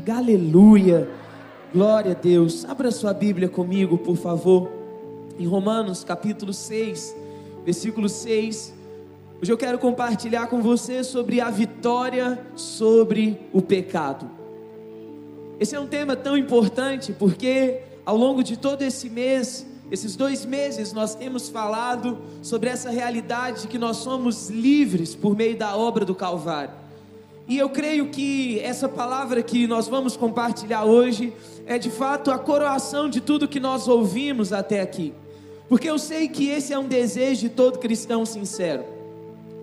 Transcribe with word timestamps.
Diga 0.00 0.16
aleluia. 0.16 1.06
Glória 1.74 2.12
a 2.12 2.14
Deus. 2.14 2.64
Abra 2.64 2.90
sua 2.90 3.12
Bíblia 3.12 3.50
comigo, 3.50 3.98
por 3.98 4.16
favor. 4.16 4.70
Em 5.38 5.46
Romanos, 5.46 6.02
capítulo 6.02 6.54
6, 6.54 7.14
versículo 7.66 8.08
6. 8.08 8.72
Hoje 9.42 9.52
eu 9.52 9.58
quero 9.58 9.78
compartilhar 9.78 10.46
com 10.46 10.62
você 10.62 11.04
sobre 11.04 11.38
a 11.38 11.50
vitória 11.50 12.40
sobre 12.56 13.38
o 13.52 13.60
pecado. 13.60 14.26
Esse 15.60 15.76
é 15.76 15.80
um 15.80 15.86
tema 15.86 16.16
tão 16.16 16.34
importante 16.34 17.12
porque 17.12 17.82
ao 18.06 18.16
longo 18.16 18.42
de 18.42 18.56
todo 18.56 18.80
esse 18.80 19.10
mês, 19.10 19.66
esses 19.90 20.16
dois 20.16 20.46
meses, 20.46 20.94
nós 20.94 21.14
temos 21.14 21.50
falado 21.50 22.16
sobre 22.40 22.70
essa 22.70 22.88
realidade 22.88 23.60
de 23.60 23.68
que 23.68 23.76
nós 23.76 23.98
somos 23.98 24.48
livres 24.48 25.14
por 25.14 25.36
meio 25.36 25.58
da 25.58 25.76
obra 25.76 26.06
do 26.06 26.14
Calvário. 26.14 26.79
E 27.50 27.58
eu 27.58 27.68
creio 27.68 28.10
que 28.10 28.60
essa 28.60 28.88
palavra 28.88 29.42
que 29.42 29.66
nós 29.66 29.88
vamos 29.88 30.16
compartilhar 30.16 30.84
hoje 30.84 31.32
é 31.66 31.78
de 31.78 31.90
fato 31.90 32.30
a 32.30 32.38
coroação 32.38 33.10
de 33.10 33.20
tudo 33.20 33.48
que 33.48 33.58
nós 33.58 33.88
ouvimos 33.88 34.52
até 34.52 34.80
aqui. 34.80 35.12
Porque 35.68 35.90
eu 35.90 35.98
sei 35.98 36.28
que 36.28 36.48
esse 36.48 36.72
é 36.72 36.78
um 36.78 36.86
desejo 36.86 37.40
de 37.40 37.48
todo 37.48 37.80
cristão 37.80 38.24
sincero. 38.24 38.84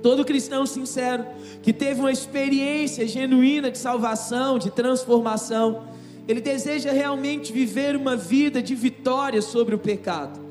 Todo 0.03 0.25
cristão 0.25 0.65
sincero 0.65 1.25
que 1.63 1.71
teve 1.71 2.01
uma 2.01 2.11
experiência 2.11 3.07
genuína 3.07 3.71
de 3.71 3.77
salvação, 3.77 4.59
de 4.59 4.69
transformação, 4.69 5.83
ele 6.27 6.41
deseja 6.41 6.91
realmente 6.91 7.53
viver 7.53 7.95
uma 7.95 8.17
vida 8.17 8.61
de 8.61 8.75
vitória 8.75 9.41
sobre 9.41 9.73
o 9.73 9.79
pecado. 9.79 10.46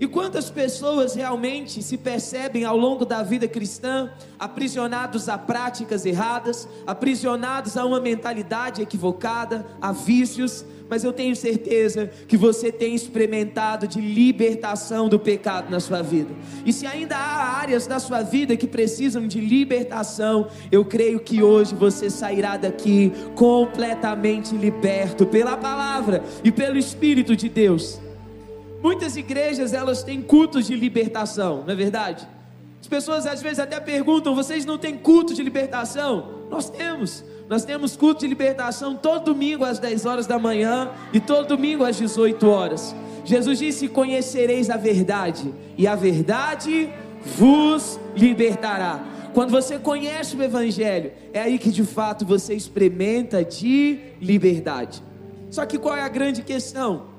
E 0.00 0.08
quantas 0.08 0.48
pessoas 0.48 1.14
realmente 1.14 1.82
se 1.82 1.98
percebem 1.98 2.64
ao 2.64 2.74
longo 2.74 3.04
da 3.04 3.22
vida 3.22 3.46
cristã 3.46 4.10
aprisionados 4.38 5.28
a 5.28 5.36
práticas 5.36 6.06
erradas, 6.06 6.66
aprisionados 6.86 7.76
a 7.76 7.84
uma 7.84 8.00
mentalidade 8.00 8.80
equivocada, 8.80 9.66
a 9.78 9.92
vícios, 9.92 10.64
mas 10.88 11.04
eu 11.04 11.12
tenho 11.12 11.36
certeza 11.36 12.10
que 12.26 12.36
você 12.38 12.72
tem 12.72 12.94
experimentado 12.94 13.86
de 13.86 14.00
libertação 14.00 15.06
do 15.06 15.20
pecado 15.20 15.70
na 15.70 15.80
sua 15.80 16.00
vida. 16.00 16.34
E 16.64 16.72
se 16.72 16.86
ainda 16.86 17.16
há 17.16 17.58
áreas 17.58 17.86
da 17.86 17.98
sua 17.98 18.22
vida 18.22 18.56
que 18.56 18.66
precisam 18.66 19.28
de 19.28 19.38
libertação, 19.38 20.48
eu 20.72 20.82
creio 20.82 21.20
que 21.20 21.42
hoje 21.42 21.74
você 21.74 22.08
sairá 22.08 22.56
daqui 22.56 23.12
completamente 23.34 24.56
liberto 24.56 25.26
pela 25.26 25.58
palavra 25.58 26.24
e 26.42 26.50
pelo 26.50 26.78
Espírito 26.78 27.36
de 27.36 27.50
Deus. 27.50 28.00
Muitas 28.82 29.16
igrejas 29.16 29.72
elas 29.72 30.02
têm 30.02 30.22
cultos 30.22 30.66
de 30.66 30.74
libertação, 30.74 31.64
não 31.66 31.72
é 31.72 31.76
verdade? 31.76 32.26
As 32.80 32.88
pessoas 32.88 33.26
às 33.26 33.42
vezes 33.42 33.58
até 33.58 33.78
perguntam: 33.78 34.34
vocês 34.34 34.64
não 34.64 34.78
têm 34.78 34.96
culto 34.96 35.34
de 35.34 35.42
libertação? 35.42 36.46
Nós 36.50 36.70
temos. 36.70 37.24
Nós 37.48 37.64
temos 37.64 37.96
culto 37.96 38.20
de 38.20 38.28
libertação 38.28 38.94
todo 38.94 39.24
domingo 39.24 39.64
às 39.64 39.78
10 39.78 40.06
horas 40.06 40.26
da 40.26 40.38
manhã 40.38 40.88
e 41.12 41.18
todo 41.18 41.48
domingo 41.48 41.84
às 41.84 41.96
18 41.96 42.48
horas. 42.48 42.94
Jesus 43.24 43.58
disse: 43.58 43.88
Conhecereis 43.88 44.70
a 44.70 44.76
verdade, 44.76 45.52
e 45.76 45.86
a 45.86 45.94
verdade 45.94 46.88
vos 47.36 47.98
libertará. 48.16 49.04
Quando 49.34 49.50
você 49.50 49.78
conhece 49.78 50.36
o 50.36 50.42
Evangelho, 50.42 51.12
é 51.32 51.40
aí 51.40 51.58
que 51.58 51.70
de 51.70 51.84
fato 51.84 52.24
você 52.24 52.54
experimenta 52.54 53.44
de 53.44 53.98
liberdade. 54.20 55.02
Só 55.50 55.66
que 55.66 55.78
qual 55.78 55.96
é 55.96 56.02
a 56.02 56.08
grande 56.08 56.42
questão? 56.42 57.09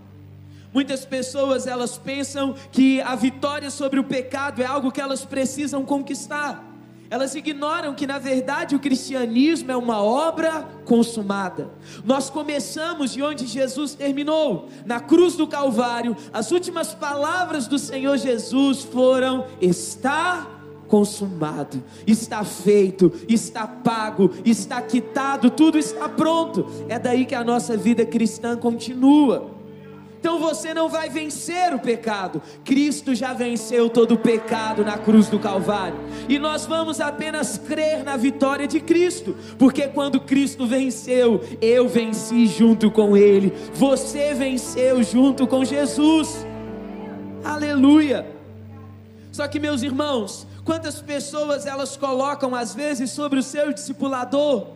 Muitas 0.73 1.05
pessoas 1.05 1.67
elas 1.67 1.97
pensam 1.97 2.55
que 2.71 3.01
a 3.01 3.15
vitória 3.15 3.69
sobre 3.69 3.99
o 3.99 4.03
pecado 4.03 4.61
é 4.61 4.65
algo 4.65 4.91
que 4.91 5.01
elas 5.01 5.25
precisam 5.25 5.83
conquistar. 5.83 6.71
Elas 7.09 7.35
ignoram 7.35 7.93
que 7.93 8.07
na 8.07 8.17
verdade 8.17 8.73
o 8.73 8.79
cristianismo 8.79 9.69
é 9.69 9.75
uma 9.75 10.01
obra 10.01 10.65
consumada. 10.85 11.69
Nós 12.05 12.29
começamos 12.29 13.11
de 13.11 13.21
onde 13.21 13.45
Jesus 13.45 13.93
terminou, 13.93 14.69
na 14.85 15.01
cruz 15.01 15.35
do 15.35 15.45
Calvário. 15.45 16.15
As 16.31 16.53
últimas 16.53 16.93
palavras 16.93 17.67
do 17.67 17.77
Senhor 17.77 18.17
Jesus 18.17 18.81
foram: 18.83 19.45
está 19.59 20.47
consumado, 20.87 21.83
está 22.07 22.45
feito, 22.45 23.11
está 23.27 23.67
pago, 23.67 24.31
está 24.45 24.81
quitado, 24.81 25.49
tudo 25.49 25.77
está 25.77 26.07
pronto. 26.07 26.65
É 26.87 26.97
daí 26.97 27.25
que 27.25 27.35
a 27.35 27.43
nossa 27.43 27.75
vida 27.75 28.05
cristã 28.05 28.55
continua. 28.55 29.60
Então 30.21 30.37
você 30.37 30.71
não 30.71 30.87
vai 30.87 31.09
vencer 31.09 31.73
o 31.73 31.79
pecado. 31.79 32.43
Cristo 32.63 33.15
já 33.15 33.33
venceu 33.33 33.89
todo 33.89 34.13
o 34.13 34.17
pecado 34.19 34.85
na 34.85 34.95
cruz 34.95 35.27
do 35.27 35.39
Calvário. 35.39 35.97
E 36.29 36.37
nós 36.37 36.63
vamos 36.63 37.01
apenas 37.01 37.57
crer 37.57 38.03
na 38.03 38.15
vitória 38.17 38.67
de 38.67 38.79
Cristo, 38.79 39.35
porque 39.57 39.87
quando 39.87 40.21
Cristo 40.21 40.67
venceu, 40.67 41.41
eu 41.59 41.89
venci 41.89 42.45
junto 42.45 42.91
com 42.91 43.17
Ele. 43.17 43.51
Você 43.73 44.35
venceu 44.35 45.01
junto 45.01 45.47
com 45.47 45.65
Jesus. 45.65 46.45
Aleluia. 47.43 48.27
Só 49.31 49.47
que 49.47 49.59
meus 49.59 49.81
irmãos, 49.81 50.45
quantas 50.63 51.01
pessoas 51.01 51.65
elas 51.65 51.97
colocam 51.97 52.53
às 52.53 52.75
vezes 52.75 53.09
sobre 53.09 53.39
o 53.39 53.43
seu 53.43 53.73
discipulador 53.73 54.67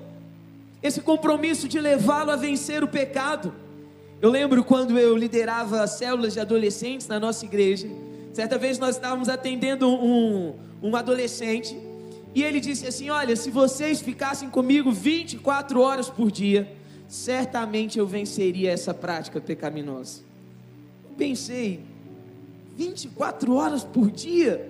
esse 0.82 1.02
compromisso 1.02 1.68
de 1.68 1.80
levá-lo 1.80 2.32
a 2.32 2.36
vencer 2.36 2.84
o 2.84 2.88
pecado? 2.88 3.54
Eu 4.22 4.32
lembro 4.32 4.64
quando 4.64 4.98
eu 4.98 5.16
liderava 5.16 5.86
células 5.88 6.34
de 6.34 6.40
adolescentes 6.40 7.08
na 7.08 7.20
nossa 7.20 7.46
igreja. 7.46 7.88
Certa 8.34 8.58
vez 8.58 8.80
nós 8.80 8.96
estávamos 8.96 9.28
atendendo 9.28 9.90
um, 9.90 10.54
um 10.82 10.96
adolescente 10.96 11.78
e 12.34 12.44
ele 12.44 12.60
disse 12.60 12.88
assim: 12.88 13.10
Olha, 13.10 13.36
se 13.36 13.50
vocês 13.50 14.02
ficassem 14.02 14.50
comigo 14.50 14.92
24 14.92 15.80
horas 15.82 16.10
por 16.10 16.32
dia, 16.32 16.70
certamente 17.08 18.00
eu 18.00 18.08
venceria 18.08 18.72
essa 18.72 18.94
prática 18.94 19.40
pecaminosa. 19.42 20.22
Eu 21.04 21.16
pensei, 21.18 21.82
24 22.76 23.54
horas 23.54 23.84
por 23.84 24.10
dia? 24.10 24.70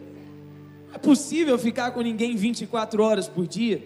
Não 0.88 0.96
é 0.96 0.98
possível 0.98 1.58
ficar 1.58 1.92
com 1.92 2.02
ninguém 2.02 2.36
24 2.36 3.02
horas 3.02 3.28
por 3.28 3.48
dia. 3.48 3.84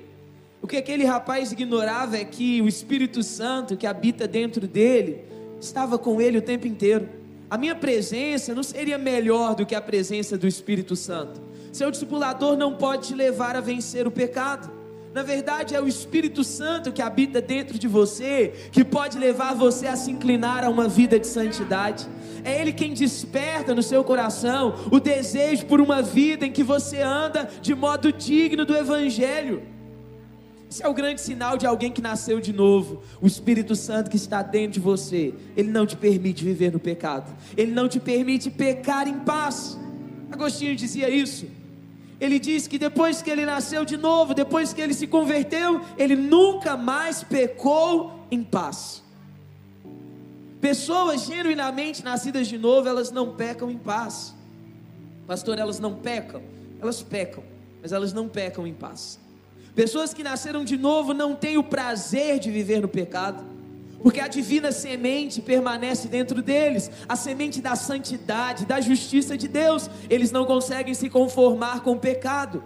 O 0.61 0.67
que 0.67 0.77
aquele 0.77 1.05
rapaz 1.05 1.51
ignorava 1.51 2.17
é 2.17 2.25
que 2.25 2.61
o 2.61 2.67
Espírito 2.67 3.23
Santo 3.23 3.77
que 3.77 3.87
habita 3.87 4.27
dentro 4.27 4.67
dele 4.67 5.29
estava 5.59 5.97
com 5.97 6.21
ele 6.21 6.37
o 6.37 6.41
tempo 6.41 6.67
inteiro. 6.67 7.09
A 7.49 7.57
minha 7.57 7.75
presença 7.75 8.53
não 8.53 8.63
seria 8.63 8.97
melhor 8.97 9.55
do 9.55 9.65
que 9.65 9.73
a 9.73 9.81
presença 9.81 10.37
do 10.37 10.47
Espírito 10.47 10.95
Santo. 10.95 11.41
Seu 11.71 11.89
discipulador 11.89 12.55
não 12.55 12.75
pode 12.75 13.07
te 13.07 13.15
levar 13.15 13.55
a 13.55 13.61
vencer 13.61 14.07
o 14.07 14.11
pecado. 14.11 14.69
Na 15.13 15.23
verdade, 15.23 15.73
é 15.73 15.81
o 15.81 15.87
Espírito 15.87 16.43
Santo 16.43 16.91
que 16.91 17.01
habita 17.01 17.41
dentro 17.41 17.79
de 17.79 17.87
você 17.87 18.53
que 18.71 18.83
pode 18.83 19.17
levar 19.17 19.55
você 19.55 19.87
a 19.87 19.95
se 19.95 20.11
inclinar 20.11 20.63
a 20.63 20.69
uma 20.69 20.87
vida 20.87 21.19
de 21.19 21.25
santidade. 21.25 22.07
É 22.43 22.61
Ele 22.61 22.71
quem 22.71 22.93
desperta 22.93 23.73
no 23.73 23.81
seu 23.81 24.03
coração 24.03 24.75
o 24.91 24.99
desejo 24.99 25.65
por 25.65 25.81
uma 25.81 26.01
vida 26.01 26.45
em 26.45 26.51
que 26.51 26.63
você 26.63 27.01
anda 27.01 27.49
de 27.59 27.73
modo 27.73 28.13
digno 28.13 28.65
do 28.65 28.77
Evangelho. 28.77 29.63
Isso 30.69 30.83
é 30.83 30.87
o 30.87 30.93
grande 30.93 31.19
sinal 31.19 31.57
de 31.57 31.65
alguém 31.65 31.91
que 31.91 32.01
nasceu 32.01 32.39
de 32.39 32.53
novo. 32.53 33.01
O 33.19 33.25
Espírito 33.25 33.75
Santo 33.75 34.09
que 34.09 34.17
está 34.17 34.43
dentro 34.43 34.73
de 34.73 34.79
você, 34.79 35.33
ele 35.57 35.69
não 35.69 35.85
te 35.85 35.97
permite 35.97 36.43
viver 36.43 36.71
no 36.71 36.79
pecado. 36.79 37.35
Ele 37.57 37.71
não 37.71 37.89
te 37.89 37.99
permite 37.99 38.51
pecar 38.51 39.07
em 39.07 39.19
paz. 39.19 39.79
Agostinho 40.31 40.75
dizia 40.75 41.09
isso. 41.09 41.47
Ele 42.21 42.37
diz 42.37 42.67
que 42.67 42.77
depois 42.77 43.19
que 43.21 43.31
ele 43.31 43.45
nasceu 43.45 43.83
de 43.83 43.97
novo, 43.97 44.35
depois 44.35 44.71
que 44.71 44.79
ele 44.79 44.93
se 44.93 45.07
converteu, 45.07 45.81
ele 45.97 46.15
nunca 46.15 46.77
mais 46.77 47.23
pecou 47.23 48.27
em 48.29 48.43
paz. 48.43 49.01
Pessoas 50.61 51.25
genuinamente 51.25 52.03
nascidas 52.03 52.47
de 52.47 52.57
novo, 52.59 52.87
elas 52.87 53.09
não 53.09 53.33
pecam 53.33 53.71
em 53.71 53.77
paz. 53.77 54.35
Pastor, 55.25 55.57
elas 55.57 55.79
não 55.79 55.95
pecam? 55.95 56.43
Elas 56.79 57.01
pecam, 57.01 57.43
mas 57.81 57.91
elas 57.91 58.13
não 58.13 58.27
pecam 58.27 58.67
em 58.67 58.73
paz. 58.73 59.19
Pessoas 59.79 60.13
que 60.13 60.23
nasceram 60.23 60.65
de 60.65 60.75
novo 60.75 61.13
não 61.13 61.33
têm 61.33 61.57
o 61.57 61.63
prazer 61.63 62.37
de 62.37 62.51
viver 62.51 62.81
no 62.81 62.87
pecado, 62.89 63.45
porque 64.03 64.19
a 64.19 64.27
divina 64.27 64.73
semente 64.73 65.41
permanece 65.41 66.09
dentro 66.09 66.41
deles, 66.41 66.91
a 67.07 67.15
semente 67.15 67.61
da 67.61 67.77
santidade, 67.77 68.65
da 68.65 68.81
justiça 68.81 69.37
de 69.37 69.47
Deus. 69.47 69.89
Eles 70.09 70.33
não 70.33 70.45
conseguem 70.45 70.93
se 70.93 71.09
conformar 71.09 71.79
com 71.79 71.93
o 71.93 71.97
pecado. 71.97 72.61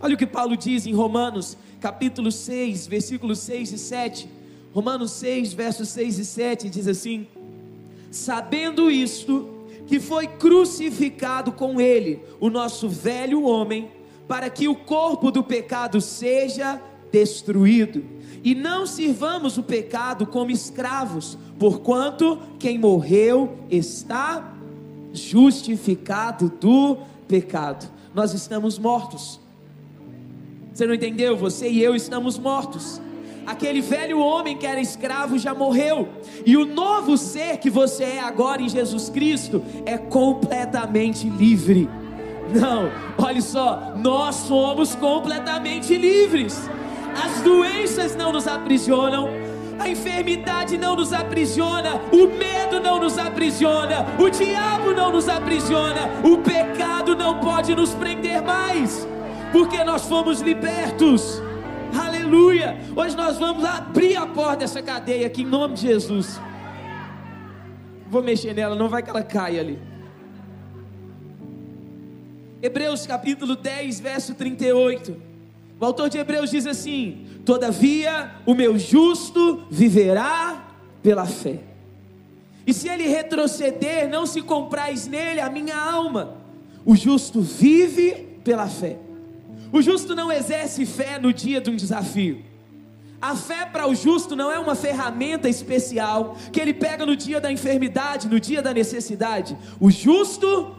Olha 0.00 0.16
o 0.16 0.18
que 0.18 0.26
Paulo 0.26 0.56
diz 0.56 0.86
em 0.86 0.92
Romanos, 0.92 1.56
capítulo 1.80 2.32
6, 2.32 2.88
versículos 2.88 3.38
6 3.38 3.70
e 3.70 3.78
7. 3.78 4.28
Romanos 4.74 5.12
6, 5.12 5.52
versos 5.52 5.88
6 5.90 6.18
e 6.18 6.24
7 6.24 6.68
diz 6.68 6.88
assim: 6.88 7.28
Sabendo 8.10 8.90
isto, 8.90 9.68
que 9.86 10.00
foi 10.00 10.26
crucificado 10.26 11.52
com 11.52 11.80
ele 11.80 12.18
o 12.40 12.50
nosso 12.50 12.88
velho 12.88 13.44
homem, 13.44 13.88
para 14.30 14.48
que 14.48 14.68
o 14.68 14.76
corpo 14.76 15.28
do 15.32 15.42
pecado 15.42 16.00
seja 16.00 16.80
destruído. 17.10 18.04
E 18.44 18.54
não 18.54 18.86
sirvamos 18.86 19.58
o 19.58 19.62
pecado 19.64 20.24
como 20.24 20.52
escravos, 20.52 21.36
porquanto 21.58 22.38
quem 22.56 22.78
morreu 22.78 23.58
está 23.68 24.54
justificado 25.12 26.48
do 26.60 26.98
pecado. 27.26 27.90
Nós 28.14 28.32
estamos 28.32 28.78
mortos. 28.78 29.40
Você 30.72 30.86
não 30.86 30.94
entendeu? 30.94 31.36
Você 31.36 31.68
e 31.68 31.82
eu 31.82 31.96
estamos 31.96 32.38
mortos. 32.38 33.02
Aquele 33.44 33.80
velho 33.80 34.20
homem 34.20 34.56
que 34.56 34.64
era 34.64 34.80
escravo 34.80 35.40
já 35.40 35.52
morreu, 35.52 36.08
e 36.46 36.56
o 36.56 36.64
novo 36.64 37.18
ser 37.18 37.56
que 37.56 37.68
você 37.68 38.04
é 38.04 38.20
agora 38.20 38.62
em 38.62 38.68
Jesus 38.68 39.08
Cristo 39.08 39.60
é 39.84 39.98
completamente 39.98 41.28
livre. 41.28 41.88
Não, 42.54 42.90
olha 43.16 43.40
só, 43.40 43.92
nós 43.96 44.34
somos 44.34 44.94
completamente 44.94 45.96
livres. 45.96 46.68
As 47.14 47.40
doenças 47.42 48.16
não 48.16 48.32
nos 48.32 48.46
aprisionam, 48.46 49.28
a 49.78 49.88
enfermidade 49.88 50.76
não 50.76 50.94
nos 50.94 51.12
aprisiona, 51.12 52.00
o 52.12 52.26
medo 52.26 52.80
não 52.80 53.00
nos 53.00 53.18
aprisiona, 53.18 54.06
o 54.18 54.28
diabo 54.28 54.92
não 54.92 55.10
nos 55.10 55.28
aprisiona, 55.28 56.10
o 56.24 56.38
pecado 56.38 57.16
não 57.16 57.40
pode 57.40 57.74
nos 57.74 57.94
prender 57.94 58.42
mais, 58.42 59.06
porque 59.52 59.82
nós 59.84 60.06
fomos 60.06 60.40
libertos. 60.40 61.42
Aleluia! 61.98 62.78
Hoje 62.94 63.16
nós 63.16 63.38
vamos 63.38 63.64
abrir 63.64 64.16
a 64.16 64.26
porta 64.26 64.58
dessa 64.58 64.82
cadeia 64.82 65.26
aqui 65.26 65.42
em 65.42 65.46
nome 65.46 65.74
de 65.74 65.82
Jesus. 65.82 66.40
Vou 68.08 68.22
mexer 68.22 68.54
nela, 68.54 68.74
não 68.74 68.88
vai 68.88 69.02
que 69.02 69.10
ela 69.10 69.22
caia 69.22 69.60
ali. 69.60 69.89
Hebreus 72.62 73.06
capítulo 73.06 73.56
10, 73.56 74.00
verso 74.00 74.34
38. 74.34 75.16
O 75.80 75.84
autor 75.84 76.10
de 76.10 76.18
Hebreus 76.18 76.50
diz 76.50 76.66
assim: 76.66 77.26
Todavia 77.44 78.32
o 78.44 78.54
meu 78.54 78.78
justo 78.78 79.64
viverá 79.70 80.68
pela 81.02 81.24
fé. 81.24 81.60
E 82.66 82.74
se 82.74 82.86
ele 82.86 83.06
retroceder, 83.06 84.10
não 84.10 84.26
se 84.26 84.42
comprais 84.42 85.06
nele 85.06 85.40
a 85.40 85.48
minha 85.48 85.74
alma. 85.74 86.36
O 86.84 86.94
justo 86.94 87.40
vive 87.40 88.28
pela 88.44 88.68
fé. 88.68 88.98
O 89.72 89.80
justo 89.80 90.14
não 90.14 90.30
exerce 90.30 90.84
fé 90.84 91.18
no 91.18 91.32
dia 91.32 91.62
de 91.62 91.70
um 91.70 91.76
desafio. 91.76 92.44
A 93.22 93.34
fé 93.34 93.64
para 93.64 93.86
o 93.86 93.94
justo 93.94 94.36
não 94.36 94.50
é 94.50 94.58
uma 94.58 94.74
ferramenta 94.74 95.48
especial 95.48 96.36
que 96.52 96.60
ele 96.60 96.74
pega 96.74 97.06
no 97.06 97.16
dia 97.16 97.40
da 97.40 97.50
enfermidade, 97.50 98.28
no 98.28 98.38
dia 98.38 98.60
da 98.60 98.74
necessidade. 98.74 99.56
O 99.78 99.90
justo 99.90 100.74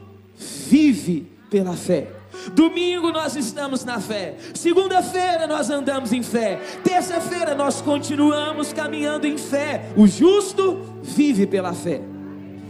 vive 0.67 1.30
pela 1.51 1.75
fé. 1.75 2.07
Domingo 2.53 3.11
nós 3.11 3.35
estamos 3.35 3.83
na 3.83 3.99
fé. 3.99 4.35
Segunda-feira 4.55 5.45
nós 5.45 5.69
andamos 5.69 6.13
em 6.13 6.23
fé. 6.23 6.61
Terça-feira 6.81 7.53
nós 7.53 7.81
continuamos 7.81 8.71
caminhando 8.71 9.27
em 9.27 9.37
fé. 9.37 9.91
O 9.97 10.07
justo 10.07 10.79
vive 11.03 11.45
pela 11.45 11.73
fé. 11.73 12.01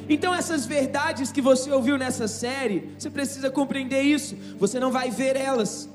Então, 0.09 0.33
essas 0.33 0.65
verdades 0.65 1.31
que 1.31 1.41
você 1.41 1.71
ouviu 1.71 1.95
nessa 1.97 2.27
série, 2.27 2.91
você 2.97 3.09
precisa 3.09 3.51
compreender 3.51 4.01
isso. 4.01 4.35
Você 4.57 4.79
não 4.79 4.91
vai 4.91 5.11
ver 5.11 5.37
elas, 5.37 5.87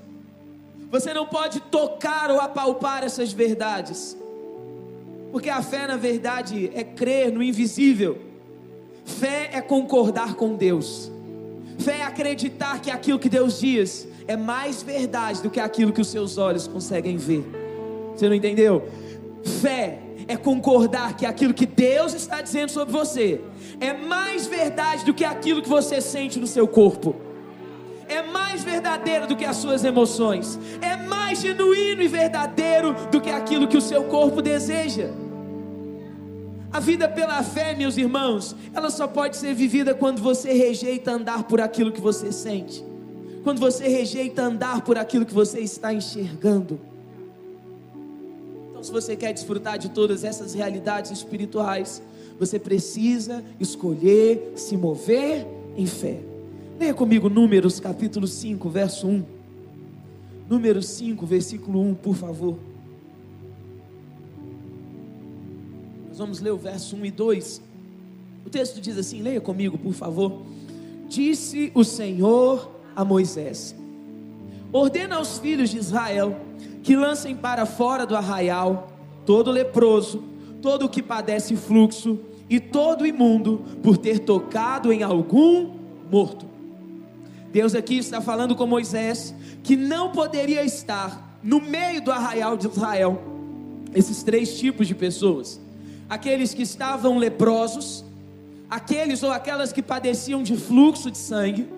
você 0.88 1.12
não 1.12 1.27
pode 1.27 1.61
tocar 1.61 2.31
ou 2.31 2.41
apalpar 2.41 3.03
essas 3.05 3.33
verdades, 3.33 4.17
porque 5.33 5.50
a 5.50 5.61
fé, 5.61 5.87
na 5.87 5.97
verdade, 5.97 6.71
é 6.73 6.83
crer 6.83 7.31
no 7.31 7.43
invisível, 7.43 8.17
fé 9.05 9.50
é 9.53 9.61
concordar 9.61 10.35
com 10.35 10.55
Deus. 10.55 11.11
Fé 11.78 11.99
é 11.99 12.02
acreditar 12.02 12.81
que 12.81 12.90
aquilo 12.90 13.19
que 13.19 13.28
Deus 13.28 13.61
diz 13.61 14.06
é 14.26 14.37
mais 14.37 14.82
verdade 14.82 15.43
do 15.43 15.50
que 15.50 15.61
aquilo 15.61 15.93
que 15.93 16.00
os 16.00 16.08
seus 16.08 16.38
olhos 16.38 16.67
conseguem 16.67 17.17
ver. 17.17 17.44
Você 18.14 18.28
não 18.28 18.34
entendeu? 18.34 18.88
Fé 19.61 20.00
é 20.26 20.37
concordar 20.37 21.17
que 21.17 21.25
aquilo 21.25 21.55
que 21.55 21.67
Deus 21.67 22.14
está 22.14 22.40
dizendo 22.40 22.70
sobre 22.70 22.93
você 22.93 23.40
é 23.81 23.93
mais 23.93 24.46
verdade 24.46 25.05
do 25.05 25.14
que 25.14 25.25
aquilo 25.25 25.62
que 25.62 25.69
você 25.69 26.00
sente 26.00 26.38
no 26.38 26.46
seu 26.46 26.67
corpo. 26.67 27.14
É 28.08 28.23
mais 28.23 28.62
verdadeiro 28.62 29.26
do 29.26 29.37
que 29.37 29.44
as 29.44 29.56
suas 29.56 29.84
emoções. 29.84 30.58
É 30.81 30.96
mais 30.96 31.40
genuíno 31.40 32.02
e 32.02 32.08
verdadeiro 32.08 32.94
do 33.11 33.20
que 33.20 33.31
aquilo 33.31 33.67
que 33.67 33.76
o 33.76 33.81
seu 33.81 34.05
corpo 34.05 34.40
deseja. 34.40 35.11
A 36.76 36.78
vida 36.78 37.08
pela 37.08 37.43
fé, 37.43 37.75
meus 37.75 37.96
irmãos, 37.96 38.55
ela 38.75 38.90
só 38.90 39.08
pode 39.08 39.38
ser 39.38 39.55
vivida 39.55 39.94
quando 39.94 40.20
você 40.20 40.52
rejeita 40.52 41.11
andar 41.11 41.44
por 41.44 41.58
aquilo 41.58 41.90
que 41.90 42.02
você 42.02 42.31
sente, 42.31 42.84
quando 43.43 43.58
você 43.61 43.88
rejeita 43.88 44.43
andar 44.43 44.82
por 44.82 44.99
aquilo 44.99 45.25
que 45.25 45.32
você 45.32 45.61
está 45.61 45.90
enxergando. 45.94 46.78
Então, 48.69 48.82
se 48.82 48.93
você 48.93 49.17
quer 49.17 49.32
desfrutar 49.32 49.78
de 49.78 49.88
todas 49.88 50.23
essas 50.23 50.52
realidades 50.52 51.11
espirituais, 51.11 52.02
você 52.38 52.58
precisa 52.58 53.43
escolher 53.58 54.52
se 54.55 54.76
mover 54.76 55.46
em 55.78 55.87
fé. 55.87 56.20
Leia 56.78 56.93
comigo 56.93 57.31
Números 57.31 57.81
capítulo 57.81 58.26
5, 58.26 58.69
verso 58.69 59.06
1. 59.06 59.25
Números 60.46 60.88
5, 60.88 61.25
versículo 61.25 61.81
1, 61.81 61.94
por 61.94 62.14
favor. 62.14 62.58
Nós 66.16 66.20
vamos 66.20 66.40
ler 66.40 66.50
o 66.50 66.56
verso 66.56 66.96
1 66.96 67.04
e 67.04 67.10
2. 67.10 67.62
O 68.46 68.48
texto 68.48 68.80
diz 68.80 68.96
assim: 68.96 69.20
leia 69.20 69.38
comigo, 69.38 69.76
por 69.76 69.92
favor. 69.92 70.40
Disse 71.10 71.70
o 71.74 71.84
Senhor 71.84 72.70
a 72.96 73.04
Moisés: 73.04 73.76
Ordena 74.72 75.16
aos 75.16 75.38
filhos 75.38 75.68
de 75.68 75.76
Israel 75.76 76.40
que 76.82 76.96
lancem 76.96 77.36
para 77.36 77.66
fora 77.66 78.06
do 78.06 78.16
arraial 78.16 78.90
todo 79.26 79.50
leproso, 79.50 80.24
todo 80.62 80.86
o 80.86 80.88
que 80.88 81.02
padece 81.02 81.54
fluxo 81.54 82.18
e 82.48 82.58
todo 82.58 83.06
imundo 83.06 83.62
por 83.82 83.98
ter 83.98 84.20
tocado 84.20 84.90
em 84.90 85.02
algum 85.02 85.74
morto. 86.10 86.46
Deus 87.52 87.74
aqui 87.74 87.98
está 87.98 88.22
falando 88.22 88.56
com 88.56 88.66
Moisés 88.66 89.34
que 89.62 89.76
não 89.76 90.12
poderia 90.12 90.64
estar 90.64 91.38
no 91.42 91.60
meio 91.60 92.00
do 92.00 92.10
arraial 92.10 92.56
de 92.56 92.68
Israel 92.68 93.22
esses 93.94 94.22
três 94.22 94.58
tipos 94.58 94.88
de 94.88 94.94
pessoas 94.94 95.65
aqueles 96.08 96.55
que 96.55 96.62
estavam 96.62 97.19
leprosos, 97.19 98.05
aqueles 98.69 99.23
ou 99.23 99.31
aquelas 99.31 99.73
que 99.73 99.82
padeciam 99.82 100.43
de 100.43 100.56
fluxo 100.56 101.11
de 101.11 101.19
sangue, 101.19 101.69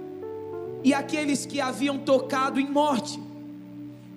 e 0.84 0.94
aqueles 0.94 1.44
que 1.44 1.60
haviam 1.60 1.98
tocado 1.98 2.60
em 2.60 2.70
morte. 2.70 3.20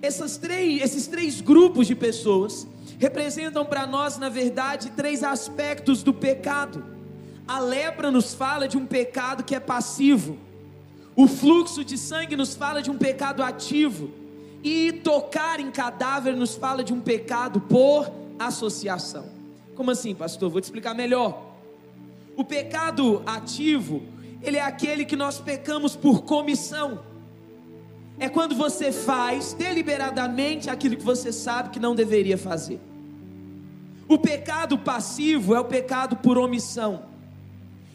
Essas 0.00 0.36
três, 0.36 0.82
esses 0.82 1.06
três 1.06 1.40
grupos 1.40 1.86
de 1.86 1.94
pessoas 1.94 2.66
representam 2.98 3.64
para 3.64 3.86
nós, 3.86 4.16
na 4.18 4.28
verdade, 4.28 4.90
três 4.90 5.22
aspectos 5.24 6.02
do 6.02 6.14
pecado. 6.14 6.84
A 7.46 7.58
lepra 7.58 8.10
nos 8.10 8.32
fala 8.32 8.68
de 8.68 8.76
um 8.76 8.86
pecado 8.86 9.42
que 9.42 9.54
é 9.54 9.60
passivo, 9.60 10.38
o 11.14 11.26
fluxo 11.26 11.84
de 11.84 11.98
sangue 11.98 12.36
nos 12.36 12.54
fala 12.54 12.80
de 12.80 12.90
um 12.90 12.96
pecado 12.96 13.42
ativo, 13.42 14.10
e 14.64 14.92
tocar 14.92 15.58
em 15.58 15.70
cadáver 15.70 16.36
nos 16.36 16.54
fala 16.54 16.84
de 16.84 16.92
um 16.92 17.00
pecado 17.00 17.60
por 17.60 18.10
associação. 18.38 19.41
Como 19.82 19.90
assim, 19.90 20.14
pastor? 20.14 20.48
Vou 20.48 20.60
te 20.60 20.64
explicar 20.64 20.94
melhor. 20.94 21.56
O 22.36 22.44
pecado 22.44 23.20
ativo, 23.26 24.00
ele 24.40 24.56
é 24.56 24.62
aquele 24.62 25.04
que 25.04 25.16
nós 25.16 25.40
pecamos 25.40 25.96
por 25.96 26.22
comissão. 26.22 27.00
É 28.16 28.28
quando 28.28 28.54
você 28.54 28.92
faz 28.92 29.54
deliberadamente 29.54 30.70
aquilo 30.70 30.96
que 30.96 31.02
você 31.02 31.32
sabe 31.32 31.70
que 31.70 31.80
não 31.80 31.96
deveria 31.96 32.38
fazer. 32.38 32.78
O 34.06 34.16
pecado 34.16 34.78
passivo 34.78 35.52
é 35.52 35.58
o 35.58 35.64
pecado 35.64 36.14
por 36.14 36.38
omissão. 36.38 37.02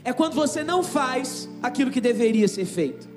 É 0.03 0.12
quando 0.12 0.34
você 0.34 0.65
não 0.65 0.84
faz 0.84 1.48
aquilo 1.63 1.89
que 1.89 2.01
deveria 2.01 2.50
ser 2.50 2.65
feito. 2.65 3.08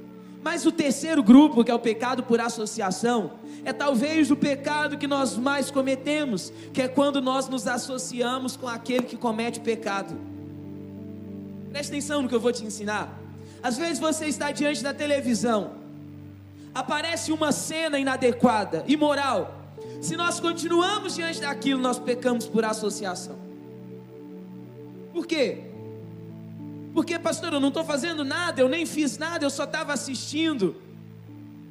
Mas 0.42 0.64
o 0.64 0.72
terceiro 0.72 1.22
grupo, 1.22 1.62
que 1.62 1.70
é 1.70 1.74
o 1.74 1.78
pecado 1.78 2.22
por 2.22 2.40
associação, 2.40 3.32
é 3.64 3.72
talvez 3.72 4.30
o 4.30 4.36
pecado 4.36 4.96
que 4.96 5.06
nós 5.06 5.36
mais 5.36 5.70
cometemos, 5.70 6.50
que 6.72 6.80
é 6.80 6.88
quando 6.88 7.20
nós 7.20 7.48
nos 7.48 7.66
associamos 7.66 8.56
com 8.56 8.66
aquele 8.66 9.02
que 9.02 9.16
comete 9.16 9.60
pecado. 9.60 10.16
Preste 11.70 11.90
atenção 11.90 12.22
no 12.22 12.28
que 12.28 12.34
eu 12.34 12.40
vou 12.40 12.52
te 12.52 12.64
ensinar. 12.64 13.20
Às 13.62 13.76
vezes 13.76 13.98
você 13.98 14.26
está 14.26 14.50
diante 14.50 14.82
da 14.82 14.94
televisão, 14.94 15.72
aparece 16.74 17.32
uma 17.32 17.52
cena 17.52 17.98
inadequada, 17.98 18.82
imoral. 18.88 19.56
Se 20.00 20.16
nós 20.16 20.40
continuamos 20.40 21.14
diante 21.14 21.40
daquilo, 21.40 21.80
nós 21.80 21.98
pecamos 21.98 22.46
por 22.46 22.64
associação. 22.64 23.36
Por 25.12 25.26
quê? 25.26 25.69
Porque, 26.92 27.18
pastor, 27.18 27.52
eu 27.52 27.60
não 27.60 27.68
estou 27.68 27.84
fazendo 27.84 28.24
nada, 28.24 28.60
eu 28.60 28.68
nem 28.68 28.84
fiz 28.84 29.16
nada, 29.16 29.44
eu 29.44 29.50
só 29.50 29.64
estava 29.64 29.92
assistindo. 29.92 30.74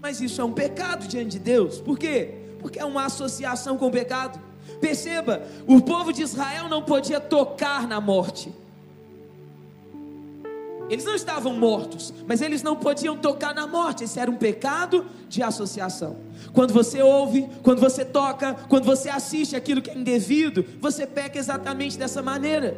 Mas 0.02 0.22
isso 0.22 0.40
é 0.40 0.44
um 0.44 0.54
pecado 0.54 1.08
diante 1.08 1.32
de 1.32 1.40
Deus. 1.40 1.80
Por 1.80 1.98
quê? 1.98 2.36
Porque 2.60 2.80
é 2.80 2.86
uma 2.86 3.06
associação 3.06 3.78
com 3.78 3.88
o 3.88 3.92
pecado. 3.92 4.40
Perceba, 4.80 5.44
o 5.68 5.82
povo 5.82 6.14
de 6.14 6.22
Israel 6.22 6.70
não 6.70 6.82
podia 6.82 7.20
tocar 7.20 7.88
na 7.88 8.00
morte. 8.00 8.54
Eles 10.90 11.06
não 11.06 11.14
estavam 11.14 11.54
mortos, 11.54 12.12
mas 12.26 12.42
eles 12.42 12.64
não 12.64 12.76
podiam 12.76 13.16
tocar 13.16 13.54
na 13.54 13.68
morte. 13.68 14.06
Esse 14.06 14.20
era 14.20 14.32
um 14.32 14.38
pecado 14.38 15.06
de 15.28 15.44
associação. 15.44 16.18
Quando 16.52 16.74
você 16.74 17.02
ouve, 17.02 17.48
quando 17.62 17.80
você 17.80 18.04
toca, 18.04 18.56
quando 18.68 18.86
você 18.86 19.08
assiste 19.08 19.56
aquilo 19.56 19.84
que 19.84 19.92
é 19.92 19.96
indevido, 19.96 20.66
você 20.82 21.06
peca 21.06 21.38
exatamente 21.38 21.98
dessa 21.98 22.24
maneira. 22.24 22.76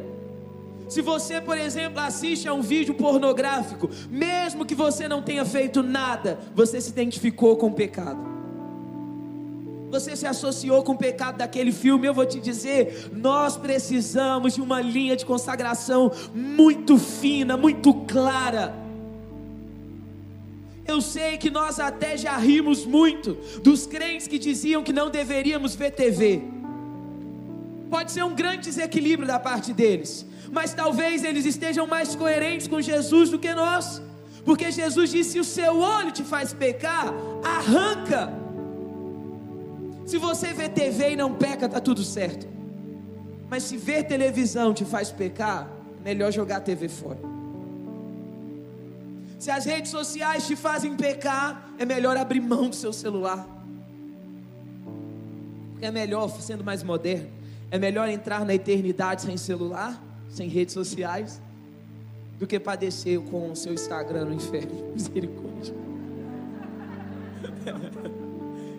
Se 0.92 1.00
você, 1.00 1.40
por 1.40 1.56
exemplo, 1.56 2.00
assiste 2.00 2.46
a 2.46 2.52
um 2.52 2.60
vídeo 2.60 2.92
pornográfico, 2.92 3.88
mesmo 4.10 4.66
que 4.66 4.74
você 4.74 5.08
não 5.08 5.22
tenha 5.22 5.42
feito 5.42 5.82
nada, 5.82 6.38
você 6.54 6.82
se 6.82 6.90
identificou 6.90 7.56
com 7.56 7.68
o 7.68 7.72
pecado. 7.72 8.20
você 9.90 10.14
se 10.14 10.26
associou 10.26 10.82
com 10.82 10.92
o 10.92 10.98
pecado 10.98 11.38
daquele 11.38 11.72
filme, 11.72 12.06
eu 12.06 12.12
vou 12.12 12.26
te 12.26 12.38
dizer, 12.40 13.10
nós 13.12 13.56
precisamos 13.56 14.54
de 14.54 14.60
uma 14.60 14.82
linha 14.82 15.16
de 15.16 15.24
consagração 15.24 16.12
muito 16.34 16.98
fina, 16.98 17.56
muito 17.56 17.94
clara. 18.06 18.74
Eu 20.86 21.00
sei 21.00 21.38
que 21.38 21.48
nós 21.48 21.80
até 21.80 22.18
já 22.18 22.36
rimos 22.36 22.84
muito 22.84 23.38
dos 23.62 23.86
crentes 23.86 24.26
que 24.26 24.38
diziam 24.38 24.82
que 24.82 24.92
não 24.92 25.08
deveríamos 25.08 25.74
ver 25.74 25.92
TV. 25.92 26.42
Pode 27.88 28.12
ser 28.12 28.24
um 28.24 28.34
grande 28.34 28.64
desequilíbrio 28.64 29.26
da 29.28 29.38
parte 29.38 29.72
deles, 29.72 30.26
mas 30.52 30.74
talvez 30.74 31.24
eles 31.24 31.46
estejam 31.46 31.86
mais 31.86 32.14
coerentes 32.14 32.68
com 32.68 32.78
Jesus 32.78 33.30
do 33.30 33.38
que 33.38 33.54
nós, 33.54 34.02
porque 34.44 34.70
Jesus 34.70 35.10
disse: 35.10 35.30
se 35.30 35.40
o 35.40 35.44
seu 35.44 35.78
olho 35.78 36.12
te 36.12 36.22
faz 36.22 36.52
pecar, 36.52 37.06
arranca. 37.42 38.30
Se 40.04 40.18
você 40.18 40.52
vê 40.52 40.68
TV 40.68 41.12
e 41.12 41.16
não 41.16 41.32
peca, 41.32 41.66
tá 41.70 41.80
tudo 41.80 42.04
certo. 42.04 42.46
Mas 43.48 43.62
se 43.62 43.78
ver 43.78 44.04
televisão 44.04 44.74
te 44.74 44.84
faz 44.84 45.10
pecar, 45.10 45.70
melhor 46.04 46.30
jogar 46.30 46.58
a 46.58 46.60
TV 46.60 46.86
fora. 46.86 47.18
Se 49.38 49.50
as 49.50 49.64
redes 49.64 49.90
sociais 49.90 50.46
te 50.46 50.54
fazem 50.54 50.94
pecar, 50.94 51.70
é 51.78 51.86
melhor 51.86 52.14
abrir 52.16 52.40
mão 52.40 52.68
do 52.68 52.76
seu 52.76 52.92
celular. 52.92 53.46
Porque 55.70 55.86
é 55.86 55.90
melhor, 55.90 56.28
sendo 56.40 56.62
mais 56.62 56.82
moderno, 56.82 57.30
é 57.70 57.78
melhor 57.78 58.06
entrar 58.10 58.44
na 58.44 58.54
eternidade 58.54 59.22
sem 59.22 59.36
celular, 59.38 60.00
sem 60.32 60.48
redes 60.48 60.72
sociais, 60.72 61.40
do 62.38 62.46
que 62.46 62.58
padecer 62.58 63.20
com 63.20 63.52
o 63.52 63.54
seu 63.56 63.74
Instagram 63.74 64.24
no 64.24 64.34
inferno. 64.34 64.72
Misericórdia. 64.92 65.74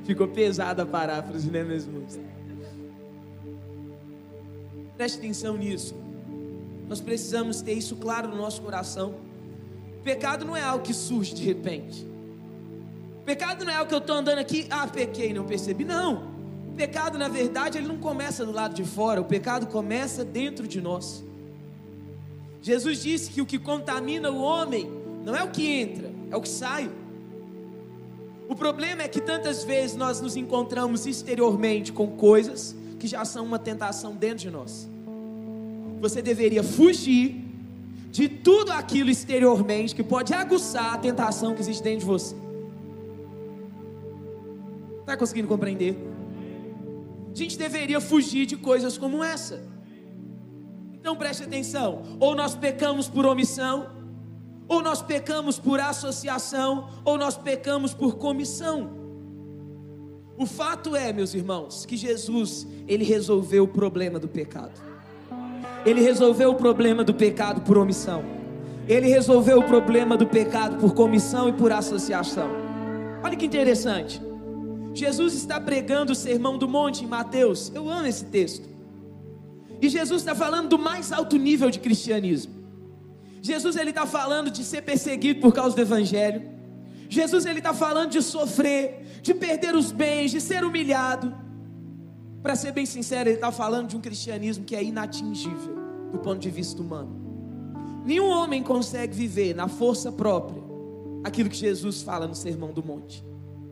Ficou 0.04 0.28
pesada 0.28 0.84
a 0.84 0.86
paráfrase, 0.86 1.50
né, 1.50 1.64
meus 1.64 1.86
irmãos? 1.86 2.20
Preste 4.98 5.20
atenção 5.20 5.56
nisso. 5.56 5.96
Nós 6.90 7.00
precisamos 7.00 7.62
ter 7.62 7.74
isso 7.74 7.96
claro 7.96 8.28
no 8.28 8.36
nosso 8.36 8.62
coração. 8.62 9.16
Pecado 10.04 10.44
não 10.44 10.58
é 10.58 10.64
algo 10.64 10.84
que 10.84 10.94
surge 10.94 11.34
de 11.34 11.44
repente. 11.44 12.06
Pecado 13.26 13.64
não 13.64 13.72
é 13.72 13.76
algo 13.76 13.88
que 13.88 13.96
eu 13.96 14.00
estou 14.00 14.18
andando 14.18 14.40
aqui, 14.40 14.68
ah, 14.70 14.88
pequei, 14.88 15.34
não 15.34 15.46
percebi. 15.46 15.86
Não. 15.86 16.34
Pecado, 16.76 17.18
na 17.18 17.28
verdade, 17.28 17.78
ele 17.78 17.88
não 17.88 17.98
começa 17.98 18.44
do 18.46 18.52
lado 18.52 18.74
de 18.74 18.84
fora, 18.84 19.22
o 19.22 19.26
pecado 19.26 19.68
começa 19.68 20.26
dentro 20.26 20.68
de 20.68 20.82
nós. 20.82 21.24
Jesus 22.64 23.04
disse 23.04 23.30
que 23.30 23.42
o 23.42 23.46
que 23.46 23.60
contamina 23.60 24.32
o 24.32 24.42
homem 24.42 24.90
não 25.26 25.36
é 25.36 25.44
o 25.44 25.52
que 25.52 25.68
entra, 25.68 26.10
é 26.32 26.36
o 26.36 26.42
que 26.42 26.48
sai. 26.48 26.90
O 28.48 28.56
problema 28.56 29.02
é 29.02 29.08
que 29.10 29.20
tantas 29.20 29.66
vezes 29.66 29.98
nós 29.98 30.22
nos 30.22 30.38
encontramos 30.38 31.06
exteriormente 31.06 31.92
com 31.92 32.08
coisas 32.08 32.74
que 32.98 33.06
já 33.06 33.26
são 33.26 33.44
uma 33.44 33.60
tentação 33.60 34.16
dentro 34.16 34.38
de 34.38 34.50
nós. 34.50 34.90
Você 36.00 36.22
deveria 36.22 36.64
fugir 36.64 37.44
de 38.10 38.30
tudo 38.30 38.72
aquilo 38.72 39.10
exteriormente 39.10 39.94
que 39.94 40.04
pode 40.04 40.34
aguçar 40.34 40.94
a 40.94 40.98
tentação 40.98 41.54
que 41.54 41.60
existe 41.60 41.84
dentro 41.84 42.00
de 42.00 42.06
você. 42.06 42.36
Está 45.02 45.18
conseguindo 45.18 45.50
compreender? 45.50 45.98
A 47.30 47.36
gente 47.36 47.58
deveria 47.58 48.00
fugir 48.00 48.46
de 48.46 48.56
coisas 48.56 48.98
como 48.98 49.22
essa. 49.22 49.73
Então 51.04 51.18
preste 51.18 51.44
atenção: 51.44 52.02
ou 52.18 52.34
nós 52.34 52.56
pecamos 52.56 53.10
por 53.10 53.26
omissão, 53.26 53.88
ou 54.70 54.82
nós 54.82 55.02
pecamos 55.02 55.60
por 55.60 55.78
associação, 55.82 56.88
ou 57.04 57.18
nós 57.18 57.36
pecamos 57.36 57.94
por 57.94 58.16
comissão. 58.16 58.90
O 60.38 60.46
fato 60.46 60.96
é, 60.96 61.12
meus 61.12 61.34
irmãos, 61.34 61.86
que 61.86 61.98
Jesus, 61.98 62.66
ele 62.88 63.04
resolveu 63.04 63.66
o 63.66 63.68
problema 63.68 64.18
do 64.18 64.30
pecado. 64.30 64.82
Ele 65.86 66.00
resolveu 66.00 66.52
o 66.52 66.56
problema 66.56 67.04
do 67.04 67.14
pecado 67.14 67.60
por 67.60 67.78
omissão. 67.78 68.24
Ele 68.88 69.10
resolveu 69.10 69.60
o 69.60 69.64
problema 69.64 70.16
do 70.16 70.26
pecado 70.26 70.78
por 70.78 70.94
comissão 70.94 71.50
e 71.50 71.54
por 71.54 71.74
associação. 71.74 72.48
Olha 73.22 73.36
que 73.36 73.46
interessante. 73.46 74.22
Jesus 74.94 75.34
está 75.34 75.60
pregando 75.60 76.14
o 76.14 76.16
sermão 76.16 76.58
do 76.58 76.68
monte 76.68 77.04
em 77.04 77.08
Mateus. 77.08 77.70
Eu 77.76 77.90
amo 77.90 78.08
esse 78.08 78.24
texto. 78.24 78.73
E 79.84 79.90
Jesus 79.90 80.22
está 80.22 80.34
falando 80.34 80.70
do 80.70 80.80
mais 80.80 81.12
alto 81.12 81.36
nível 81.36 81.70
de 81.70 81.78
cristianismo. 81.78 82.54
Jesus 83.42 83.76
ele 83.76 83.90
está 83.90 84.06
falando 84.06 84.50
de 84.50 84.64
ser 84.64 84.82
perseguido 84.82 85.42
por 85.42 85.54
causa 85.54 85.76
do 85.76 85.82
evangelho. 85.82 86.42
Jesus 87.10 87.46
ele 87.46 87.60
está 87.60 87.74
falando 87.74 88.12
de 88.12 88.22
sofrer, 88.22 89.20
de 89.22 89.34
perder 89.34 89.76
os 89.76 89.92
bens, 89.92 90.32
de 90.32 90.40
ser 90.40 90.64
humilhado. 90.64 91.36
Para 92.42 92.56
ser 92.56 92.72
bem 92.72 92.86
sincero, 92.86 93.28
ele 93.28 93.36
está 93.36 93.52
falando 93.52 93.90
de 93.90 93.98
um 93.98 94.00
cristianismo 94.00 94.64
que 94.64 94.74
é 94.74 94.82
inatingível 94.82 95.76
do 96.14 96.18
ponto 96.18 96.40
de 96.40 96.50
vista 96.50 96.82
humano. 96.82 97.14
Nenhum 98.06 98.30
homem 98.30 98.64
consegue 98.64 99.14
viver 99.14 99.54
na 99.54 99.68
força 99.68 100.14
própria 100.14 100.64
aquilo 101.26 101.50
que 101.50 101.58
Jesus 101.58 102.02
fala 102.02 102.26
no 102.26 102.36
Sermão 102.36 102.72
do 102.72 102.82
Monte. 102.82 103.22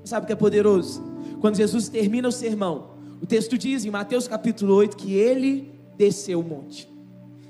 Sabe 0.03 0.25
o 0.25 0.27
que 0.27 0.33
é 0.33 0.35
poderoso? 0.35 1.01
Quando 1.39 1.55
Jesus 1.55 1.87
termina 1.87 2.27
o 2.27 2.33
sermão, 2.33 2.95
o 3.21 3.25
texto 3.25 3.57
diz 3.57 3.85
em 3.85 3.89
Mateus 3.89 4.27
capítulo 4.27 4.75
8 4.75 4.97
que 4.97 5.13
ele 5.13 5.79
desceu 6.01 6.39
o 6.39 6.43
monte. 6.43 6.91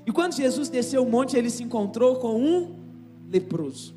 E 0.06 0.12
quando 0.12 0.34
Jesus 0.34 0.68
desceu 0.68 1.02
o 1.02 1.10
monte, 1.10 1.36
ele 1.36 1.48
se 1.48 1.62
encontrou 1.62 2.16
com 2.16 2.34
um 2.38 2.76
leproso. 3.30 3.94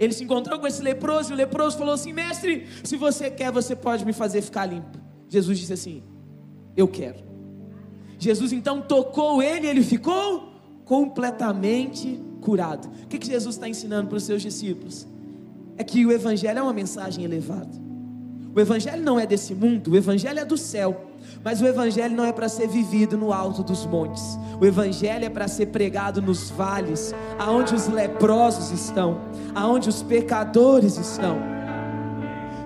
Ele 0.00 0.12
se 0.12 0.24
encontrou 0.24 0.58
com 0.58 0.66
esse 0.66 0.82
leproso 0.82 1.30
e 1.30 1.34
o 1.34 1.36
leproso 1.36 1.78
falou 1.78 1.94
assim: 1.94 2.12
Mestre, 2.12 2.66
se 2.82 2.96
você 2.96 3.30
quer, 3.30 3.52
você 3.52 3.76
pode 3.76 4.04
me 4.04 4.12
fazer 4.12 4.42
ficar 4.42 4.66
limpo. 4.66 4.98
Jesus 5.28 5.58
disse 5.60 5.72
assim: 5.72 6.02
Eu 6.76 6.88
quero. 6.88 7.20
Jesus 8.18 8.52
então 8.52 8.82
tocou 8.82 9.40
ele 9.40 9.66
e 9.66 9.70
ele 9.70 9.82
ficou 9.82 10.52
completamente 10.84 12.20
curado. 12.40 12.88
O 13.04 13.06
que, 13.06 13.18
que 13.18 13.28
Jesus 13.28 13.54
está 13.54 13.68
ensinando 13.68 14.08
para 14.08 14.16
os 14.16 14.24
seus 14.24 14.42
discípulos? 14.42 15.06
É 15.76 15.84
que 15.84 16.04
o 16.04 16.10
Evangelho 16.10 16.58
é 16.58 16.62
uma 16.62 16.72
mensagem 16.72 17.24
elevada. 17.24 17.89
O 18.54 18.60
Evangelho 18.60 19.02
não 19.02 19.18
é 19.18 19.26
desse 19.26 19.54
mundo, 19.54 19.92
o 19.92 19.96
Evangelho 19.96 20.38
é 20.40 20.44
do 20.44 20.56
céu. 20.56 21.06
Mas 21.44 21.60
o 21.60 21.66
Evangelho 21.66 22.14
não 22.14 22.24
é 22.24 22.32
para 22.32 22.48
ser 22.48 22.66
vivido 22.66 23.16
no 23.16 23.32
alto 23.32 23.62
dos 23.62 23.86
montes. 23.86 24.38
O 24.60 24.66
Evangelho 24.66 25.24
é 25.24 25.28
para 25.28 25.48
ser 25.48 25.66
pregado 25.66 26.20
nos 26.20 26.50
vales, 26.50 27.14
aonde 27.38 27.74
os 27.74 27.88
leprosos 27.88 28.70
estão, 28.70 29.20
aonde 29.54 29.88
os 29.88 30.02
pecadores 30.02 30.96
estão. 30.96 31.38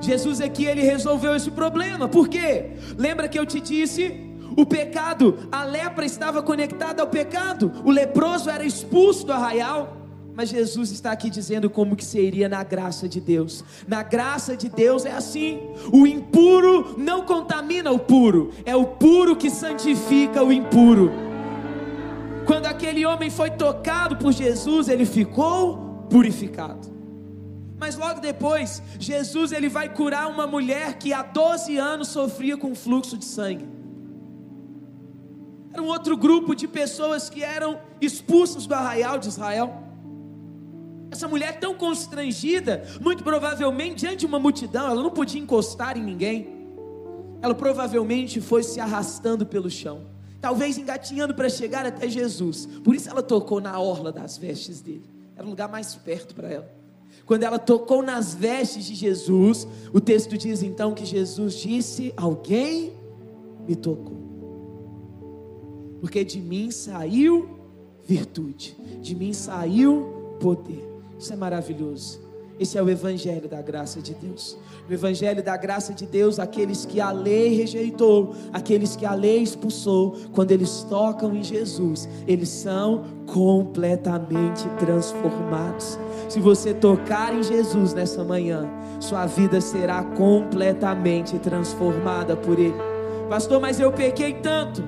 Jesus 0.01 0.41
aqui 0.41 0.65
ele 0.65 0.83
resolveu 0.83 1.35
esse 1.35 1.51
problema. 1.51 2.09
Por 2.09 2.29
quê? 2.29 2.73
Lembra 2.97 3.29
que 3.29 3.39
eu 3.39 3.47
te 3.47 3.61
disse? 3.61 4.21
O 4.57 4.67
pecado, 4.67 5.49
a 5.51 5.65
lepra 5.65 6.05
estava 6.05 6.43
conectada 6.43 7.03
ao 7.03 7.09
pecado. 7.09 7.73
O 7.85 7.91
leproso 7.91 8.51
era 8.51 8.65
expulso 8.65 9.27
do 9.27 9.33
arraial. 9.33 10.04
Mas 10.35 10.49
Jesus 10.49 10.91
está 10.91 11.13
aqui 11.13 11.31
dizendo 11.31 11.71
como 11.71 11.95
que 11.95 12.05
seria 12.05 12.49
na 12.49 12.65
graça 12.65 13.09
de 13.09 13.21
Deus. 13.21 13.65
Na 13.87 14.03
graça 14.03 14.57
de 14.57 14.69
Deus 14.69 15.05
é 15.05 15.13
assim: 15.13 15.61
o 15.93 16.07
impuro 16.07 16.97
não 16.99 17.23
contamina 17.23 17.93
o 17.93 17.99
puro, 17.99 18.51
é 18.65 18.75
o 18.75 18.85
puro 18.85 19.37
que 19.37 19.49
santifica 19.49 20.43
o 20.43 20.53
impuro. 20.53 21.13
Quando 22.47 22.67
aquele 22.67 23.07
homem 23.07 23.31
foi 23.31 23.51
tocado 23.51 24.17
por 24.17 24.33
Jesus, 24.33 24.89
ele 24.89 25.07
ficou 25.07 26.07
purificado. 26.11 26.93
Mas 27.79 27.97
logo 27.97 28.21
depois, 28.21 28.83
Jesus 28.99 29.53
ele 29.53 29.69
vai 29.69 29.89
curar 29.89 30.29
uma 30.29 30.47
mulher 30.47 30.95
que 30.99 31.13
há 31.13 31.23
12 31.23 31.77
anos 31.77 32.09
sofria 32.09 32.57
com 32.57 32.75
fluxo 32.75 33.17
de 33.17 33.25
sangue. 33.25 33.69
Era 35.73 35.83
um 35.83 35.87
outro 35.87 36.17
grupo 36.17 36.55
de 36.55 36.69
pessoas 36.69 37.29
que 37.29 37.43
eram 37.43 37.81
expulsas 38.01 38.67
do 38.67 38.75
arraial 38.75 39.19
de 39.19 39.29
Israel. 39.29 39.84
Essa 41.15 41.29
mulher 41.29 41.61
tão 41.61 41.77
constrangida, 41.77 42.83
muito 43.01 43.23
provavelmente 43.23 44.01
diante 44.01 44.17
de 44.17 44.27
uma 44.27 44.41
multidão, 44.41 44.89
ela 44.89 45.01
não 45.01 45.13
podia 45.13 45.41
encostar 45.41 45.97
em 45.97 46.03
ninguém. 46.03 46.49
Ela 47.41 47.55
provavelmente 47.55 48.41
foi 48.41 48.65
se 48.65 48.81
arrastando 48.81 49.47
pelo 49.47 49.71
chão, 49.71 50.09
talvez 50.41 50.77
engatinhando 50.77 51.33
para 51.33 51.49
chegar 51.49 51.87
até 51.87 52.09
Jesus. 52.09 52.67
Por 52.83 52.97
isso 52.97 53.09
ela 53.09 53.23
tocou 53.23 53.61
na 53.61 53.79
orla 53.79 54.11
das 54.11 54.37
vestes 54.37 54.81
dele. 54.81 55.09
Era 55.37 55.47
o 55.47 55.51
lugar 55.51 55.69
mais 55.69 55.95
perto 55.95 56.35
para 56.35 56.51
ela. 56.51 56.69
Quando 57.25 57.45
ela 57.45 57.61
tocou 57.61 58.03
nas 58.03 58.35
vestes 58.35 58.85
de 58.85 58.97
Jesus, 58.97 59.69
o 59.93 60.01
texto 60.01 60.37
diz 60.37 60.65
então 60.65 60.95
que 60.95 61.07
Jesus 61.07 61.55
disse: 61.55 62.13
Alguém 62.17 62.93
me 63.69 63.77
tocou. 63.77 64.19
Porque 66.01 66.25
de 66.25 66.41
mim 66.41 66.73
saiu 66.73 67.57
virtude, 68.05 68.77
de 69.01 69.15
mim 69.15 69.33
saiu 69.33 70.37
poder. 70.41 70.94
Isso 71.25 71.33
é 71.33 71.37
maravilhoso. 71.37 72.21
Esse 72.61 72.77
é 72.77 72.83
o 72.83 72.91
Evangelho 72.91 73.49
da 73.49 73.63
graça 73.63 73.99
de 73.99 74.13
Deus. 74.13 74.59
O 74.87 74.93
Evangelho 74.93 75.43
da 75.43 75.57
graça 75.57 75.95
de 75.95 76.05
Deus, 76.05 76.39
aqueles 76.39 76.85
que 76.85 77.01
a 77.01 77.11
lei 77.13 77.55
rejeitou, 77.55 78.35
aqueles 78.53 78.95
que 78.95 79.07
a 79.07 79.15
lei 79.15 79.39
expulsou, 79.39 80.19
quando 80.35 80.51
eles 80.51 80.83
tocam 80.83 81.35
em 81.35 81.43
Jesus, 81.43 82.07
eles 82.29 82.51
são 82.51 83.05
completamente 83.25 84.69
transformados. 84.79 85.99
Se 86.29 86.41
você 86.41 86.75
tocar 86.75 87.35
em 87.35 87.43
Jesus 87.43 87.95
nessa 87.95 88.23
manhã, 88.23 88.69
sua 89.01 89.25
vida 89.25 89.63
será 89.63 90.05
completamente 90.05 91.39
transformada 91.39 92.37
por 92.37 92.59
Ele. 92.59 92.77
Pastor, 93.31 93.63
mas 93.63 93.81
eu 93.81 93.91
pequei 93.91 94.35
tanto. 94.35 94.85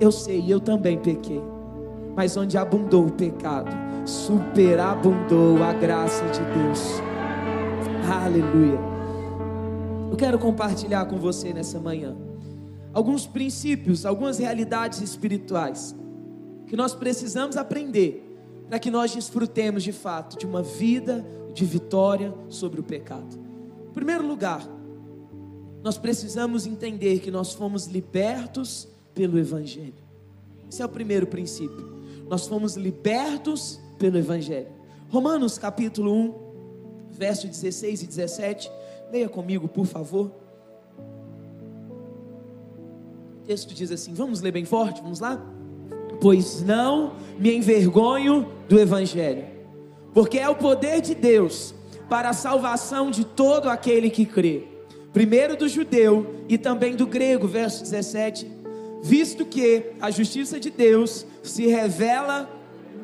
Eu 0.00 0.10
sei, 0.10 0.50
eu 0.50 0.60
também 0.60 0.96
pequei. 0.96 1.57
Mas 2.18 2.36
onde 2.36 2.58
abundou 2.58 3.06
o 3.06 3.12
pecado, 3.12 3.70
superabundou 4.04 5.62
a 5.62 5.72
graça 5.72 6.24
de 6.24 6.40
Deus. 6.40 7.00
Aleluia. 8.12 8.80
Eu 10.10 10.16
quero 10.16 10.36
compartilhar 10.36 11.06
com 11.06 11.16
você 11.16 11.52
nessa 11.52 11.78
manhã 11.78 12.16
alguns 12.92 13.24
princípios, 13.24 14.04
algumas 14.04 14.36
realidades 14.36 15.00
espirituais 15.00 15.94
que 16.66 16.74
nós 16.74 16.92
precisamos 16.92 17.56
aprender 17.56 18.36
para 18.68 18.80
que 18.80 18.90
nós 18.90 19.14
desfrutemos 19.14 19.84
de 19.84 19.92
fato 19.92 20.36
de 20.36 20.44
uma 20.44 20.60
vida 20.60 21.24
de 21.54 21.64
vitória 21.64 22.34
sobre 22.48 22.80
o 22.80 22.82
pecado. 22.82 23.38
Em 23.90 23.92
primeiro 23.92 24.26
lugar, 24.26 24.68
nós 25.84 25.96
precisamos 25.96 26.66
entender 26.66 27.20
que 27.20 27.30
nós 27.30 27.52
fomos 27.52 27.86
libertos 27.86 28.88
pelo 29.14 29.38
Evangelho. 29.38 29.94
Esse 30.68 30.82
é 30.82 30.84
o 30.84 30.88
primeiro 30.88 31.24
princípio. 31.24 31.97
Nós 32.28 32.46
fomos 32.46 32.76
libertos 32.76 33.80
pelo 33.98 34.18
Evangelho. 34.18 34.68
Romanos 35.10 35.56
capítulo 35.56 36.12
1, 36.12 36.34
verso 37.10 37.46
16 37.46 38.02
e 38.02 38.06
17. 38.06 38.70
Leia 39.10 39.28
comigo, 39.28 39.66
por 39.66 39.86
favor. 39.86 40.30
O 43.38 43.46
texto 43.46 43.72
diz 43.72 43.90
assim: 43.90 44.12
vamos 44.12 44.42
ler 44.42 44.52
bem 44.52 44.66
forte, 44.66 45.00
vamos 45.00 45.20
lá? 45.20 45.42
Pois 46.20 46.62
não 46.62 47.14
me 47.38 47.56
envergonho 47.56 48.46
do 48.68 48.78
Evangelho, 48.78 49.46
porque 50.12 50.38
é 50.38 50.48
o 50.48 50.56
poder 50.56 51.00
de 51.00 51.14
Deus 51.14 51.74
para 52.10 52.30
a 52.30 52.34
salvação 52.34 53.10
de 53.10 53.24
todo 53.24 53.70
aquele 53.70 54.10
que 54.10 54.26
crê, 54.26 54.64
primeiro 55.12 55.56
do 55.56 55.68
judeu 55.68 56.34
e 56.48 56.58
também 56.58 56.94
do 56.94 57.06
grego, 57.06 57.46
verso 57.46 57.82
17, 57.82 58.50
visto 59.02 59.46
que 59.46 59.92
a 60.00 60.10
justiça 60.10 60.58
de 60.58 60.70
Deus 60.70 61.24
se 61.42 61.66
revela 61.66 62.48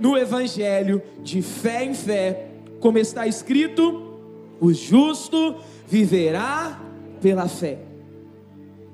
no 0.00 0.16
Evangelho 0.16 1.02
de 1.22 1.42
fé 1.42 1.84
em 1.84 1.94
fé, 1.94 2.48
como 2.80 2.98
está 2.98 3.26
escrito: 3.26 4.18
o 4.60 4.72
justo 4.72 5.56
viverá 5.86 6.80
pela 7.20 7.48
fé. 7.48 7.78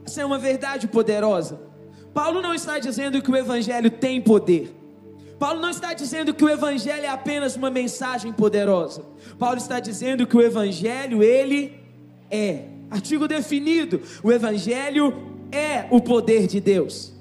Essa 0.04 0.23
é 0.23 0.25
uma 0.25 0.38
verdade 0.38 0.88
poderosa. 0.88 1.61
Paulo 2.12 2.42
não 2.42 2.54
está 2.54 2.78
dizendo 2.78 3.23
que 3.23 3.30
o 3.30 3.37
Evangelho 3.37 3.90
tem 3.90 4.20
poder. 4.20 4.75
Paulo 5.38 5.61
não 5.61 5.70
está 5.70 5.94
dizendo 5.94 6.35
que 6.35 6.44
o 6.44 6.49
Evangelho 6.49 7.04
é 7.04 7.09
apenas 7.09 7.56
uma 7.56 7.70
mensagem 7.70 8.32
poderosa. 8.32 9.04
Paulo 9.38 9.56
está 9.56 9.80
dizendo 9.80 10.26
que 10.26 10.37
o 10.37 10.42
Evangelho, 10.42 11.23
ele 11.23 11.73
é. 12.30 12.64
Artigo 12.90 13.26
definido: 13.26 14.02
o 14.23 14.30
Evangelho 14.30 15.14
é 15.50 15.87
o 15.90 16.00
poder 16.00 16.47
de 16.47 16.61
Deus. 16.61 17.14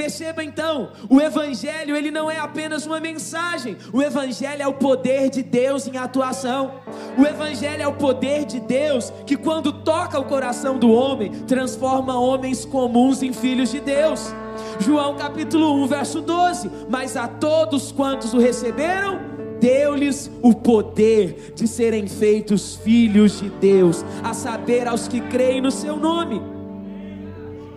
Perceba 0.00 0.42
então, 0.42 0.92
o 1.10 1.20
evangelho 1.20 1.94
ele 1.94 2.10
não 2.10 2.30
é 2.30 2.38
apenas 2.38 2.86
uma 2.86 2.98
mensagem, 2.98 3.76
o 3.92 4.00
evangelho 4.00 4.62
é 4.62 4.66
o 4.66 4.72
poder 4.72 5.28
de 5.28 5.42
Deus 5.42 5.86
em 5.86 5.98
atuação. 5.98 6.80
O 7.18 7.26
evangelho 7.26 7.82
é 7.82 7.86
o 7.86 7.92
poder 7.92 8.46
de 8.46 8.60
Deus 8.60 9.12
que 9.26 9.36
quando 9.36 9.70
toca 9.70 10.18
o 10.18 10.24
coração 10.24 10.78
do 10.78 10.90
homem, 10.90 11.30
transforma 11.46 12.18
homens 12.18 12.64
comuns 12.64 13.22
em 13.22 13.30
filhos 13.30 13.70
de 13.70 13.78
Deus. 13.78 14.34
João 14.78 15.16
capítulo 15.16 15.74
1, 15.84 15.86
verso 15.88 16.22
12: 16.22 16.70
"Mas 16.88 17.14
a 17.14 17.28
todos 17.28 17.92
quantos 17.92 18.32
o 18.32 18.38
receberam, 18.38 19.20
deu-lhes 19.60 20.30
o 20.40 20.54
poder 20.54 21.52
de 21.54 21.68
serem 21.68 22.08
feitos 22.08 22.74
filhos 22.76 23.38
de 23.38 23.50
Deus, 23.50 24.02
a 24.24 24.32
saber 24.32 24.88
aos 24.88 25.06
que 25.06 25.20
creem 25.20 25.60
no 25.60 25.70
seu 25.70 25.98
nome." 25.98 26.40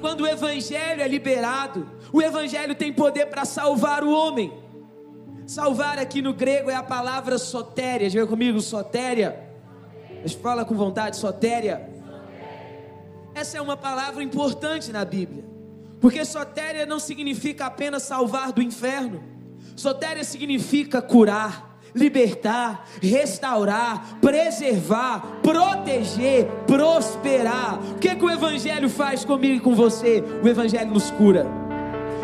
Quando 0.03 0.25
o 0.25 0.27
evangelho 0.27 1.01
é 1.01 1.07
liberado, 1.07 1.87
o 2.13 2.21
Evangelho 2.21 2.75
tem 2.75 2.93
poder 2.93 3.25
para 3.25 3.43
salvar 3.43 4.03
o 4.03 4.11
homem. 4.11 4.53
Salvar 5.47 5.97
aqui 5.97 6.21
no 6.21 6.31
grego 6.31 6.69
é 6.69 6.75
a 6.75 6.83
palavra 6.83 7.39
sotéria. 7.39 8.07
Diga 8.07 8.27
comigo, 8.27 8.61
sotéria. 8.61 9.39
Mas 10.21 10.33
fala 10.33 10.63
com 10.63 10.75
vontade, 10.75 11.17
sotéria. 11.17 11.89
Essa 13.33 13.57
é 13.57 13.61
uma 13.61 13.75
palavra 13.75 14.23
importante 14.23 14.91
na 14.91 15.03
Bíblia. 15.03 15.43
Porque 15.99 16.23
sotéria 16.23 16.85
não 16.85 16.99
significa 16.99 17.65
apenas 17.65 18.03
salvar 18.03 18.51
do 18.51 18.61
inferno. 18.61 19.23
Sotéria 19.75 20.23
significa 20.23 21.01
curar, 21.01 21.79
libertar, 21.95 22.87
restaurar, 23.01 24.19
preservar, 24.21 25.39
proteger, 25.41 26.45
prosperar. 26.67 27.79
O 27.95 27.95
que, 27.95 28.15
que 28.15 28.23
o 28.23 28.29
Evangelho 28.29 28.87
faz 28.87 29.25
comigo 29.25 29.55
e 29.55 29.59
com 29.59 29.73
você? 29.73 30.23
O 30.43 30.47
Evangelho 30.47 30.91
nos 30.91 31.09
cura. 31.09 31.62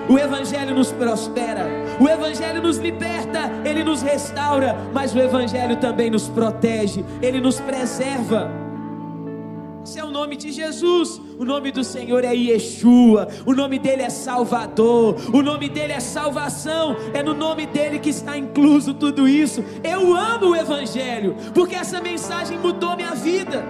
O 0.09 0.17
Evangelho 0.17 0.73
nos 0.73 0.91
prospera, 0.91 1.67
o 1.99 2.09
Evangelho 2.09 2.63
nos 2.63 2.77
liberta, 2.77 3.51
ele 3.63 3.83
nos 3.83 4.01
restaura, 4.01 4.75
mas 4.91 5.13
o 5.13 5.19
Evangelho 5.19 5.75
também 5.75 6.09
nos 6.09 6.27
protege, 6.27 7.05
ele 7.21 7.39
nos 7.39 7.59
preserva. 7.59 8.49
Esse 9.83 9.99
é 9.99 10.03
o 10.03 10.09
nome 10.09 10.35
de 10.35 10.51
Jesus. 10.51 11.21
O 11.37 11.45
nome 11.45 11.71
do 11.71 11.83
Senhor 11.83 12.23
é 12.23 12.35
Yeshua. 12.35 13.27
O 13.45 13.53
nome 13.53 13.79
dele 13.79 14.01
é 14.01 14.09
Salvador. 14.09 15.15
O 15.33 15.41
nome 15.41 15.69
dele 15.69 15.93
é 15.93 15.99
salvação. 15.99 16.95
É 17.13 17.23
no 17.23 17.33
nome 17.33 17.65
dele 17.65 17.97
que 17.97 18.09
está 18.09 18.37
incluso 18.37 18.93
tudo 18.93 19.27
isso. 19.27 19.63
Eu 19.83 20.15
amo 20.15 20.47
o 20.47 20.55
Evangelho, 20.55 21.35
porque 21.53 21.75
essa 21.75 22.01
mensagem 22.01 22.57
mudou 22.57 22.95
minha 22.95 23.15
vida. 23.15 23.65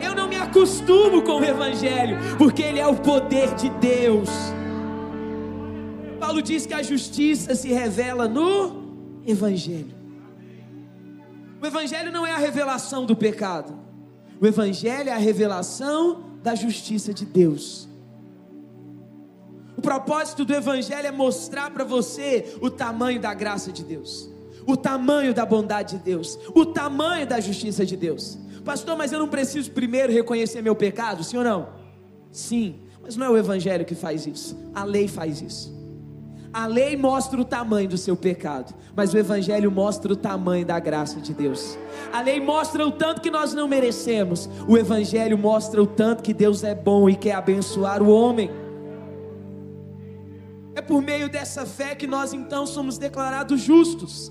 Eu 0.00 0.14
não 0.14 0.26
me 0.26 0.36
acostumo 0.36 1.22
com 1.22 1.40
o 1.40 1.44
Evangelho, 1.44 2.18
porque 2.38 2.62
ele 2.62 2.80
é 2.80 2.86
o 2.86 2.96
poder 2.96 3.54
de 3.54 3.68
Deus. 3.68 4.28
Paulo 6.32 6.40
diz 6.40 6.64
que 6.64 6.72
a 6.72 6.82
justiça 6.82 7.54
se 7.54 7.68
revela 7.68 8.26
no 8.26 9.20
Evangelho. 9.26 9.94
O 11.60 11.66
Evangelho 11.66 12.10
não 12.10 12.26
é 12.26 12.32
a 12.32 12.38
revelação 12.38 13.04
do 13.04 13.14
pecado, 13.14 13.78
o 14.40 14.46
Evangelho 14.46 15.10
é 15.10 15.12
a 15.12 15.18
revelação 15.18 16.38
da 16.42 16.54
justiça 16.54 17.12
de 17.12 17.26
Deus. 17.26 17.86
O 19.76 19.82
propósito 19.82 20.42
do 20.42 20.54
Evangelho 20.54 21.06
é 21.06 21.10
mostrar 21.10 21.70
para 21.70 21.84
você 21.84 22.56
o 22.62 22.70
tamanho 22.70 23.20
da 23.20 23.34
graça 23.34 23.70
de 23.70 23.84
Deus, 23.84 24.30
o 24.66 24.74
tamanho 24.74 25.34
da 25.34 25.44
bondade 25.44 25.98
de 25.98 26.02
Deus, 26.02 26.38
o 26.54 26.64
tamanho 26.64 27.26
da 27.26 27.40
justiça 27.40 27.84
de 27.84 27.94
Deus. 27.94 28.38
Pastor, 28.64 28.96
mas 28.96 29.12
eu 29.12 29.18
não 29.18 29.28
preciso 29.28 29.70
primeiro 29.72 30.10
reconhecer 30.10 30.62
meu 30.62 30.74
pecado, 30.74 31.22
sim 31.22 31.36
ou 31.36 31.44
não? 31.44 31.68
Sim, 32.30 32.76
mas 33.02 33.16
não 33.16 33.26
é 33.26 33.30
o 33.30 33.36
Evangelho 33.36 33.84
que 33.84 33.94
faz 33.94 34.26
isso, 34.26 34.58
a 34.74 34.82
lei 34.82 35.06
faz 35.06 35.42
isso. 35.42 35.81
A 36.52 36.66
lei 36.66 36.98
mostra 36.98 37.40
o 37.40 37.44
tamanho 37.46 37.88
do 37.88 37.96
seu 37.96 38.14
pecado, 38.14 38.74
mas 38.94 39.14
o 39.14 39.18
Evangelho 39.18 39.70
mostra 39.70 40.12
o 40.12 40.16
tamanho 40.16 40.66
da 40.66 40.78
graça 40.78 41.18
de 41.18 41.32
Deus. 41.32 41.78
A 42.12 42.20
lei 42.20 42.40
mostra 42.40 42.86
o 42.86 42.92
tanto 42.92 43.22
que 43.22 43.30
nós 43.30 43.54
não 43.54 43.66
merecemos, 43.66 44.50
o 44.68 44.76
Evangelho 44.76 45.38
mostra 45.38 45.82
o 45.82 45.86
tanto 45.86 46.22
que 46.22 46.34
Deus 46.34 46.62
é 46.62 46.74
bom 46.74 47.08
e 47.08 47.16
quer 47.16 47.32
abençoar 47.32 48.02
o 48.02 48.10
homem. 48.10 48.50
É 50.74 50.82
por 50.82 51.00
meio 51.00 51.30
dessa 51.30 51.64
fé 51.64 51.94
que 51.94 52.06
nós 52.06 52.34
então 52.34 52.66
somos 52.66 52.98
declarados 52.98 53.62
justos. 53.62 54.30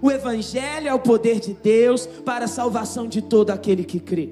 O 0.00 0.10
Evangelho 0.10 0.88
é 0.88 0.94
o 0.94 0.98
poder 0.98 1.38
de 1.38 1.52
Deus 1.52 2.06
para 2.06 2.46
a 2.46 2.48
salvação 2.48 3.06
de 3.06 3.20
todo 3.20 3.50
aquele 3.50 3.84
que 3.84 4.00
crê. 4.00 4.30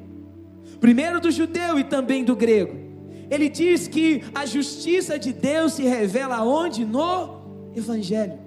Primeiro 0.80 1.20
do 1.20 1.30
judeu 1.30 1.78
e 1.78 1.85
também 1.85 2.24
do 2.24 2.35
grego 2.35 2.89
ele 3.30 3.48
diz 3.48 3.86
que 3.86 4.24
a 4.34 4.44
justiça 4.44 5.18
de 5.18 5.32
Deus 5.32 5.74
se 5.74 5.84
revela 5.84 6.42
onde? 6.42 6.84
No 6.84 7.40
Evangelho. 7.74 8.38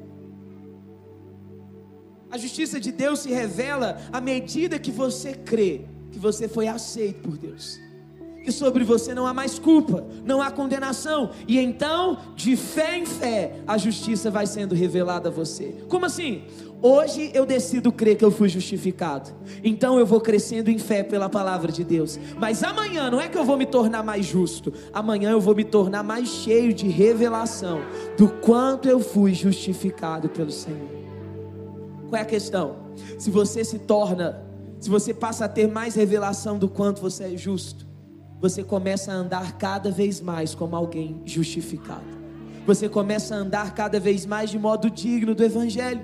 A 2.30 2.38
justiça 2.38 2.80
de 2.80 2.92
Deus 2.92 3.20
se 3.20 3.32
revela 3.32 4.02
à 4.12 4.20
medida 4.20 4.78
que 4.78 4.92
você 4.92 5.34
crê 5.34 5.86
que 6.12 6.20
você 6.20 6.48
foi 6.48 6.68
aceito 6.68 7.22
por 7.22 7.38
Deus. 7.38 7.80
Que 8.44 8.52
sobre 8.52 8.84
você 8.84 9.16
não 9.16 9.26
há 9.26 9.34
mais 9.34 9.58
culpa, 9.58 10.06
não 10.26 10.42
há 10.42 10.52
condenação, 10.52 11.32
e 11.48 11.58
então, 11.58 12.18
de 12.36 12.58
fé 12.58 12.98
em 12.98 13.06
fé, 13.06 13.62
a 13.66 13.78
justiça 13.78 14.30
vai 14.30 14.46
sendo 14.46 14.76
revelada 14.76 15.30
a 15.30 15.32
você. 15.32 15.74
Como 15.88 16.06
assim? 16.06 16.44
Hoje 16.82 17.32
eu 17.34 17.46
decido 17.46 17.90
crer 17.90 18.18
que 18.18 18.26
eu 18.26 18.30
fui 18.30 18.50
justificado. 18.50 19.30
Então 19.64 19.98
eu 19.98 20.06
vou 20.06 20.20
crescendo 20.20 20.70
em 20.70 20.78
fé 20.78 21.02
pela 21.02 21.30
palavra 21.30 21.72
de 21.72 21.82
Deus. 21.82 22.20
Mas 22.38 22.62
amanhã 22.62 23.10
não 23.10 23.22
é 23.22 23.30
que 23.30 23.38
eu 23.38 23.46
vou 23.46 23.56
me 23.56 23.66
tornar 23.66 24.04
mais 24.04 24.26
justo. 24.26 24.74
Amanhã 24.92 25.32
eu 25.32 25.40
vou 25.40 25.56
me 25.56 25.64
tornar 25.64 26.04
mais 26.04 26.28
cheio 26.28 26.74
de 26.74 26.90
revelação 26.90 27.80
do 28.18 28.28
quanto 28.28 28.90
eu 28.90 29.00
fui 29.00 29.34
justificado 29.34 30.28
pelo 30.28 30.52
Senhor. 30.52 30.90
Qual 32.10 32.20
é 32.20 32.22
a 32.22 32.26
questão? 32.26 32.76
Se 33.18 33.32
você 33.32 33.64
se 33.64 33.80
torna 33.80 34.44
se 34.84 34.90
você 34.90 35.14
passa 35.14 35.46
a 35.46 35.48
ter 35.48 35.66
mais 35.66 35.96
revelação 35.96 36.60
do 36.60 36.68
quanto 36.68 37.00
você 37.02 37.24
é 37.24 37.38
justo, 37.38 37.83
você 38.44 38.62
começa 38.62 39.10
a 39.10 39.16
andar 39.16 39.58
cada 39.58 39.90
vez 39.90 40.20
mais 40.20 40.54
como 40.54 40.76
alguém 40.76 41.22
justificado. 41.24 42.04
Você 42.68 42.90
começa 42.90 43.34
a 43.34 43.38
andar 43.38 43.74
cada 43.74 44.02
vez 44.02 44.26
mais 44.26 44.50
de 44.50 44.60
modo 44.60 44.90
digno 44.90 45.34
do 45.34 45.46
Evangelho. 45.46 46.02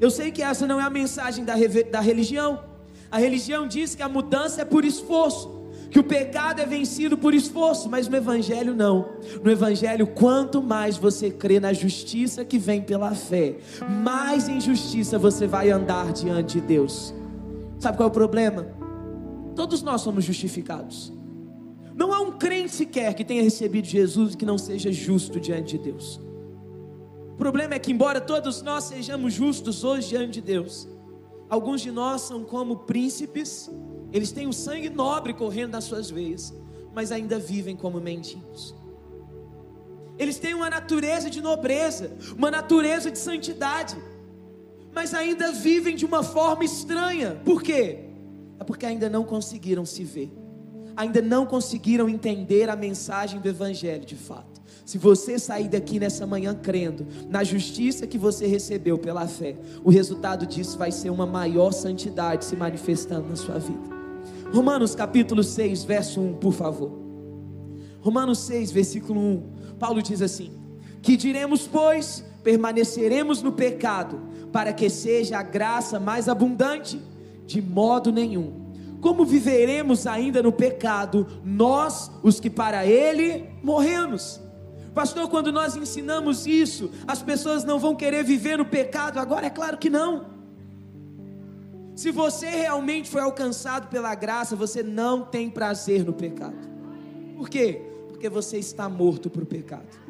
Eu 0.00 0.08
sei 0.08 0.30
que 0.30 0.44
essa 0.44 0.64
não 0.64 0.80
é 0.80 0.84
a 0.84 0.90
mensagem 0.90 1.44
da, 1.44 1.54
da 1.90 1.98
religião. 1.98 2.62
A 3.10 3.18
religião 3.18 3.66
diz 3.66 3.96
que 3.96 4.02
a 4.02 4.08
mudança 4.08 4.62
é 4.62 4.64
por 4.64 4.84
esforço 4.84 5.60
que 5.90 5.98
o 5.98 6.04
pecado 6.04 6.60
é 6.60 6.64
vencido 6.64 7.18
por 7.18 7.34
esforço, 7.34 7.90
mas 7.90 8.08
no 8.08 8.16
Evangelho 8.16 8.74
não. 8.74 9.10
No 9.44 9.50
Evangelho, 9.50 10.06
quanto 10.06 10.62
mais 10.62 10.96
você 10.96 11.30
crê 11.30 11.60
na 11.60 11.74
justiça 11.74 12.46
que 12.46 12.58
vem 12.58 12.80
pela 12.80 13.14
fé, 13.14 13.56
mais 14.02 14.48
em 14.48 14.58
justiça 14.58 15.18
você 15.18 15.46
vai 15.46 15.68
andar 15.68 16.12
diante 16.14 16.60
de 16.60 16.66
Deus. 16.66 17.12
Sabe 17.78 17.98
qual 17.98 18.08
é 18.08 18.10
o 18.10 18.14
problema? 18.14 18.68
Todos 19.54 19.82
nós 19.82 20.00
somos 20.00 20.24
justificados. 20.24 21.12
Não 21.94 22.12
há 22.12 22.20
um 22.20 22.32
crente 22.38 22.72
sequer 22.72 23.14
que 23.14 23.24
tenha 23.24 23.42
recebido 23.42 23.86
Jesus 23.86 24.34
e 24.34 24.36
que 24.36 24.46
não 24.46 24.58
seja 24.58 24.90
justo 24.92 25.38
diante 25.38 25.76
de 25.76 25.84
Deus. 25.84 26.20
O 27.32 27.36
problema 27.36 27.74
é 27.74 27.78
que, 27.78 27.92
embora 27.92 28.20
todos 28.20 28.62
nós 28.62 28.84
sejamos 28.84 29.34
justos 29.34 29.84
hoje 29.84 30.08
diante 30.08 30.34
de 30.34 30.40
Deus, 30.40 30.88
alguns 31.48 31.80
de 31.80 31.90
nós 31.90 32.22
são 32.22 32.44
como 32.44 32.76
príncipes 32.80 33.70
eles 34.12 34.30
têm 34.30 34.46
o 34.46 34.52
sangue 34.52 34.90
nobre 34.90 35.32
correndo 35.32 35.72
nas 35.72 35.84
suas 35.84 36.10
veias, 36.10 36.54
mas 36.94 37.10
ainda 37.10 37.38
vivem 37.38 37.74
como 37.74 37.98
mendigos. 37.98 38.74
Eles 40.18 40.38
têm 40.38 40.52
uma 40.52 40.68
natureza 40.68 41.30
de 41.30 41.40
nobreza, 41.40 42.14
uma 42.36 42.50
natureza 42.50 43.10
de 43.10 43.18
santidade, 43.18 43.96
mas 44.94 45.14
ainda 45.14 45.50
vivem 45.50 45.96
de 45.96 46.04
uma 46.04 46.22
forma 46.22 46.62
estranha. 46.62 47.40
Por 47.42 47.62
quê? 47.62 48.10
É 48.60 48.64
porque 48.64 48.84
ainda 48.84 49.08
não 49.08 49.24
conseguiram 49.24 49.86
se 49.86 50.04
ver, 50.04 50.30
ainda 50.96 51.20
não 51.22 51.46
conseguiram 51.46 52.08
entender 52.08 52.68
a 52.68 52.76
mensagem 52.76 53.40
do 53.40 53.48
Evangelho 53.48 54.04
de 54.04 54.16
fato. 54.16 54.60
Se 54.84 54.98
você 54.98 55.38
sair 55.38 55.68
daqui 55.68 55.98
nessa 55.98 56.26
manhã 56.26 56.54
crendo 56.54 57.06
na 57.28 57.44
justiça 57.44 58.06
que 58.06 58.18
você 58.18 58.46
recebeu 58.46 58.98
pela 58.98 59.26
fé, 59.26 59.56
o 59.84 59.90
resultado 59.90 60.46
disso 60.46 60.76
vai 60.76 60.90
ser 60.90 61.10
uma 61.10 61.24
maior 61.24 61.72
santidade 61.72 62.44
se 62.44 62.56
manifestando 62.56 63.28
na 63.28 63.36
sua 63.36 63.58
vida. 63.58 63.92
Romanos 64.52 64.94
capítulo 64.94 65.42
6, 65.42 65.84
verso 65.84 66.20
1, 66.20 66.34
por 66.34 66.52
favor. 66.52 66.92
Romanos 68.00 68.40
6, 68.40 68.72
versículo 68.72 69.20
1. 69.20 69.42
Paulo 69.78 70.02
diz 70.02 70.20
assim: 70.20 70.52
Que 71.00 71.16
diremos, 71.16 71.66
pois, 71.66 72.24
permaneceremos 72.42 73.40
no 73.40 73.52
pecado, 73.52 74.20
para 74.52 74.72
que 74.72 74.90
seja 74.90 75.38
a 75.38 75.42
graça 75.42 75.98
mais 75.98 76.28
abundante? 76.28 77.00
De 77.46 77.62
modo 77.62 78.12
nenhum. 78.12 78.61
Como 79.02 79.24
viveremos 79.24 80.06
ainda 80.06 80.40
no 80.40 80.52
pecado, 80.52 81.26
nós, 81.44 82.08
os 82.22 82.38
que 82.38 82.48
para 82.48 82.86
ele 82.86 83.50
morremos? 83.60 84.40
Pastor, 84.94 85.28
quando 85.28 85.50
nós 85.50 85.74
ensinamos 85.74 86.46
isso, 86.46 86.88
as 87.04 87.20
pessoas 87.20 87.64
não 87.64 87.80
vão 87.80 87.96
querer 87.96 88.22
viver 88.22 88.56
no 88.56 88.64
pecado? 88.64 89.18
Agora 89.18 89.46
é 89.46 89.50
claro 89.50 89.76
que 89.76 89.90
não. 89.90 90.26
Se 91.96 92.12
você 92.12 92.46
realmente 92.46 93.10
foi 93.10 93.22
alcançado 93.22 93.88
pela 93.88 94.14
graça, 94.14 94.54
você 94.54 94.84
não 94.84 95.22
tem 95.22 95.50
prazer 95.50 96.04
no 96.04 96.12
pecado. 96.12 96.70
Por 97.36 97.48
quê? 97.48 97.82
Porque 98.08 98.28
você 98.28 98.56
está 98.58 98.88
morto 98.88 99.28
para 99.28 99.42
o 99.42 99.46
pecado. 99.46 100.00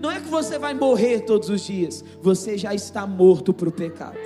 Não 0.00 0.12
é 0.12 0.20
que 0.20 0.28
você 0.28 0.60
vai 0.60 0.74
morrer 0.74 1.22
todos 1.22 1.48
os 1.50 1.62
dias, 1.62 2.04
você 2.22 2.56
já 2.56 2.72
está 2.72 3.04
morto 3.04 3.52
para 3.52 3.68
o 3.68 3.72
pecado. 3.72 4.16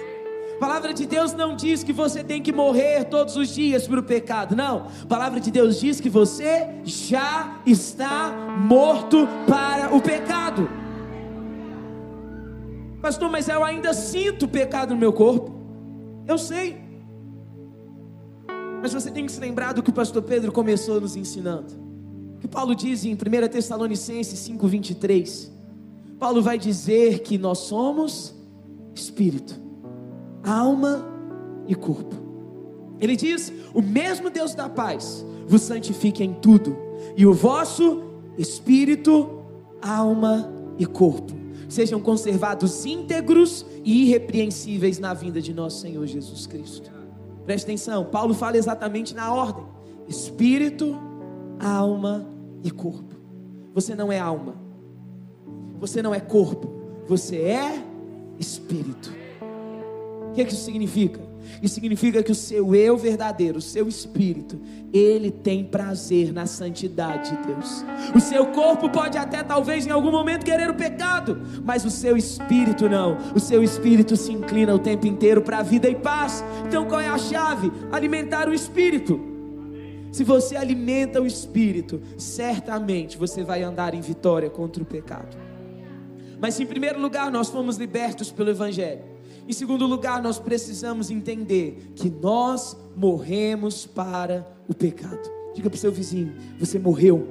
A 0.56 0.58
palavra 0.58 0.94
de 0.94 1.04
Deus 1.06 1.32
não 1.32 1.56
diz 1.56 1.82
que 1.82 1.92
você 1.92 2.22
tem 2.22 2.40
que 2.40 2.52
morrer 2.52 3.04
todos 3.04 3.36
os 3.36 3.48
dias 3.48 3.86
para 3.86 4.00
o 4.00 4.02
pecado, 4.02 4.54
não. 4.54 4.86
A 5.02 5.06
palavra 5.06 5.40
de 5.40 5.50
Deus 5.50 5.80
diz 5.80 6.00
que 6.00 6.08
você 6.08 6.68
já 6.84 7.60
está 7.66 8.30
morto 8.58 9.28
para 9.46 9.94
o 9.94 10.00
pecado. 10.00 10.68
Pastor, 13.02 13.30
mas 13.30 13.48
eu 13.48 13.62
ainda 13.62 13.92
sinto 13.92 14.48
pecado 14.48 14.94
no 14.94 15.00
meu 15.00 15.12
corpo. 15.12 15.52
Eu 16.26 16.38
sei. 16.38 16.78
Mas 18.80 18.92
você 18.94 19.10
tem 19.10 19.26
que 19.26 19.32
se 19.32 19.40
lembrar 19.40 19.72
do 19.72 19.82
que 19.82 19.90
o 19.90 19.92
pastor 19.92 20.22
Pedro 20.22 20.52
começou 20.52 21.00
nos 21.00 21.16
ensinando. 21.16 21.74
O 22.36 22.38
que 22.38 22.48
Paulo 22.48 22.74
diz 22.74 23.04
em 23.04 23.14
1 23.14 23.48
Tessalonicenses 23.48 24.38
5:23. 24.38 25.52
Paulo 26.18 26.40
vai 26.40 26.58
dizer 26.58 27.20
que 27.20 27.36
nós 27.36 27.58
somos 27.58 28.34
espírito, 28.94 29.60
alma 30.44 31.06
e 31.66 31.74
corpo. 31.74 32.14
Ele 33.00 33.16
diz: 33.16 33.52
"O 33.72 33.82
mesmo 33.82 34.30
Deus 34.30 34.54
da 34.54 34.68
paz 34.68 35.24
vos 35.46 35.62
santifique 35.62 36.22
em 36.22 36.34
tudo, 36.34 36.76
e 37.16 37.26
o 37.26 37.32
vosso 37.32 38.02
espírito, 38.38 39.42
alma 39.80 40.52
e 40.78 40.86
corpo 40.86 41.44
sejam 41.68 42.00
conservados 42.00 42.86
íntegros 42.86 43.66
e 43.84 44.04
irrepreensíveis 44.04 44.98
na 44.98 45.12
vinda 45.12 45.40
de 45.40 45.52
nosso 45.52 45.80
Senhor 45.80 46.06
Jesus 46.06 46.46
Cristo. 46.46 46.90
Preste 47.44 47.64
atenção, 47.64 48.04
Paulo 48.04 48.32
fala 48.32 48.56
exatamente 48.56 49.14
na 49.14 49.32
ordem: 49.32 49.64
espírito, 50.08 50.96
alma 51.58 52.26
e 52.62 52.70
corpo. 52.70 53.14
Você 53.74 53.94
não 53.94 54.10
é 54.10 54.18
alma, 54.18 54.54
você 55.78 56.00
não 56.00 56.14
é 56.14 56.20
corpo, 56.20 56.72
você 57.06 57.36
é 57.38 57.84
espírito. 58.38 59.12
O 60.34 60.36
que, 60.36 60.40
é 60.40 60.44
que 60.44 60.52
isso 60.52 60.64
significa? 60.64 61.20
Isso 61.62 61.74
significa 61.74 62.20
que 62.20 62.32
o 62.32 62.34
seu 62.34 62.74
eu 62.74 62.96
verdadeiro, 62.96 63.58
o 63.58 63.62
seu 63.62 63.86
espírito, 63.86 64.60
ele 64.92 65.30
tem 65.30 65.62
prazer 65.62 66.32
na 66.32 66.44
santidade 66.44 67.30
de 67.30 67.46
Deus. 67.46 67.84
O 68.16 68.18
seu 68.18 68.48
corpo 68.48 68.90
pode 68.90 69.16
até 69.16 69.44
talvez 69.44 69.86
em 69.86 69.90
algum 69.90 70.10
momento 70.10 70.44
querer 70.44 70.68
o 70.68 70.74
pecado, 70.74 71.40
mas 71.62 71.84
o 71.84 71.90
seu 71.90 72.16
espírito 72.16 72.88
não. 72.88 73.16
O 73.32 73.38
seu 73.38 73.62
espírito 73.62 74.16
se 74.16 74.32
inclina 74.32 74.74
o 74.74 74.78
tempo 74.80 75.06
inteiro 75.06 75.40
para 75.40 75.58
a 75.58 75.62
vida 75.62 75.88
e 75.88 75.94
paz. 75.94 76.44
Então 76.66 76.84
qual 76.84 77.00
é 77.00 77.08
a 77.08 77.16
chave? 77.16 77.70
Alimentar 77.92 78.48
o 78.48 78.52
espírito. 78.52 79.20
Se 80.10 80.24
você 80.24 80.56
alimenta 80.56 81.22
o 81.22 81.26
espírito, 81.28 82.02
certamente 82.18 83.16
você 83.16 83.44
vai 83.44 83.62
andar 83.62 83.94
em 83.94 84.00
vitória 84.00 84.50
contra 84.50 84.82
o 84.82 84.86
pecado. 84.86 85.36
Mas 86.40 86.58
em 86.58 86.66
primeiro 86.66 87.00
lugar, 87.00 87.30
nós 87.30 87.50
fomos 87.50 87.76
libertos 87.76 88.32
pelo 88.32 88.50
evangelho. 88.50 89.13
Em 89.46 89.52
segundo 89.52 89.86
lugar, 89.86 90.22
nós 90.22 90.38
precisamos 90.38 91.10
entender 91.10 91.92
que 91.94 92.08
nós 92.08 92.76
morremos 92.96 93.84
para 93.84 94.46
o 94.66 94.74
pecado. 94.74 95.30
Diga 95.54 95.68
para 95.68 95.76
o 95.76 95.80
seu 95.80 95.92
vizinho: 95.92 96.34
você 96.58 96.78
morreu. 96.78 97.28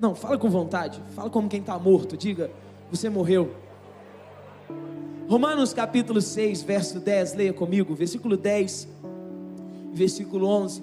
Não, 0.00 0.14
fala 0.14 0.38
com 0.38 0.48
vontade, 0.48 1.00
fala 1.14 1.28
como 1.28 1.48
quem 1.48 1.60
está 1.60 1.78
morto. 1.78 2.16
Diga: 2.16 2.50
você 2.90 3.10
morreu. 3.10 3.54
Romanos 5.28 5.72
capítulo 5.74 6.20
6, 6.20 6.62
verso 6.62 7.00
10, 7.00 7.34
leia 7.34 7.52
comigo, 7.52 7.94
versículo 7.94 8.36
10, 8.36 8.88
versículo 9.92 10.46
11. 10.46 10.82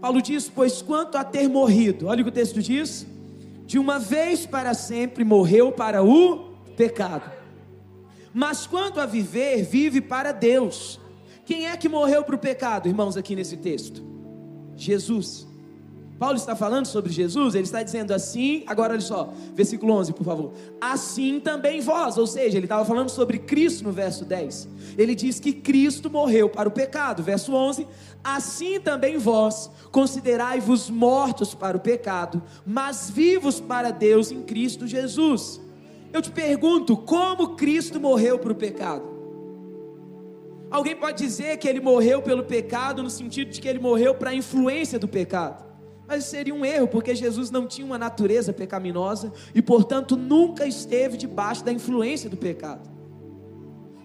Paulo 0.00 0.20
diz: 0.20 0.50
Pois 0.52 0.82
quanto 0.82 1.16
a 1.16 1.22
ter 1.22 1.48
morrido, 1.48 2.08
olha 2.08 2.22
o 2.22 2.24
que 2.24 2.30
o 2.30 2.34
texto 2.34 2.60
diz: 2.60 3.06
de 3.66 3.78
uma 3.78 4.00
vez 4.00 4.46
para 4.46 4.74
sempre 4.74 5.22
morreu 5.22 5.70
para 5.70 6.02
o 6.02 6.54
pecado 6.76 7.37
mas 8.38 8.68
quanto 8.68 9.00
a 9.00 9.04
viver, 9.04 9.64
vive 9.64 10.00
para 10.00 10.30
Deus. 10.30 11.00
Quem 11.44 11.66
é 11.66 11.76
que 11.76 11.88
morreu 11.88 12.22
para 12.22 12.36
o 12.36 12.38
pecado, 12.38 12.86
irmãos, 12.86 13.16
aqui 13.16 13.34
nesse 13.34 13.56
texto? 13.56 14.00
Jesus. 14.76 15.44
Paulo 16.20 16.36
está 16.36 16.54
falando 16.54 16.86
sobre 16.86 17.10
Jesus, 17.12 17.56
ele 17.56 17.64
está 17.64 17.82
dizendo 17.82 18.12
assim, 18.12 18.62
agora 18.68 18.92
olha 18.92 19.00
só, 19.00 19.32
versículo 19.56 19.92
11, 19.94 20.12
por 20.12 20.22
favor. 20.22 20.52
Assim 20.80 21.40
também 21.40 21.80
vós, 21.80 22.16
ou 22.16 22.28
seja, 22.28 22.56
ele 22.56 22.66
estava 22.66 22.84
falando 22.84 23.08
sobre 23.08 23.40
Cristo 23.40 23.82
no 23.82 23.90
verso 23.90 24.24
10. 24.24 24.68
Ele 24.96 25.16
diz 25.16 25.40
que 25.40 25.52
Cristo 25.52 26.08
morreu 26.08 26.48
para 26.48 26.68
o 26.68 26.72
pecado, 26.72 27.24
verso 27.24 27.52
11. 27.52 27.88
Assim 28.22 28.78
também 28.78 29.18
vós, 29.18 29.68
considerai-vos 29.90 30.88
mortos 30.88 31.56
para 31.56 31.76
o 31.76 31.80
pecado, 31.80 32.40
mas 32.64 33.10
vivos 33.10 33.58
para 33.58 33.90
Deus 33.90 34.30
em 34.30 34.42
Cristo 34.42 34.86
Jesus. 34.86 35.60
Eu 36.12 36.22
te 36.22 36.30
pergunto, 36.30 36.96
como 36.96 37.56
Cristo 37.56 38.00
morreu 38.00 38.38
para 38.38 38.52
o 38.52 38.54
pecado? 38.54 39.18
Alguém 40.70 40.96
pode 40.96 41.18
dizer 41.18 41.56
que 41.56 41.68
ele 41.68 41.80
morreu 41.80 42.20
pelo 42.20 42.44
pecado 42.44 43.02
no 43.02 43.10
sentido 43.10 43.50
de 43.50 43.60
que 43.60 43.68
ele 43.68 43.78
morreu 43.78 44.14
para 44.14 44.30
a 44.30 44.34
influência 44.34 44.98
do 44.98 45.08
pecado. 45.08 45.66
Mas 46.06 46.24
seria 46.24 46.54
um 46.54 46.64
erro, 46.64 46.88
porque 46.88 47.14
Jesus 47.14 47.50
não 47.50 47.66
tinha 47.66 47.86
uma 47.86 47.98
natureza 47.98 48.52
pecaminosa 48.52 49.32
e, 49.54 49.60
portanto, 49.60 50.16
nunca 50.16 50.66
esteve 50.66 51.16
debaixo 51.16 51.64
da 51.64 51.72
influência 51.72 52.30
do 52.30 52.36
pecado. 52.36 52.88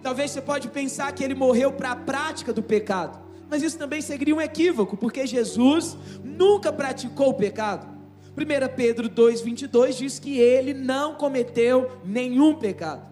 Talvez 0.01 0.31
você 0.31 0.41
pode 0.41 0.67
pensar 0.67 1.11
que 1.13 1.23
ele 1.23 1.33
morreu 1.33 1.71
para 1.71 1.91
a 1.91 1.95
prática 1.95 2.51
do 2.51 2.61
pecado, 2.61 3.21
mas 3.49 3.63
isso 3.63 3.77
também 3.77 4.01
seria 4.01 4.35
um 4.35 4.41
equívoco, 4.41 4.97
porque 4.97 5.25
Jesus 5.25 5.97
nunca 6.21 6.73
praticou 6.73 7.29
o 7.29 7.33
pecado. 7.33 7.92
1 8.35 8.75
Pedro 8.75 9.09
2,22 9.09 9.97
diz 9.97 10.19
que 10.19 10.39
ele 10.39 10.73
não 10.73 11.15
cometeu 11.15 11.91
nenhum 12.03 12.55
pecado. 12.55 13.11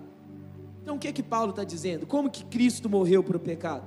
Então 0.82 0.96
o 0.96 1.00
que 1.00 1.08
é 1.08 1.12
que 1.12 1.22
Paulo 1.22 1.52
está 1.52 1.64
dizendo? 1.64 2.08
Como 2.08 2.30
que 2.30 2.44
Cristo 2.46 2.90
morreu 2.90 3.24
para 3.24 3.38
o 3.38 3.40
pecado? 3.40 3.86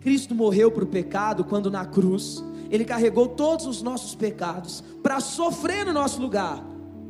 Cristo 0.00 0.34
morreu 0.34 0.70
para 0.70 0.84
o 0.84 0.86
pecado 0.86 1.44
quando 1.44 1.70
na 1.70 1.84
cruz 1.84 2.44
ele 2.70 2.84
carregou 2.84 3.28
todos 3.28 3.66
os 3.66 3.82
nossos 3.82 4.14
pecados 4.14 4.84
para 5.02 5.20
sofrer 5.20 5.86
no 5.86 5.92
nosso 5.92 6.20
lugar 6.20 6.62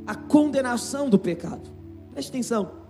a 0.07 0.15
condenação 0.15 1.11
do 1.11 1.19
pecado. 1.19 1.69
Preste 2.13 2.29
atenção. 2.29 2.87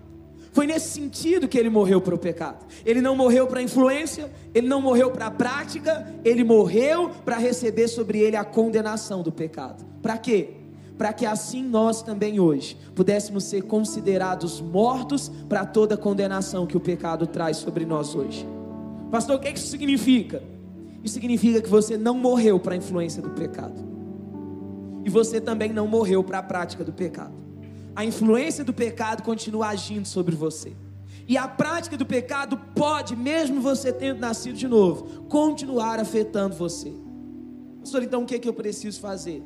Foi 0.53 0.67
nesse 0.67 0.89
sentido 0.89 1.49
que 1.49 1.59
ele 1.59 1.69
morreu 1.69 2.01
para 2.01 2.15
o 2.15 2.19
pecado. 2.19 2.65
Ele 2.85 3.01
não 3.03 3.15
morreu 3.15 3.47
para 3.47 3.61
a 3.61 3.63
influência, 3.63 4.33
ele 4.55 4.67
não 4.67 4.81
morreu 4.81 5.11
para 5.11 5.27
a 5.27 5.31
prática, 5.31 6.15
ele 6.25 6.45
morreu 6.45 7.11
para 7.25 7.37
receber 7.37 7.89
sobre 7.89 8.21
ele 8.21 8.37
a 8.37 8.45
condenação 8.45 9.23
do 9.23 9.31
pecado. 9.31 9.85
Para 10.07 10.19
quê? 10.19 10.51
Para 10.97 11.13
que 11.13 11.27
assim 11.27 11.65
nós 11.65 12.01
também 12.01 12.39
hoje 12.39 12.77
pudéssemos 12.95 13.43
ser 13.45 13.63
considerados 13.63 14.61
mortos 14.61 15.29
para 15.49 15.67
toda 15.67 15.97
condenação 15.97 16.65
que 16.65 16.77
o 16.77 16.81
pecado 16.81 17.27
traz 17.27 17.57
sobre 17.57 17.85
nós 17.85 18.15
hoje. 18.15 18.47
Pastor, 19.11 19.37
o 19.37 19.41
que 19.41 19.49
isso 19.49 19.67
significa? 19.67 20.41
Isso 21.03 21.15
significa 21.15 21.61
que 21.61 21.69
você 21.69 21.97
não 21.97 22.15
morreu 22.15 22.61
para 22.61 22.75
a 22.75 22.77
influência 22.77 23.21
do 23.21 23.31
pecado. 23.31 23.85
E 25.05 25.11
você 25.11 25.41
também 25.41 25.73
não 25.73 25.89
morreu 25.89 26.23
para 26.23 26.39
a 26.39 26.43
prática 26.43 26.85
do 26.85 26.93
pecado 26.93 27.47
a 27.97 28.05
influência 28.05 28.63
do 28.63 28.75
pecado 28.75 29.23
continua 29.23 29.69
agindo 29.69 30.07
sobre 30.07 30.37
você. 30.37 30.77
E 31.27 31.39
a 31.39 31.49
prática 31.49 31.97
do 31.97 32.05
pecado 32.05 32.59
pode, 32.75 33.17
mesmo 33.17 33.61
você 33.63 33.91
tendo 33.91 34.21
nascido 34.21 34.55
de 34.55 34.69
novo, 34.69 35.23
continuar 35.23 35.99
afetando 35.99 36.55
você. 36.55 36.93
Pastor, 37.81 38.03
então 38.03 38.23
o 38.23 38.27
que, 38.27 38.35
é 38.35 38.39
que 38.39 38.47
eu 38.47 38.53
preciso 38.53 39.01
fazer? 39.01 39.43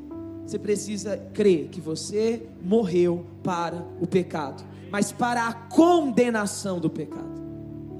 Você 0.50 0.58
precisa 0.58 1.16
crer 1.32 1.68
que 1.68 1.80
você 1.80 2.42
morreu 2.60 3.24
para 3.40 3.86
o 4.00 4.06
pecado, 4.06 4.64
mas 4.90 5.12
para 5.12 5.46
a 5.46 5.52
condenação 5.52 6.80
do 6.80 6.90
pecado. 6.90 7.40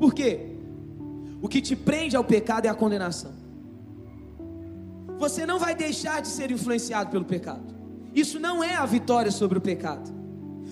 Por 0.00 0.12
quê? 0.12 0.56
O 1.40 1.48
que 1.48 1.60
te 1.60 1.76
prende 1.76 2.16
ao 2.16 2.24
pecado 2.24 2.66
é 2.66 2.68
a 2.68 2.74
condenação. 2.74 3.32
Você 5.16 5.46
não 5.46 5.60
vai 5.60 5.76
deixar 5.76 6.20
de 6.22 6.26
ser 6.26 6.50
influenciado 6.50 7.08
pelo 7.08 7.24
pecado. 7.24 7.72
Isso 8.12 8.40
não 8.40 8.64
é 8.64 8.74
a 8.74 8.84
vitória 8.84 9.30
sobre 9.30 9.56
o 9.56 9.60
pecado. 9.60 10.12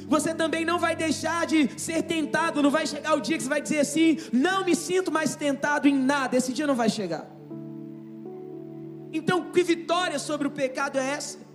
Você 0.09 0.35
também 0.35 0.65
não 0.65 0.81
vai 0.81 0.97
deixar 0.97 1.47
de 1.47 1.81
ser 1.81 2.03
tentado. 2.03 2.61
Não 2.61 2.73
vai 2.73 2.89
chegar 2.89 3.15
o 3.15 3.21
dia 3.21 3.37
que 3.37 3.45
você 3.45 3.49
vai 3.49 3.63
dizer 3.63 3.79
assim: 3.79 4.17
não 4.33 4.65
me 4.65 4.75
sinto 4.75 5.13
mais 5.13 5.37
tentado 5.37 5.87
em 5.87 5.97
nada. 5.97 6.37
Esse 6.37 6.53
dia 6.53 6.67
não 6.67 6.75
vai 6.75 6.91
chegar. 6.91 7.31
Então, 9.13 9.53
que 9.53 9.63
vitória 9.63 10.19
sobre 10.19 10.49
o 10.49 10.51
pecado 10.51 10.99
é 10.99 11.11
essa? 11.11 11.47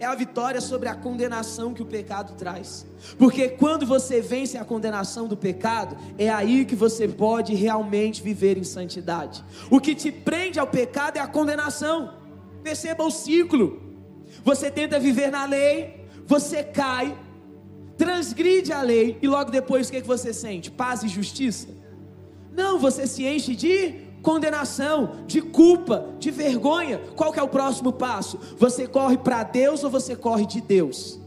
É 0.00 0.06
a 0.06 0.14
vitória 0.14 0.62
sobre 0.62 0.88
a 0.88 0.94
condenação 0.94 1.74
que 1.74 1.82
o 1.82 1.86
pecado 1.86 2.32
traz. 2.32 2.86
Porque 3.18 3.50
quando 3.50 3.84
você 3.84 4.22
vence 4.22 4.56
a 4.56 4.64
condenação 4.64 5.28
do 5.28 5.36
pecado, 5.36 5.94
é 6.16 6.30
aí 6.30 6.64
que 6.64 6.74
você 6.74 7.06
pode 7.06 7.54
realmente 7.54 8.22
viver 8.22 8.56
em 8.56 8.64
santidade. 8.64 9.44
O 9.70 9.78
que 9.78 9.94
te 9.94 10.10
prende 10.10 10.58
ao 10.58 10.66
pecado 10.66 11.18
é 11.18 11.20
a 11.20 11.26
condenação. 11.26 12.14
Perceba 12.62 13.04
o 13.04 13.10
ciclo. 13.10 13.78
Você 14.42 14.70
tenta 14.70 14.98
viver 14.98 15.30
na 15.30 15.44
lei, 15.44 16.06
você 16.26 16.64
cai, 16.64 17.14
transgride 17.98 18.72
a 18.72 18.80
lei 18.80 19.18
e 19.20 19.28
logo 19.28 19.50
depois 19.50 19.88
o 19.88 19.90
que, 19.90 19.98
é 19.98 20.00
que 20.00 20.06
você 20.06 20.32
sente? 20.32 20.70
Paz 20.70 21.02
e 21.02 21.08
justiça? 21.08 21.68
Não, 22.50 22.78
você 22.78 23.06
se 23.06 23.26
enche 23.26 23.54
de 23.54 24.09
condenação, 24.22 25.24
de 25.26 25.40
culpa, 25.40 26.08
de 26.18 26.30
vergonha. 26.30 26.98
Qual 27.16 27.32
que 27.32 27.38
é 27.38 27.42
o 27.42 27.48
próximo 27.48 27.92
passo? 27.92 28.38
Você 28.58 28.86
corre 28.86 29.18
para 29.18 29.42
Deus 29.42 29.82
ou 29.84 29.90
você 29.90 30.14
corre 30.16 30.46
de 30.46 30.60
Deus? 30.60 31.18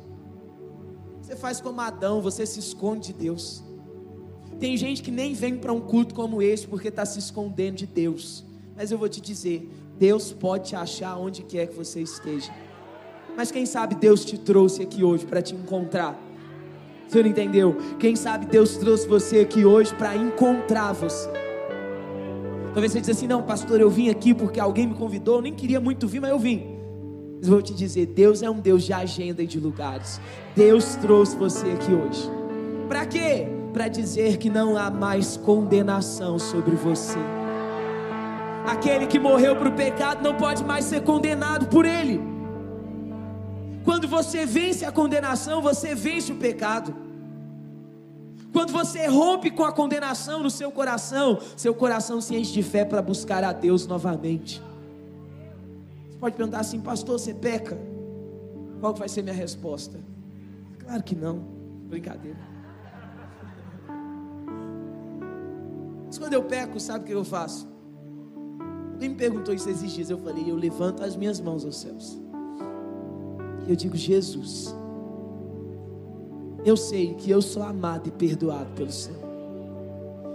Você 1.21 1.35
faz 1.35 1.59
como 1.59 1.81
Adão, 1.81 2.21
você 2.21 2.45
se 2.45 2.59
esconde 2.59 3.07
de 3.07 3.13
Deus. 3.13 3.63
Tem 4.59 4.77
gente 4.77 5.01
que 5.01 5.11
nem 5.11 5.33
vem 5.33 5.57
para 5.57 5.73
um 5.73 5.81
culto 5.81 6.13
como 6.13 6.41
esse 6.41 6.67
porque 6.67 6.87
está 6.87 7.05
se 7.05 7.19
escondendo 7.19 7.75
de 7.75 7.87
Deus. 7.87 8.45
Mas 8.75 8.91
eu 8.91 8.97
vou 8.97 9.09
te 9.09 9.19
dizer, 9.19 9.69
Deus 9.97 10.31
pode 10.31 10.69
te 10.69 10.75
achar 10.75 11.17
onde 11.17 11.43
quer 11.43 11.67
que 11.67 11.75
você 11.75 12.01
esteja. 12.01 12.53
Mas 13.35 13.51
quem 13.51 13.65
sabe 13.65 13.95
Deus 13.95 14.23
te 14.23 14.37
trouxe 14.37 14.83
aqui 14.83 15.03
hoje 15.03 15.25
para 15.25 15.41
te 15.41 15.55
encontrar 15.55 16.19
você 17.13 17.21
não 17.21 17.29
entendeu? 17.29 17.77
Quem 17.99 18.15
sabe 18.15 18.47
Deus 18.47 18.75
trouxe 18.75 19.07
você 19.07 19.41
aqui 19.41 19.63
hoje 19.63 19.93
para 19.93 20.15
encontrar 20.15 20.93
você. 20.93 21.42
Talvez 22.73 22.91
você 22.91 23.01
diz 23.01 23.09
assim: 23.09 23.27
não, 23.27 23.43
pastor, 23.43 23.79
eu 23.79 23.89
vim 23.89 24.09
aqui 24.09 24.33
porque 24.33 24.59
alguém 24.59 24.87
me 24.87 24.95
convidou, 24.95 25.35
eu 25.35 25.41
nem 25.41 25.53
queria 25.53 25.79
muito 25.79 26.07
vir, 26.07 26.19
mas 26.19 26.31
eu 26.31 26.39
vim. 26.39 26.75
Mas 27.37 27.47
vou 27.47 27.61
te 27.61 27.73
dizer: 27.73 28.07
Deus 28.07 28.41
é 28.41 28.49
um 28.49 28.59
Deus 28.59 28.83
de 28.83 28.91
agenda 28.91 29.43
e 29.43 29.47
de 29.47 29.59
lugares. 29.59 30.19
Deus 30.55 30.95
trouxe 30.95 31.35
você 31.35 31.67
aqui 31.71 31.93
hoje. 31.93 32.29
Para 32.87 33.05
quê? 33.05 33.47
Para 33.71 33.87
dizer 33.87 34.37
que 34.37 34.49
não 34.49 34.75
há 34.77 34.89
mais 34.89 35.37
condenação 35.37 36.39
sobre 36.39 36.75
você. 36.75 37.19
Aquele 38.65 39.07
que 39.07 39.19
morreu 39.19 39.55
para 39.55 39.69
o 39.69 39.73
pecado 39.73 40.23
não 40.23 40.35
pode 40.35 40.63
mais 40.63 40.85
ser 40.85 41.01
condenado 41.01 41.67
por 41.67 41.85
ele. 41.85 42.21
Quando 43.83 44.07
você 44.07 44.45
vence 44.45 44.85
a 44.85 44.91
condenação, 44.91 45.61
você 45.61 45.93
vence 45.93 46.31
o 46.31 46.35
pecado. 46.35 46.95
Quando 48.53 48.71
você 48.71 49.07
rompe 49.07 49.49
com 49.49 49.65
a 49.65 49.71
condenação 49.71 50.43
no 50.43 50.49
seu 50.51 50.71
coração, 50.71 51.39
seu 51.57 51.73
coração 51.73 52.21
se 52.21 52.35
enche 52.35 52.53
de 52.53 52.61
fé 52.61 52.85
para 52.85 53.01
buscar 53.01 53.43
a 53.43 53.51
Deus 53.51 53.87
novamente. 53.87 54.61
Você 56.07 56.17
pode 56.19 56.35
perguntar 56.35 56.59
assim, 56.59 56.79
pastor, 56.79 57.19
você 57.19 57.33
peca? 57.33 57.75
Qual 58.79 58.93
vai 58.93 59.09
ser 59.09 59.23
minha 59.23 59.33
resposta? 59.33 59.99
Claro 60.77 61.01
que 61.01 61.15
não, 61.15 61.39
brincadeira. 61.89 62.37
Mas 66.05 66.19
quando 66.19 66.33
eu 66.33 66.43
peco, 66.43 66.79
sabe 66.79 67.05
o 67.05 67.07
que 67.07 67.13
eu 67.13 67.25
faço? 67.25 67.67
Alguém 68.91 69.09
me 69.09 69.15
perguntou 69.15 69.51
isso 69.51 69.67
esses 69.67 69.91
dias, 69.91 70.11
eu 70.11 70.19
falei, 70.19 70.47
eu 70.47 70.55
levanto 70.55 71.03
as 71.03 71.15
minhas 71.15 71.39
mãos 71.39 71.65
aos 71.65 71.77
céus. 71.77 72.19
E 73.65 73.71
eu 73.71 73.75
digo, 73.75 73.97
Jesus, 73.97 74.75
eu 76.65 76.77
sei 76.77 77.13
que 77.13 77.29
eu 77.29 77.41
sou 77.41 77.63
amado 77.63 78.07
e 78.07 78.11
perdoado 78.11 78.69
pelo 78.75 78.91
Senhor. 78.91 79.19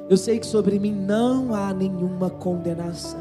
Eu 0.09 0.17
sei 0.17 0.39
que 0.39 0.47
sobre 0.47 0.79
mim 0.79 0.93
não 0.93 1.55
há 1.55 1.73
nenhuma 1.73 2.31
condenação. 2.31 3.21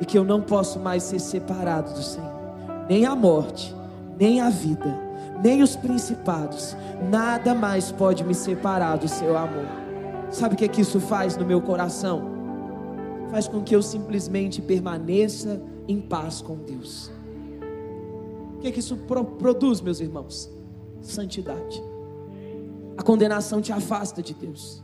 E 0.00 0.04
que 0.04 0.16
eu 0.16 0.24
não 0.24 0.42
posso 0.42 0.78
mais 0.78 1.02
ser 1.02 1.18
separado 1.18 1.92
do 1.92 2.02
Senhor. 2.02 2.32
Nem 2.88 3.06
a 3.06 3.16
morte, 3.16 3.74
nem 4.18 4.40
a 4.40 4.50
vida, 4.50 4.98
nem 5.42 5.62
os 5.62 5.74
principados. 5.74 6.76
Nada 7.10 7.54
mais 7.54 7.90
pode 7.90 8.22
me 8.24 8.34
separar 8.34 8.98
do 8.98 9.08
seu 9.08 9.36
amor. 9.36 9.66
Sabe 10.30 10.54
o 10.54 10.58
que, 10.58 10.64
é 10.64 10.68
que 10.68 10.80
isso 10.80 11.00
faz 11.00 11.36
no 11.36 11.44
meu 11.44 11.60
coração? 11.60 12.22
Faz 13.30 13.48
com 13.48 13.62
que 13.62 13.74
eu 13.74 13.82
simplesmente 13.82 14.60
permaneça 14.60 15.60
em 15.88 16.00
paz 16.00 16.40
com 16.40 16.56
Deus. 16.56 17.10
O 18.56 18.58
que, 18.58 18.68
é 18.68 18.70
que 18.70 18.80
isso 18.80 18.96
pro 18.96 19.24
produz, 19.24 19.80
meus 19.80 20.00
irmãos? 20.00 20.50
Santidade. 21.00 21.82
A 22.96 23.02
condenação 23.02 23.60
te 23.60 23.72
afasta 23.72 24.22
de 24.22 24.34
Deus. 24.34 24.82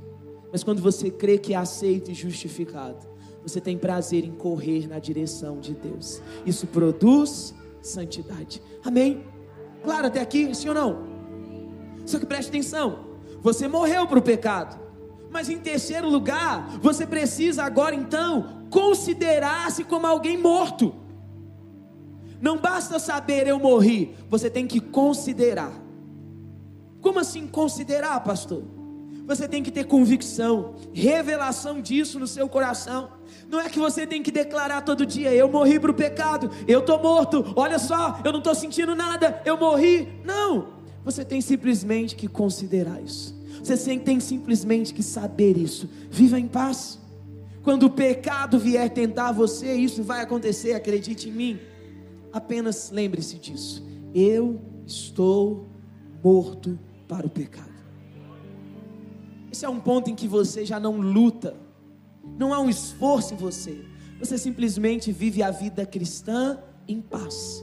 Mas 0.51 0.63
quando 0.63 0.83
você 0.83 1.11
crê 1.11 1.39
que 1.39 1.55
é 1.55 1.57
aceito 1.57 2.11
e 2.11 2.15
justificado, 2.15 3.07
você 3.43 3.61
tem 3.61 3.77
prazer 3.77 4.25
em 4.25 4.33
correr 4.33 4.87
na 4.87 4.99
direção 4.99 5.59
de 5.59 5.75
Deus. 5.75 6.21
Isso 6.47 6.67
produz 6.67 7.55
santidade. 7.81 8.63
Amém? 8.85 9.25
Claro, 9.83 10.07
até 10.07 10.21
aqui, 10.21 10.55
sim 10.55 10.69
ou 10.69 10.75
não? 10.75 11.05
Só 12.07 12.19
que 12.19 12.27
preste 12.27 12.51
atenção: 12.51 13.07
você 13.41 13.67
morreu 13.67 14.07
para 14.07 14.19
o 14.19 14.23
pecado. 14.23 14.81
Mas 15.31 15.49
em 15.49 15.59
terceiro 15.59 16.11
lugar, 16.11 16.79
você 16.81 17.07
precisa 17.07 17.65
agora 17.65 17.95
então 17.95 18.67
considerar-se 18.69 19.83
como 19.83 20.07
alguém 20.07 20.37
morto. 20.37 20.95
Não 22.41 22.59
basta 22.59 22.99
saber 22.99 23.47
eu 23.47 23.59
morri, 23.59 24.15
você 24.29 24.51
tem 24.51 24.67
que 24.67 24.79
considerar. 24.79 25.82
Como 27.03 27.19
assim 27.19 27.47
considerar, 27.47 28.19
pastor? 28.21 28.63
Você 29.27 29.47
tem 29.49 29.63
que 29.63 29.71
ter 29.71 29.85
convicção, 29.85 30.75
revelação 30.93 31.81
disso 31.81 32.19
no 32.19 32.27
seu 32.27 32.49
coração. 32.49 33.11
Não 33.49 33.61
é 33.61 33.69
que 33.69 33.79
você 33.79 34.07
tem 34.07 34.23
que 34.23 34.31
declarar 34.31 34.83
todo 34.83 35.05
dia: 35.05 35.35
eu 35.35 35.51
morri 35.51 35.79
para 35.79 35.91
o 35.91 35.95
pecado, 35.95 36.51
eu 36.67 36.81
estou 36.81 37.03
morto, 37.03 37.53
olha 37.57 37.79
só, 37.79 38.21
eu 38.25 38.33
não 38.33 38.39
estou 38.39 38.55
sentindo 38.55 38.95
nada, 38.95 39.43
eu 39.45 39.57
morri. 39.57 40.09
Não, 40.25 40.69
você 41.05 41.25
tem 41.25 41.41
simplesmente 41.41 42.17
que 42.17 42.29
considerar 42.29 43.03
isso. 43.03 43.35
Você 43.63 43.97
tem 43.99 44.19
simplesmente 44.19 44.95
que 44.95 45.03
saber 45.03 45.57
isso. 45.57 45.89
Viva 46.11 46.39
em 46.39 46.49
paz. 46.49 46.99
Quando 47.63 47.85
o 47.85 47.91
pecado 47.91 48.59
vier 48.59 48.91
tentar 48.91 49.31
você, 49.31 49.73
isso 49.75 50.03
vai 50.03 50.21
acontecer, 50.21 50.73
acredite 50.73 51.29
em 51.29 51.33
mim. 51.33 51.61
Apenas 52.33 52.91
lembre-se 52.91 53.39
disso. 53.39 53.85
Eu 54.13 54.61
estou 54.85 55.69
morto 56.25 56.77
para 57.13 57.27
o 57.27 57.31
pecado. 57.31 57.71
Esse 59.53 59.67
é 59.67 59.69
um 59.69 59.79
ponto 59.79 60.09
em 60.09 60.15
que 60.15 60.27
você 60.27 60.65
já 60.65 60.81
não 60.81 60.97
luta, 60.97 61.55
não 62.39 62.55
há 62.55 62.59
um 62.59 62.71
esforço 62.71 63.35
em 63.35 63.37
você, 63.37 63.85
você 64.19 64.39
simplesmente 64.39 65.13
vive 65.13 65.43
a 65.43 65.51
vida 65.51 65.85
cristã 65.85 66.59
em 66.89 67.03
paz. 67.03 67.63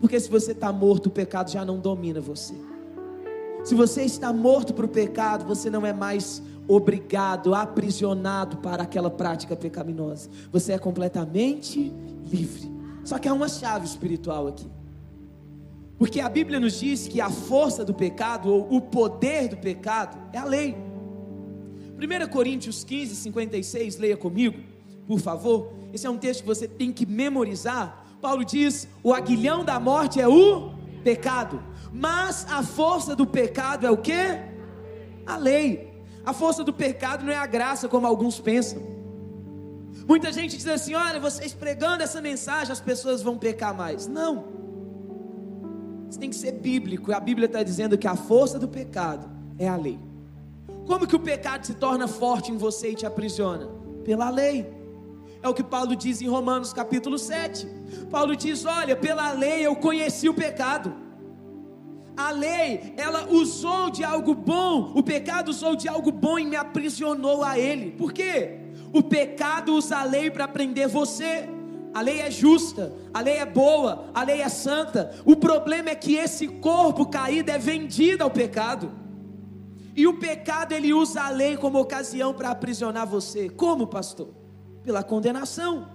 Porque 0.00 0.18
se 0.18 0.30
você 0.30 0.52
está 0.52 0.72
morto, 0.72 1.08
o 1.08 1.10
pecado 1.10 1.50
já 1.50 1.66
não 1.66 1.78
domina 1.78 2.18
você. 2.18 2.54
Se 3.62 3.74
você 3.74 4.04
está 4.04 4.32
morto 4.32 4.72
para 4.72 4.86
o 4.86 4.88
pecado, 4.88 5.44
você 5.44 5.68
não 5.68 5.84
é 5.84 5.92
mais 5.92 6.42
obrigado, 6.66 7.54
aprisionado 7.54 8.56
para 8.56 8.84
aquela 8.84 9.10
prática 9.10 9.54
pecaminosa. 9.54 10.30
Você 10.50 10.72
é 10.72 10.78
completamente 10.78 11.92
livre. 12.24 12.72
Só 13.04 13.18
que 13.18 13.28
há 13.28 13.34
uma 13.34 13.48
chave 13.48 13.84
espiritual 13.84 14.48
aqui. 14.48 14.81
Porque 16.02 16.20
a 16.20 16.28
Bíblia 16.28 16.58
nos 16.58 16.80
diz 16.80 17.06
que 17.06 17.20
a 17.20 17.30
força 17.30 17.84
do 17.84 17.94
pecado, 17.94 18.52
ou 18.52 18.74
o 18.74 18.80
poder 18.80 19.46
do 19.46 19.56
pecado, 19.56 20.18
é 20.32 20.38
a 20.38 20.44
lei. 20.44 20.76
1 21.96 22.28
Coríntios 22.28 22.82
15, 22.82 23.14
56, 23.14 23.98
leia 23.98 24.16
comigo, 24.16 24.58
por 25.06 25.20
favor. 25.20 25.72
Esse 25.92 26.04
é 26.04 26.10
um 26.10 26.18
texto 26.18 26.40
que 26.40 26.46
você 26.48 26.66
tem 26.66 26.92
que 26.92 27.06
memorizar. 27.06 28.04
Paulo 28.20 28.44
diz: 28.44 28.88
o 29.00 29.14
aguilhão 29.14 29.64
da 29.64 29.78
morte 29.78 30.20
é 30.20 30.26
o 30.26 30.72
pecado, 31.04 31.62
mas 31.92 32.48
a 32.50 32.64
força 32.64 33.14
do 33.14 33.24
pecado 33.24 33.86
é 33.86 33.90
o 33.92 33.96
que? 33.96 34.40
A 35.24 35.36
lei. 35.36 36.02
A 36.26 36.32
força 36.32 36.64
do 36.64 36.72
pecado 36.72 37.24
não 37.24 37.32
é 37.32 37.36
a 37.36 37.46
graça, 37.46 37.88
como 37.88 38.08
alguns 38.08 38.40
pensam. 38.40 38.82
Muita 40.08 40.32
gente 40.32 40.56
diz 40.56 40.66
assim: 40.66 40.94
olha, 40.94 41.20
vocês 41.20 41.54
pregando 41.54 42.02
essa 42.02 42.20
mensagem, 42.20 42.72
as 42.72 42.80
pessoas 42.80 43.22
vão 43.22 43.38
pecar 43.38 43.72
mais. 43.72 44.08
Não. 44.08 44.61
Tem 46.18 46.30
que 46.30 46.36
ser 46.36 46.52
bíblico. 46.52 47.12
A 47.12 47.20
Bíblia 47.20 47.46
está 47.46 47.62
dizendo 47.62 47.98
que 47.98 48.06
a 48.06 48.16
força 48.16 48.58
do 48.58 48.68
pecado 48.68 49.28
é 49.58 49.68
a 49.68 49.76
lei. 49.76 49.98
Como 50.86 51.06
que 51.06 51.16
o 51.16 51.20
pecado 51.20 51.66
se 51.66 51.74
torna 51.74 52.08
forte 52.08 52.50
em 52.50 52.56
você 52.56 52.90
e 52.90 52.94
te 52.94 53.06
aprisiona? 53.06 53.68
Pela 54.04 54.30
lei. 54.30 54.66
É 55.42 55.48
o 55.48 55.54
que 55.54 55.62
Paulo 55.62 55.96
diz 55.96 56.20
em 56.20 56.28
Romanos 56.28 56.72
capítulo 56.72 57.18
7. 57.18 57.66
Paulo 58.10 58.36
diz: 58.36 58.64
Olha, 58.64 58.94
pela 58.94 59.32
lei 59.32 59.66
eu 59.66 59.74
conheci 59.74 60.28
o 60.28 60.34
pecado. 60.34 60.94
A 62.16 62.30
lei, 62.30 62.92
ela 62.96 63.28
usou 63.30 63.90
de 63.90 64.04
algo 64.04 64.34
bom, 64.34 64.92
o 64.94 65.02
pecado 65.02 65.48
usou 65.48 65.74
de 65.74 65.88
algo 65.88 66.12
bom 66.12 66.38
e 66.38 66.44
me 66.44 66.56
aprisionou 66.56 67.42
a 67.42 67.58
ele. 67.58 67.90
Por 67.92 68.12
quê? 68.12 68.58
O 68.92 69.02
pecado 69.02 69.74
usa 69.74 69.96
a 69.96 70.04
lei 70.04 70.30
para 70.30 70.46
prender 70.46 70.88
você. 70.88 71.48
A 71.94 72.00
lei 72.00 72.20
é 72.20 72.30
justa, 72.30 72.92
a 73.12 73.20
lei 73.20 73.36
é 73.36 73.46
boa, 73.46 74.06
a 74.14 74.22
lei 74.22 74.40
é 74.40 74.48
santa. 74.48 75.14
O 75.24 75.36
problema 75.36 75.90
é 75.90 75.94
que 75.94 76.16
esse 76.16 76.48
corpo 76.48 77.06
caído 77.06 77.50
é 77.50 77.58
vendido 77.58 78.24
ao 78.24 78.30
pecado. 78.30 78.90
E 79.94 80.06
o 80.06 80.18
pecado 80.18 80.72
ele 80.72 80.92
usa 80.94 81.22
a 81.22 81.28
lei 81.28 81.56
como 81.56 81.78
ocasião 81.78 82.32
para 82.32 82.50
aprisionar 82.50 83.06
você. 83.06 83.48
Como, 83.50 83.86
pastor? 83.86 84.28
Pela 84.82 85.02
condenação. 85.02 85.88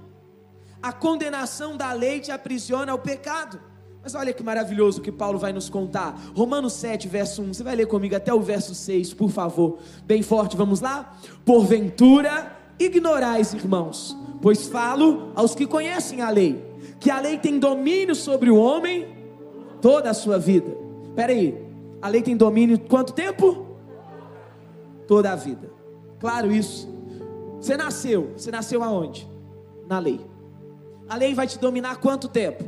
A 0.81 0.93
condenação 0.93 1.75
da 1.75 1.91
lei 1.93 2.19
te 2.19 2.31
aprisiona 2.31 2.91
ao 2.91 2.99
pecado. 2.99 3.59
Mas 4.03 4.13
olha 4.13 4.31
que 4.31 4.43
maravilhoso 4.43 5.01
que 5.01 5.11
Paulo 5.11 5.39
vai 5.39 5.51
nos 5.51 5.67
contar. 5.67 6.15
Romanos 6.35 6.73
7, 6.73 7.07
verso 7.07 7.41
1. 7.41 7.55
Você 7.55 7.63
vai 7.63 7.75
ler 7.75 7.87
comigo 7.87 8.15
até 8.15 8.33
o 8.33 8.39
verso 8.39 8.75
6, 8.75 9.13
por 9.15 9.29
favor. 9.31 9.79
Bem 10.05 10.21
forte, 10.21 10.55
vamos 10.55 10.79
lá? 10.79 11.17
Porventura, 11.43 12.55
ignorais, 12.79 13.53
irmãos, 13.53 14.15
pois 14.41 14.67
falo 14.67 15.31
aos 15.35 15.55
que 15.55 15.65
conhecem 15.65 16.21
a 16.21 16.29
lei, 16.29 16.63
que 16.99 17.09
a 17.09 17.19
lei 17.19 17.37
tem 17.37 17.59
domínio 17.59 18.15
sobre 18.15 18.49
o 18.49 18.57
homem 18.57 19.07
toda 19.81 20.09
a 20.09 20.13
sua 20.13 20.37
vida. 20.37 20.75
Espera 21.07 21.31
aí, 21.31 21.57
a 22.01 22.07
lei 22.07 22.21
tem 22.21 22.35
domínio 22.35 22.79
quanto 22.79 23.13
tempo? 23.13 23.65
Toda 25.07 25.31
a 25.31 25.35
vida. 25.35 25.71
Claro 26.19 26.51
isso. 26.51 26.87
Você 27.59 27.75
nasceu, 27.75 28.31
você 28.35 28.51
nasceu 28.51 28.83
aonde? 28.83 29.27
Na 29.87 29.99
lei. 29.99 30.19
A 31.09 31.15
lei 31.15 31.33
vai 31.33 31.47
te 31.47 31.57
dominar 31.57 31.97
quanto 31.97 32.27
tempo? 32.27 32.65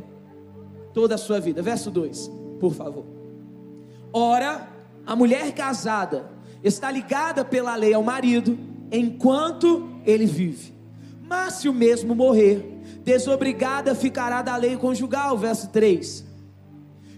Toda 0.92 1.14
a 1.14 1.18
sua 1.18 1.38
vida. 1.38 1.62
Verso 1.62 1.90
2, 1.90 2.30
por 2.58 2.72
favor. 2.72 3.04
Ora, 4.12 4.68
a 5.06 5.14
mulher 5.14 5.52
casada 5.52 6.30
está 6.62 6.90
ligada 6.90 7.44
pela 7.44 7.76
lei 7.76 7.94
ao 7.94 8.02
marido 8.02 8.58
enquanto 8.90 9.88
ele 10.04 10.26
vive. 10.26 10.79
Mas 11.30 11.54
se 11.54 11.68
o 11.68 11.72
mesmo 11.72 12.12
morrer, 12.12 12.82
desobrigada 13.04 13.94
ficará 13.94 14.42
da 14.42 14.56
lei 14.56 14.76
conjugal. 14.76 15.38
Verso 15.38 15.68
3 15.68 16.28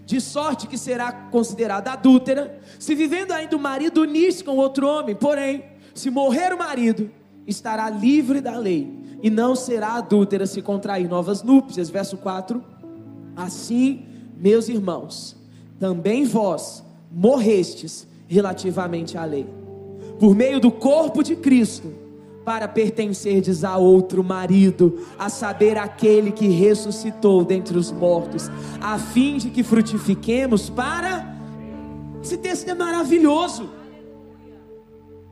de 0.05 0.19
sorte 0.19 0.67
que 0.67 0.77
será 0.77 1.13
considerada 1.13 1.93
adúltera, 1.93 2.59
se 2.77 2.93
vivendo 2.93 3.31
ainda 3.31 3.55
o 3.55 3.59
marido 3.59 4.01
unir-se 4.01 4.43
com 4.43 4.57
outro 4.57 4.85
homem, 4.85 5.15
porém, 5.15 5.63
se 5.95 6.09
morrer 6.09 6.53
o 6.53 6.57
marido, 6.57 7.09
estará 7.47 7.89
livre 7.89 8.41
da 8.41 8.57
lei, 8.57 8.93
e 9.23 9.29
não 9.29 9.55
será 9.55 9.93
adúltera 9.93 10.45
se 10.45 10.61
contrair 10.61 11.07
novas 11.07 11.41
núpcias. 11.41 11.89
Verso 11.89 12.17
4: 12.17 12.61
Assim, 13.33 14.05
meus 14.37 14.67
irmãos, 14.67 15.37
também 15.79 16.25
vós 16.25 16.83
morrestes 17.09 18.05
relativamente 18.27 19.17
à 19.17 19.23
lei, 19.23 19.47
por 20.19 20.35
meio 20.35 20.59
do 20.59 20.69
corpo 20.69 21.23
de 21.23 21.37
Cristo 21.37 22.02
para 22.43 22.67
pertencerdes 22.67 23.63
a 23.63 23.77
outro 23.77 24.23
marido, 24.23 25.05
a 25.17 25.29
saber, 25.29 25.77
aquele 25.77 26.31
que 26.31 26.47
ressuscitou 26.47 27.43
dentre 27.43 27.77
os 27.77 27.91
mortos, 27.91 28.49
a 28.81 28.97
fim 28.99 29.37
de 29.37 29.49
que 29.49 29.63
frutifiquemos 29.63 30.69
para. 30.69 31.33
Esse 32.21 32.37
texto 32.37 32.67
é 32.69 32.73
maravilhoso. 32.73 33.69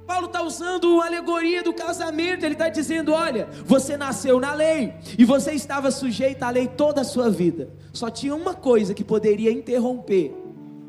Paulo 0.06 0.28
está 0.28 0.44
usando 0.44 1.00
a 1.00 1.06
alegoria 1.06 1.64
do 1.64 1.74
casamento, 1.74 2.44
ele 2.44 2.54
está 2.54 2.68
dizendo: 2.68 3.14
olha, 3.14 3.48
você 3.66 3.96
nasceu 3.96 4.40
na 4.40 4.54
lei 4.54 4.94
e 5.18 5.24
você 5.24 5.54
estava 5.54 5.90
sujeito 5.90 6.44
à 6.44 6.50
lei 6.50 6.68
toda 6.68 7.02
a 7.02 7.06
sua 7.06 7.30
vida. 7.30 7.74
Só 7.94 8.10
tinha 8.10 8.36
uma 8.36 8.54
coisa 8.54 8.94
que 8.94 9.04
poderia 9.06 9.52
interromper 9.52 10.36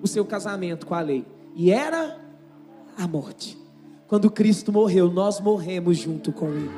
o 0.02 0.08
seu 0.08 0.24
casamento 0.24 0.87
com 0.87 0.94
a 0.94 1.00
lei, 1.00 1.24
e 1.54 1.70
era 1.70 2.18
a 2.98 3.06
morte. 3.06 3.62
Quando 4.12 4.31
Cristo 4.31 4.70
morreu, 4.70 5.11
nós 5.11 5.40
morremos 5.40 5.96
junto 5.96 6.33
com 6.33 6.51
Ele. 6.51 6.70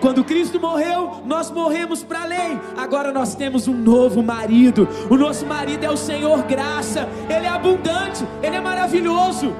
Quando 0.00 0.22
Cristo 0.22 0.60
morreu, 0.60 1.22
nós 1.26 1.50
morremos 1.50 2.04
para 2.04 2.22
a 2.22 2.24
lei. 2.24 2.56
Agora 2.76 3.12
nós 3.12 3.34
temos 3.34 3.66
um 3.66 3.74
novo 3.74 4.22
marido. 4.22 4.86
O 5.10 5.16
nosso 5.16 5.44
marido 5.44 5.82
é 5.82 5.90
o 5.90 5.96
Senhor 5.96 6.40
graça. 6.44 7.08
Ele 7.24 7.46
é 7.46 7.48
abundante, 7.48 8.24
ele 8.40 8.54
é 8.54 8.60
maravilhoso. 8.60 9.52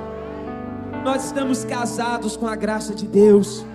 Nós 1.05 1.25
estamos 1.25 1.65
casados 1.65 2.37
com 2.37 2.47
a 2.47 2.55
graça 2.55 2.95
de 2.95 3.09
Deus. 3.09 3.67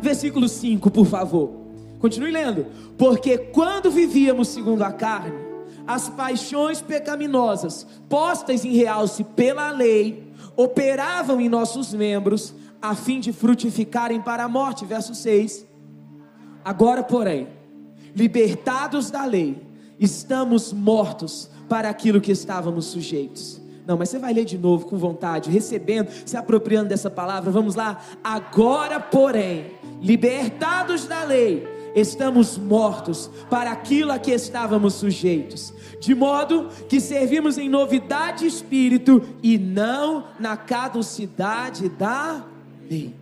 Versículo 0.00 0.48
5, 0.48 0.90
por 0.90 1.04
favor. 1.04 1.50
Continue 1.98 2.30
lendo. 2.30 2.68
Porque 2.96 3.36
quando 3.36 3.90
vivíamos 3.90 4.48
segundo 4.48 4.80
a 4.80 4.92
carne, 4.92 5.36
as 5.86 6.08
paixões 6.08 6.80
pecaminosas 6.80 7.86
postas 8.08 8.64
em 8.64 8.72
realce 8.72 9.24
pela 9.24 9.70
lei 9.72 10.25
operavam 10.56 11.40
em 11.40 11.48
nossos 11.48 11.92
membros 11.92 12.54
a 12.80 12.94
fim 12.94 13.20
de 13.20 13.32
frutificarem 13.32 14.20
para 14.20 14.44
a 14.44 14.48
morte. 14.48 14.84
Verso 14.84 15.14
6. 15.14 15.66
Agora, 16.64 17.02
porém, 17.02 17.48
libertados 18.14 19.10
da 19.10 19.24
lei, 19.24 19.62
estamos 19.98 20.72
mortos 20.72 21.50
para 21.68 21.88
aquilo 21.88 22.20
que 22.20 22.32
estávamos 22.32 22.86
sujeitos. 22.86 23.60
Não, 23.86 23.96
mas 23.96 24.08
você 24.08 24.18
vai 24.18 24.32
ler 24.32 24.44
de 24.44 24.58
novo 24.58 24.86
com 24.86 24.96
vontade, 24.96 25.48
recebendo, 25.48 26.10
se 26.24 26.36
apropriando 26.36 26.88
dessa 26.88 27.08
palavra. 27.08 27.52
Vamos 27.52 27.76
lá. 27.76 28.00
Agora, 28.22 28.98
porém, 28.98 29.66
libertados 30.02 31.06
da 31.06 31.22
lei, 31.22 31.75
estamos 31.96 32.58
mortos 32.58 33.30
para 33.48 33.72
aquilo 33.72 34.12
a 34.12 34.18
que 34.18 34.30
estávamos 34.30 34.94
sujeitos, 34.94 35.72
de 35.98 36.14
modo 36.14 36.68
que 36.90 37.00
servimos 37.00 37.56
em 37.56 37.70
novidade 37.70 38.40
de 38.40 38.46
espírito 38.46 39.22
e 39.42 39.56
não 39.56 40.26
na 40.38 40.58
caducidade 40.58 41.88
da 41.88 42.44
lei. 42.88 43.14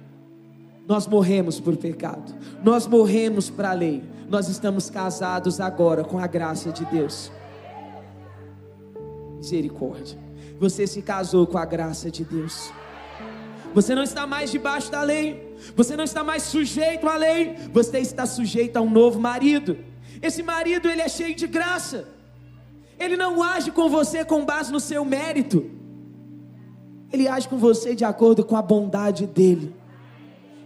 Nós 0.88 1.06
morremos 1.06 1.60
por 1.60 1.76
pecado, 1.76 2.34
nós 2.64 2.86
morremos 2.86 3.48
para 3.48 3.70
a 3.70 3.74
lei, 3.74 4.02
nós 4.28 4.48
estamos 4.48 4.90
casados 4.90 5.60
agora 5.60 6.02
com 6.02 6.18
a 6.18 6.26
graça 6.26 6.72
de 6.72 6.84
Deus. 6.86 7.30
Misericórdia, 9.36 10.18
você 10.58 10.84
se 10.86 11.00
casou 11.00 11.46
com 11.46 11.58
a 11.58 11.64
graça 11.64 12.10
de 12.10 12.24
Deus. 12.24 12.72
Você 13.74 13.94
não 13.94 14.02
está 14.02 14.26
mais 14.26 14.50
debaixo 14.50 14.90
da 14.90 15.02
lei. 15.02 15.56
Você 15.76 15.96
não 15.96 16.04
está 16.04 16.22
mais 16.22 16.44
sujeito 16.44 17.08
à 17.08 17.16
lei. 17.16 17.56
Você 17.72 17.98
está 17.98 18.24
sujeito 18.24 18.76
a 18.76 18.80
um 18.80 18.88
novo 18.88 19.20
marido. 19.20 19.76
Esse 20.22 20.42
marido, 20.42 20.88
ele 20.88 21.02
é 21.02 21.08
cheio 21.08 21.34
de 21.34 21.46
graça. 21.46 22.06
Ele 22.98 23.16
não 23.16 23.42
age 23.42 23.70
com 23.72 23.88
você 23.88 24.24
com 24.24 24.44
base 24.44 24.72
no 24.72 24.80
seu 24.80 25.04
mérito. 25.04 25.68
Ele 27.12 27.28
age 27.28 27.48
com 27.48 27.58
você 27.58 27.94
de 27.94 28.04
acordo 28.04 28.44
com 28.44 28.56
a 28.56 28.62
bondade 28.62 29.26
dele. 29.26 29.74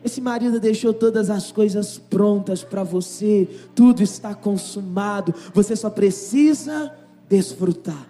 Esse 0.04 0.20
marido 0.20 0.60
deixou 0.60 0.94
todas 0.94 1.28
as 1.28 1.50
coisas 1.50 1.98
prontas 1.98 2.62
para 2.62 2.84
você, 2.84 3.48
tudo 3.74 4.02
está 4.02 4.34
consumado, 4.34 5.34
você 5.52 5.74
só 5.74 5.90
precisa 5.90 6.94
desfrutar. 7.28 8.08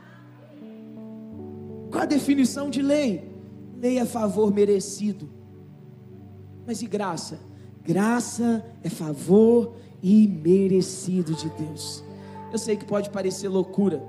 Qual 1.90 2.03
a 2.03 2.07
definição 2.07 2.68
de 2.68 2.82
lei? 2.82 3.38
Lei 3.80 3.98
é 3.98 4.04
favor 4.04 4.52
merecido. 4.52 5.28
Mas 6.66 6.82
e 6.82 6.86
graça? 6.86 7.38
Graça 7.82 8.64
é 8.82 8.90
favor 8.90 9.74
imerecido 10.02 11.34
de 11.34 11.48
Deus. 11.50 12.04
Eu 12.52 12.58
sei 12.58 12.76
que 12.76 12.84
pode 12.84 13.10
parecer 13.10 13.48
loucura, 13.48 14.02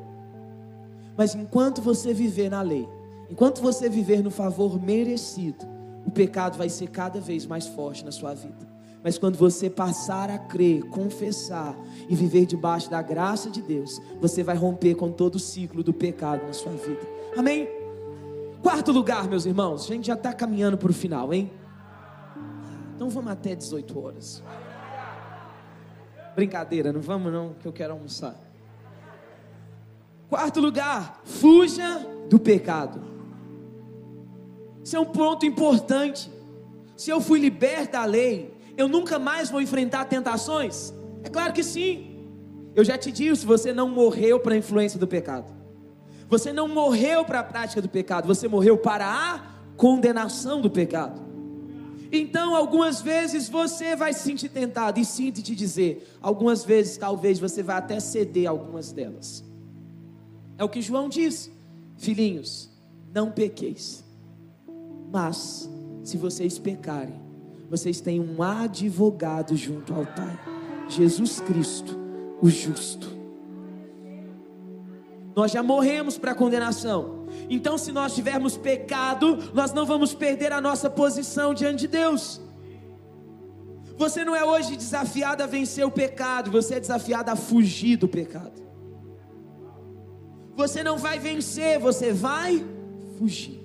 mas 1.18 1.36
enquanto 1.36 1.82
você 1.82 2.14
viver 2.14 2.50
na 2.50 2.62
lei, 2.62 2.88
enquanto 3.30 3.62
você 3.62 3.90
viver 3.90 4.24
no 4.24 4.32
favor 4.32 4.82
merecido, 4.82 5.66
o 6.06 6.12
pecado 6.12 6.58
vai 6.58 6.70
ser 6.70 6.88
cada 6.88 7.20
vez 7.20 7.46
mais 7.46 7.68
forte 7.68 8.06
na 8.06 8.12
sua 8.12 8.34
vida. 8.34 8.68
Mas 9.04 9.18
quando 9.18 9.38
você 9.38 9.70
passar 9.70 10.30
a 10.30 10.38
crer, 10.38 10.84
confessar 10.86 11.78
e 12.10 12.16
viver 12.16 12.46
debaixo 12.46 12.90
da 12.90 13.02
graça 13.02 13.50
de 13.50 13.62
Deus, 13.62 14.02
você 14.20 14.44
vai 14.44 14.56
romper 14.56 14.96
com 14.96 15.12
todo 15.12 15.36
o 15.36 15.40
ciclo 15.40 15.84
do 15.84 15.94
pecado 15.94 16.46
na 16.46 16.54
sua 16.54 16.74
vida. 16.74 17.02
Amém? 17.38 17.79
Quarto 18.70 18.92
lugar, 18.92 19.28
meus 19.28 19.48
irmãos, 19.48 19.86
a 19.86 19.88
gente 19.96 20.06
já 20.06 20.14
está 20.14 20.32
caminhando 20.32 20.78
para 20.78 20.92
o 20.92 20.94
final, 20.94 21.34
hein? 21.34 21.52
Então 22.96 23.10
vamos 23.10 23.32
até 23.32 23.56
18 23.56 24.00
horas. 24.00 24.44
Brincadeira, 26.36 26.94
não 26.94 27.02
vamos 27.02 27.34
não, 27.34 27.56
que 27.56 27.68
eu 27.68 27.74
quero 27.74 27.94
almoçar. 27.94 28.36
Quarto 30.30 30.60
lugar, 30.60 31.20
fuja 31.26 32.06
do 32.30 32.38
pecado. 32.38 33.02
Isso 34.84 34.96
é 34.96 35.00
um 35.00 35.06
ponto 35.06 35.48
importante. 35.48 36.32
Se 36.96 37.10
eu 37.10 37.20
fui 37.20 37.40
liberto 37.40 37.94
da 37.94 38.06
lei, 38.06 38.56
eu 38.78 38.88
nunca 38.88 39.18
mais 39.18 39.50
vou 39.50 39.60
enfrentar 39.60 40.06
tentações? 40.06 40.94
É 41.24 41.30
claro 41.30 41.54
que 41.54 41.64
sim. 41.64 42.30
Eu 42.76 42.86
já 42.86 43.00
te 43.00 43.12
disse, 43.12 43.48
você 43.48 43.74
não 43.74 43.90
morreu 43.90 44.40
para 44.40 44.54
a 44.54 44.58
influência 44.58 45.00
do 45.00 45.08
pecado. 45.08 45.59
Você 46.30 46.54
não 46.54 46.68
morreu 46.68 47.26
para 47.26 47.40
a 47.40 47.44
prática 47.44 47.82
do 47.82 47.90
pecado, 47.90 48.28
você 48.28 48.48
morreu 48.48 48.78
para 48.78 49.06
a 49.08 49.42
condenação 49.76 50.62
do 50.62 50.70
pecado. 50.70 51.20
Então, 52.12 52.56
algumas 52.56 53.02
vezes 53.02 53.50
você 53.50 53.96
vai 53.96 54.14
se 54.14 54.22
sentir 54.22 54.50
tentado, 54.50 55.00
e 55.00 55.06
sinto 55.06 55.42
te 55.42 55.56
dizer, 55.56 56.08
algumas 56.22 56.64
vezes 56.64 56.98
talvez 56.98 57.40
você 57.40 57.64
vai 57.64 57.78
até 57.78 58.00
ceder 58.00 58.48
algumas 58.48 58.92
delas. 58.92 59.44
É 60.58 60.64
o 60.64 60.70
que 60.70 60.82
João 60.82 61.10
diz: 61.10 61.52
Filhinhos, 61.98 62.70
não 63.12 63.32
pequeis. 63.32 64.04
Mas, 65.12 65.68
se 66.04 66.16
vocês 66.16 66.60
pecarem, 66.60 67.20
vocês 67.70 68.02
têm 68.02 68.20
um 68.20 68.44
advogado 68.44 69.56
junto 69.56 69.94
ao 69.94 70.06
Pai, 70.06 70.40
Jesus 70.88 71.40
Cristo, 71.40 71.98
o 72.40 72.50
justo 72.50 73.19
nós 75.36 75.52
já 75.52 75.64
morremos 75.64 76.18
para 76.18 76.32
a 76.32 76.36
condenação. 76.36 77.28
Então, 77.50 77.78
se 77.78 77.92
nós 77.92 78.14
tivermos 78.14 78.58
pecado, 78.58 79.38
nós 79.54 79.74
não 79.74 79.86
vamos 79.86 80.14
perder 80.14 80.52
a 80.52 80.62
nossa 80.62 80.90
posição 80.90 81.54
diante 81.54 81.80
de 81.80 81.88
Deus. 81.88 82.42
Você 83.98 84.24
não 84.24 84.36
é 84.36 84.44
hoje 84.46 84.78
desafiado 84.78 85.44
a 85.44 85.46
vencer 85.46 85.86
o 85.86 85.92
pecado, 85.92 86.50
você 86.50 86.76
é 86.76 86.80
desafiado 86.80 87.32
a 87.32 87.36
fugir 87.36 87.98
do 87.98 88.08
pecado. 88.08 88.62
Você 90.56 90.84
não 90.84 90.98
vai 90.98 91.20
vencer, 91.20 91.80
você 91.80 92.12
vai 92.14 92.66
fugir. 93.18 93.60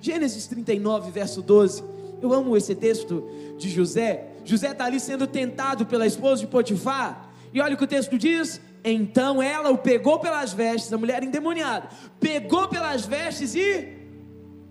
Gênesis 0.00 0.46
39, 0.46 1.10
verso 1.10 1.42
12. 1.42 1.82
Eu 2.22 2.32
amo 2.32 2.56
esse 2.56 2.74
texto 2.74 3.28
de 3.58 3.68
José. 3.68 4.28
José 4.44 4.70
está 4.70 4.84
ali 4.84 5.00
sendo 5.00 5.26
tentado 5.26 5.84
pela 5.84 6.06
esposa 6.06 6.42
de 6.42 6.46
Potifar. 6.46 7.30
E 7.52 7.60
olha 7.60 7.74
o 7.74 7.76
que 7.76 7.84
o 7.84 7.88
texto 7.88 8.16
diz: 8.16 8.60
então 8.92 9.42
ela 9.42 9.70
o 9.70 9.78
pegou 9.78 10.20
pelas 10.20 10.52
vestes, 10.52 10.92
a 10.92 10.98
mulher 10.98 11.22
endemoniada, 11.24 11.88
pegou 12.20 12.68
pelas 12.68 13.04
vestes 13.04 13.54
e, 13.54 13.88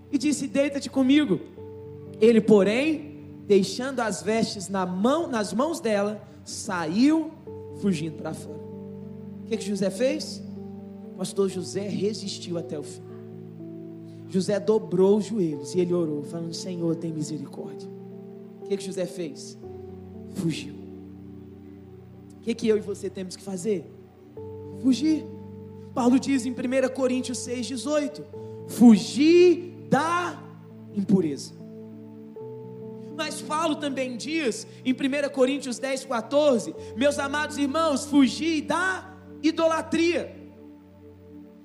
e 0.09 0.18
disse: 0.18 0.47
Deita-te 0.47 0.89
comigo. 0.89 1.39
Ele, 2.22 2.39
porém, 2.39 3.41
deixando 3.45 3.99
as 3.99 4.24
vestes 4.24 4.70
na 4.70 4.86
mão, 4.86 5.28
nas 5.28 5.51
mãos 5.51 5.82
dela, 5.82 6.26
saiu 6.45 7.30
fugindo 7.82 8.16
para 8.16 8.34
fora. 8.34 8.57
O 9.43 9.47
que, 9.47 9.57
que 9.57 9.66
José 9.66 9.89
fez? 9.89 10.41
O 11.13 11.18
pastor 11.18 11.49
José 11.49 11.88
resistiu 11.88 12.57
até 12.57 12.80
o 12.80 12.84
fim. 12.84 13.03
José 14.30 14.59
dobrou 14.59 15.18
os 15.18 15.26
joelhos 15.26 15.76
e 15.76 15.82
ele 15.82 15.93
orou, 15.93 16.24
falando: 16.24 16.53
Senhor, 16.53 16.95
tem 16.95 17.11
misericórdia. 17.11 17.89
O 18.61 18.68
que, 18.68 18.78
que 18.78 18.84
José 18.84 19.05
fez? 19.05 19.57
Fugiu. 20.36 20.74
O 22.38 22.41
que, 22.41 22.55
que 22.55 22.68
eu 22.68 22.78
e 22.78 22.82
você 22.82 23.09
temos 23.09 23.36
que 23.36 23.43
fazer? 23.43 23.95
Fugir. 24.86 25.26
Paulo 25.96 26.20
diz 26.20 26.46
em 26.46 26.52
1 26.52 26.94
Coríntios 26.94 27.40
6,18: 27.40 28.24
fugir 28.68 29.88
da 29.90 30.40
impureza. 30.94 31.54
Mas 33.18 33.42
Paulo 33.42 33.78
também 33.78 34.16
diz 34.16 34.68
em 34.84 34.94
1 34.94 35.30
Coríntios 35.34 35.80
10, 35.80 36.06
14: 36.06 36.76
Meus 36.96 37.18
amados 37.18 37.58
irmãos, 37.58 38.06
fugir 38.06 38.62
da 38.62 39.12
idolatria. 39.42 40.36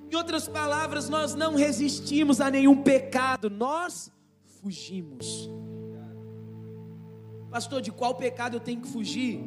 Em 0.09 0.15
outras 0.15 0.47
palavras, 0.47 1.07
nós 1.07 1.35
não 1.35 1.55
resistimos 1.55 2.41
a 2.41 2.49
nenhum 2.49 2.81
pecado, 2.81 3.49
nós 3.49 4.11
fugimos. 4.61 5.49
Pastor, 7.49 7.81
de 7.81 7.91
qual 7.91 8.15
pecado 8.15 8.55
eu 8.55 8.59
tenho 8.59 8.81
que 8.81 8.87
fugir? 8.87 9.41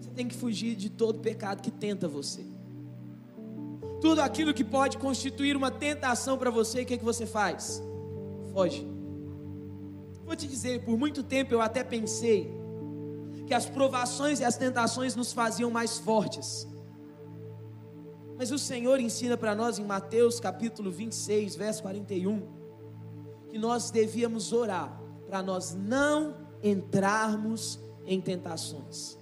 Você 0.00 0.10
tem 0.10 0.26
que 0.26 0.34
fugir 0.34 0.74
de 0.74 0.88
todo 0.88 1.18
pecado 1.18 1.60
que 1.60 1.70
tenta 1.70 2.08
você 2.08 2.51
tudo 4.02 4.20
aquilo 4.20 4.52
que 4.52 4.64
pode 4.64 4.98
constituir 4.98 5.56
uma 5.56 5.70
tentação 5.70 6.36
para 6.36 6.50
você, 6.50 6.82
o 6.82 6.86
que, 6.86 6.94
é 6.94 6.98
que 6.98 7.04
você 7.04 7.24
faz? 7.24 7.80
Foge. 8.52 8.84
Vou 10.24 10.34
te 10.34 10.48
dizer, 10.48 10.84
por 10.84 10.98
muito 10.98 11.22
tempo 11.22 11.54
eu 11.54 11.60
até 11.60 11.84
pensei 11.84 12.52
que 13.46 13.54
as 13.54 13.66
provações 13.66 14.40
e 14.40 14.44
as 14.44 14.56
tentações 14.56 15.14
nos 15.14 15.32
faziam 15.32 15.70
mais 15.70 15.98
fortes. 15.98 16.66
Mas 18.36 18.50
o 18.50 18.58
Senhor 18.58 18.98
ensina 18.98 19.36
para 19.36 19.54
nós 19.54 19.78
em 19.78 19.84
Mateus 19.84 20.40
capítulo 20.40 20.90
26, 20.90 21.54
verso 21.54 21.82
41, 21.82 22.42
que 23.50 23.56
nós 23.56 23.92
devíamos 23.92 24.52
orar 24.52 25.00
para 25.28 25.40
nós 25.44 25.74
não 25.74 26.34
entrarmos 26.60 27.78
em 28.04 28.20
tentações. 28.20 29.21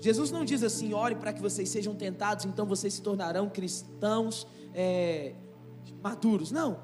Jesus 0.00 0.30
não 0.30 0.44
diz 0.44 0.62
assim: 0.62 0.94
ore 0.94 1.14
para 1.14 1.32
que 1.32 1.40
vocês 1.40 1.68
sejam 1.68 1.94
tentados, 1.94 2.44
então 2.44 2.66
vocês 2.66 2.94
se 2.94 3.02
tornarão 3.02 3.48
cristãos 3.48 4.46
é, 4.74 5.34
maduros. 6.02 6.50
Não. 6.50 6.80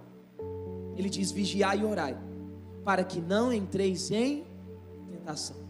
Ele 0.97 1.09
diz: 1.09 1.31
vigiai 1.31 1.81
e 1.81 1.85
orai, 1.85 2.19
para 2.85 3.05
que 3.05 3.21
não 3.21 3.53
entreis 3.53 4.11
em 4.11 4.45
tentação. 5.11 5.65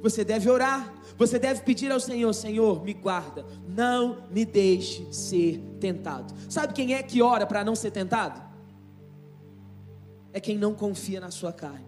Você 0.00 0.24
deve 0.24 0.48
orar, 0.48 0.94
você 1.16 1.38
deve 1.38 1.62
pedir 1.62 1.90
ao 1.90 2.00
Senhor: 2.00 2.32
Senhor, 2.32 2.82
me 2.84 2.94
guarda, 2.94 3.44
não 3.66 4.24
me 4.30 4.44
deixe 4.44 5.12
ser 5.12 5.58
tentado. 5.80 6.32
Sabe 6.48 6.72
quem 6.72 6.94
é 6.94 7.02
que 7.02 7.20
ora 7.20 7.46
para 7.46 7.64
não 7.64 7.74
ser 7.74 7.90
tentado? 7.90 8.40
É 10.32 10.40
quem 10.40 10.56
não 10.56 10.74
confia 10.74 11.20
na 11.20 11.30
sua 11.30 11.52
carne. 11.52 11.86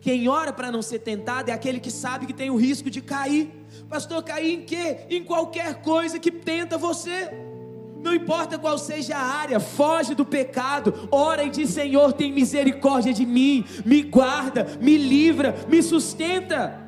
Quem 0.00 0.28
ora 0.28 0.52
para 0.52 0.70
não 0.70 0.82
ser 0.82 0.98
tentado 0.98 1.50
é 1.50 1.54
aquele 1.54 1.80
que 1.80 1.90
sabe 1.90 2.26
que 2.26 2.34
tem 2.34 2.50
o 2.50 2.56
risco 2.56 2.90
de 2.90 3.00
cair. 3.00 3.50
Pastor, 3.88 4.22
cair 4.22 4.54
em 4.54 4.62
quê? 4.62 4.98
Em 5.10 5.22
qualquer 5.22 5.82
coisa 5.82 6.18
que 6.18 6.30
tenta 6.30 6.76
você. 6.76 7.30
Não 8.02 8.14
importa 8.14 8.58
qual 8.58 8.76
seja 8.76 9.16
a 9.16 9.22
área, 9.22 9.58
foge 9.58 10.14
do 10.14 10.26
pecado, 10.26 11.08
ora 11.10 11.42
e 11.42 11.50
diz: 11.50 11.70
Senhor, 11.70 12.12
tem 12.12 12.30
misericórdia 12.30 13.14
de 13.14 13.24
mim, 13.24 13.64
me 13.84 14.02
guarda, 14.02 14.66
me 14.80 14.98
livra, 14.98 15.54
me 15.68 15.82
sustenta. 15.82 16.80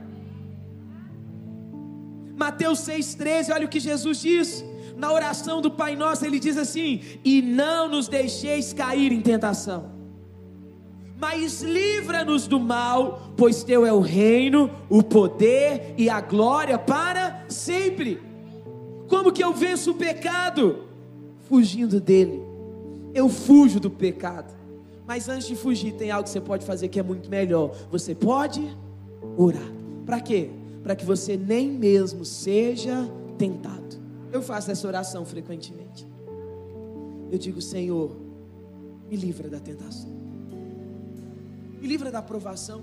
Mateus 2.37 2.81
6,13, 2.81 3.55
olha 3.55 3.65
o 3.65 3.69
que 3.69 3.81
Jesus 3.81 4.21
diz. 4.21 4.65
Na 4.95 5.11
oração 5.11 5.63
do 5.63 5.71
Pai 5.71 5.97
Nosso, 5.97 6.27
ele 6.27 6.39
diz 6.39 6.59
assim: 6.59 7.01
E 7.25 7.41
não 7.41 7.89
nos 7.89 8.09
deixeis 8.09 8.75
cair 8.75 9.11
em 9.11 9.23
tentação 9.23 9.96
mas 11.19 11.63
livra-nos 11.63 12.47
do 12.47 12.61
mal, 12.61 13.33
pois 13.37 13.65
teu 13.65 13.87
é 13.87 13.93
o 13.93 14.01
reino, 14.01 14.71
o 14.89 15.03
poder 15.03 15.95
e 15.97 16.11
a 16.11 16.21
glória 16.21 16.79
para 16.79 17.45
sempre. 17.49 18.21
Como 19.09 19.33
que 19.33 19.43
eu 19.43 19.53
venço 19.55 19.93
o 19.93 19.95
pecado? 19.95 20.85
Fugindo 21.49 22.01
dele. 22.01 22.43
Eu 23.15 23.29
fujo 23.31 23.81
do 23.81 23.91
pecado. 23.91 24.55
Mas 25.07 25.29
antes 25.29 25.47
de 25.47 25.57
fugir, 25.57 25.93
tem 25.93 26.11
algo 26.11 26.25
que 26.25 26.31
você 26.31 26.41
pode 26.41 26.67
fazer 26.67 26.89
que 26.89 27.01
é 27.01 27.03
muito 27.03 27.31
melhor. 27.31 27.75
Você 27.91 28.15
pode 28.15 28.77
orar. 29.37 29.73
Para 30.05 30.21
quê? 30.21 30.51
Para 30.83 30.95
que 30.95 31.05
você 31.05 31.37
nem 31.37 31.71
mesmo 31.71 32.25
seja 32.25 33.09
tentado. 33.39 33.97
Eu 34.31 34.43
faço 34.43 34.71
essa 34.71 34.87
oração 34.87 35.25
frequentemente. 35.25 36.07
Eu 37.31 37.39
digo, 37.39 37.63
Senhor, 37.63 38.15
me 39.09 39.17
livra 39.17 39.49
da 39.49 39.59
tentação 39.59 40.16
me 41.87 41.93
livra 41.93 42.11
da 42.11 42.19
aprovação. 42.19 42.83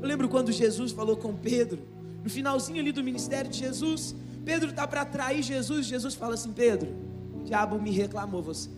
Eu 0.00 0.06
lembro 0.06 0.28
quando 0.28 0.52
Jesus 0.52 0.92
falou 0.92 1.16
com 1.16 1.34
Pedro, 1.34 1.82
no 2.22 2.30
finalzinho 2.30 2.80
ali 2.80 2.92
do 2.92 3.02
ministério 3.02 3.50
de 3.50 3.58
Jesus, 3.58 4.14
Pedro 4.44 4.70
está 4.70 4.86
para 4.86 5.04
trair 5.04 5.42
Jesus, 5.42 5.86
Jesus 5.86 6.14
fala 6.14 6.34
assim: 6.34 6.52
Pedro, 6.52 6.94
o 7.40 7.42
diabo 7.42 7.80
me 7.82 7.90
reclamou 7.90 8.40
você, 8.40 8.70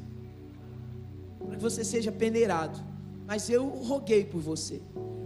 para 1.38 1.56
que 1.56 1.62
você 1.62 1.84
seja 1.84 2.10
peneirado, 2.10 2.80
mas 3.26 3.50
eu 3.50 3.68
roguei 3.68 4.24
por 4.24 4.40
você, 4.40 4.80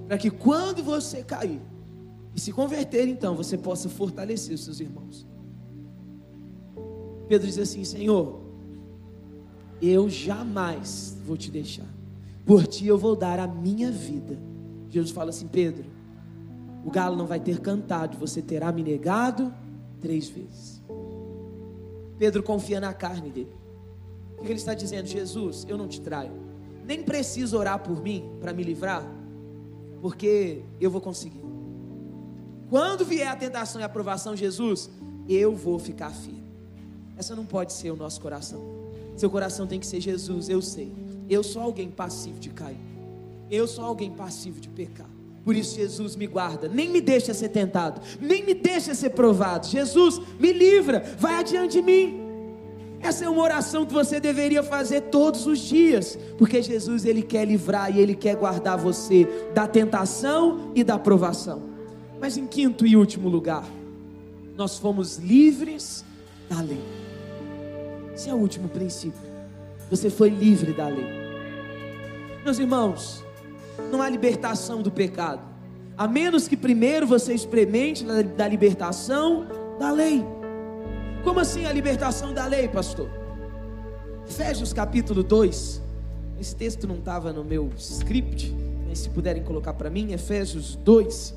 para 0.08 0.18
que 0.18 0.28
quando 0.30 0.82
você 0.82 1.22
cair 1.22 1.60
e 2.34 2.40
se 2.40 2.52
converter, 2.52 3.06
então 3.06 3.36
você 3.36 3.56
possa 3.56 3.88
fortalecer 3.88 4.54
os 4.54 4.64
seus 4.64 4.80
irmãos. 4.80 5.24
Pedro 7.28 7.46
diz 7.46 7.58
assim: 7.58 7.84
Senhor, 7.84 8.40
eu 9.80 10.10
jamais 10.10 11.16
vou 11.24 11.36
te 11.36 11.48
deixar 11.48 11.99
por 12.44 12.66
ti 12.66 12.86
eu 12.86 12.98
vou 12.98 13.14
dar 13.14 13.38
a 13.38 13.46
minha 13.46 13.90
vida. 13.90 14.38
Jesus 14.88 15.12
fala 15.12 15.30
assim: 15.30 15.46
Pedro, 15.46 15.84
o 16.84 16.90
galo 16.90 17.16
não 17.16 17.26
vai 17.26 17.40
ter 17.40 17.60
cantado, 17.60 18.18
você 18.18 18.40
terá 18.40 18.72
me 18.72 18.82
negado 18.82 19.52
três 20.00 20.28
vezes. 20.28 20.82
Pedro 22.18 22.42
confia 22.42 22.80
na 22.80 22.92
carne 22.92 23.30
dele. 23.30 23.52
O 24.38 24.42
que 24.42 24.48
ele 24.48 24.58
está 24.58 24.74
dizendo? 24.74 25.06
Jesus, 25.06 25.66
eu 25.68 25.76
não 25.76 25.86
te 25.86 26.00
traio. 26.00 26.32
Nem 26.84 27.02
preciso 27.02 27.56
orar 27.58 27.78
por 27.78 28.02
mim 28.02 28.30
para 28.40 28.52
me 28.52 28.62
livrar, 28.62 29.06
porque 30.00 30.62
eu 30.80 30.90
vou 30.90 31.00
conseguir. 31.00 31.44
Quando 32.68 33.04
vier 33.04 33.28
a 33.28 33.36
tentação 33.36 33.80
e 33.80 33.84
a 33.84 33.86
aprovação, 33.86 34.36
Jesus, 34.36 34.90
eu 35.28 35.54
vou 35.54 35.78
ficar 35.78 36.10
firme. 36.10 36.50
Essa 37.16 37.36
não 37.36 37.44
pode 37.44 37.72
ser 37.72 37.90
o 37.90 37.96
nosso 37.96 38.20
coração. 38.20 38.60
Seu 39.16 39.28
coração 39.28 39.66
tem 39.66 39.78
que 39.78 39.86
ser 39.86 40.00
Jesus, 40.00 40.48
eu 40.48 40.62
sei. 40.62 40.92
Eu 41.30 41.44
sou 41.44 41.62
alguém 41.62 41.88
passivo 41.88 42.40
de 42.40 42.50
cair. 42.50 42.80
Eu 43.48 43.68
sou 43.68 43.84
alguém 43.84 44.10
passivo 44.10 44.60
de 44.60 44.68
pecar. 44.68 45.08
Por 45.44 45.54
isso, 45.54 45.76
Jesus 45.76 46.16
me 46.16 46.26
guarda, 46.26 46.68
nem 46.68 46.88
me 46.90 47.00
deixa 47.00 47.32
ser 47.32 47.48
tentado, 47.48 48.00
nem 48.20 48.44
me 48.44 48.52
deixa 48.52 48.94
ser 48.94 49.10
provado. 49.10 49.66
Jesus, 49.66 50.20
me 50.38 50.52
livra, 50.52 51.02
vai 51.18 51.36
adiante 51.36 51.72
de 51.72 51.82
mim. 51.82 52.20
Essa 53.00 53.24
é 53.24 53.28
uma 53.28 53.42
oração 53.42 53.86
que 53.86 53.94
você 53.94 54.20
deveria 54.20 54.62
fazer 54.62 55.02
todos 55.02 55.46
os 55.46 55.60
dias, 55.60 56.18
porque 56.36 56.60
Jesus 56.60 57.06
ele 57.06 57.22
quer 57.22 57.46
livrar 57.46 57.96
e 57.96 58.00
ele 58.00 58.14
quer 58.14 58.36
guardar 58.36 58.76
você 58.76 59.26
da 59.54 59.66
tentação 59.66 60.72
e 60.74 60.84
da 60.84 60.98
provação. 60.98 61.62
Mas 62.20 62.36
em 62.36 62.46
quinto 62.46 62.86
e 62.86 62.96
último 62.96 63.28
lugar, 63.28 63.66
nós 64.54 64.78
fomos 64.78 65.16
livres 65.16 66.04
da 66.48 66.60
lei. 66.60 66.82
Esse 68.14 68.28
é 68.28 68.34
o 68.34 68.36
último 68.36 68.68
princípio. 68.68 69.30
Você 69.88 70.10
foi 70.10 70.28
livre 70.28 70.72
da 70.74 70.86
lei. 70.86 71.19
Meus 72.42 72.58
irmãos, 72.58 73.22
não 73.92 74.00
há 74.00 74.08
libertação 74.08 74.80
do 74.80 74.90
pecado, 74.90 75.42
a 75.96 76.08
menos 76.08 76.48
que 76.48 76.56
primeiro 76.56 77.06
você 77.06 77.34
experimente 77.34 78.02
da 78.36 78.48
libertação 78.48 79.46
da 79.78 79.90
lei. 79.92 80.24
Como 81.22 81.38
assim 81.38 81.66
a 81.66 81.72
libertação 81.72 82.32
da 82.32 82.46
lei, 82.46 82.66
pastor? 82.66 83.10
Efésios 84.26 84.72
capítulo 84.72 85.22
2. 85.22 85.82
Esse 86.40 86.56
texto 86.56 86.88
não 86.88 86.96
estava 86.96 87.30
no 87.30 87.44
meu 87.44 87.70
script, 87.76 88.56
mas 88.88 89.00
se 89.00 89.10
puderem 89.10 89.42
colocar 89.42 89.74
para 89.74 89.90
mim, 89.90 90.12
Efésios 90.12 90.76
2. 90.76 91.34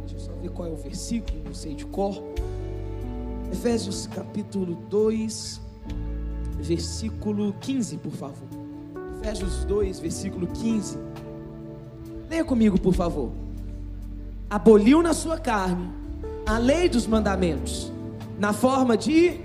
Deixa 0.00 0.16
eu 0.16 0.18
só 0.18 0.32
ver 0.42 0.50
qual 0.50 0.66
é 0.66 0.72
o 0.72 0.76
versículo, 0.76 1.40
não 1.44 1.54
sei 1.54 1.76
de 1.76 1.86
cor. 1.86 2.20
Efésios 3.52 4.08
capítulo 4.08 4.74
2, 4.90 5.60
versículo 6.58 7.54
15, 7.60 7.96
por 7.98 8.12
favor. 8.12 8.47
Efésios 9.20 9.64
2, 9.64 10.00
versículo 10.00 10.46
15. 10.46 10.98
Leia 12.30 12.44
comigo, 12.44 12.78
por 12.80 12.94
favor. 12.94 13.32
Aboliu 14.48 15.02
na 15.02 15.12
sua 15.12 15.38
carne 15.38 15.90
a 16.46 16.56
lei 16.56 16.88
dos 16.88 17.06
mandamentos, 17.06 17.92
na 18.38 18.52
forma 18.52 18.96
de 18.96 19.40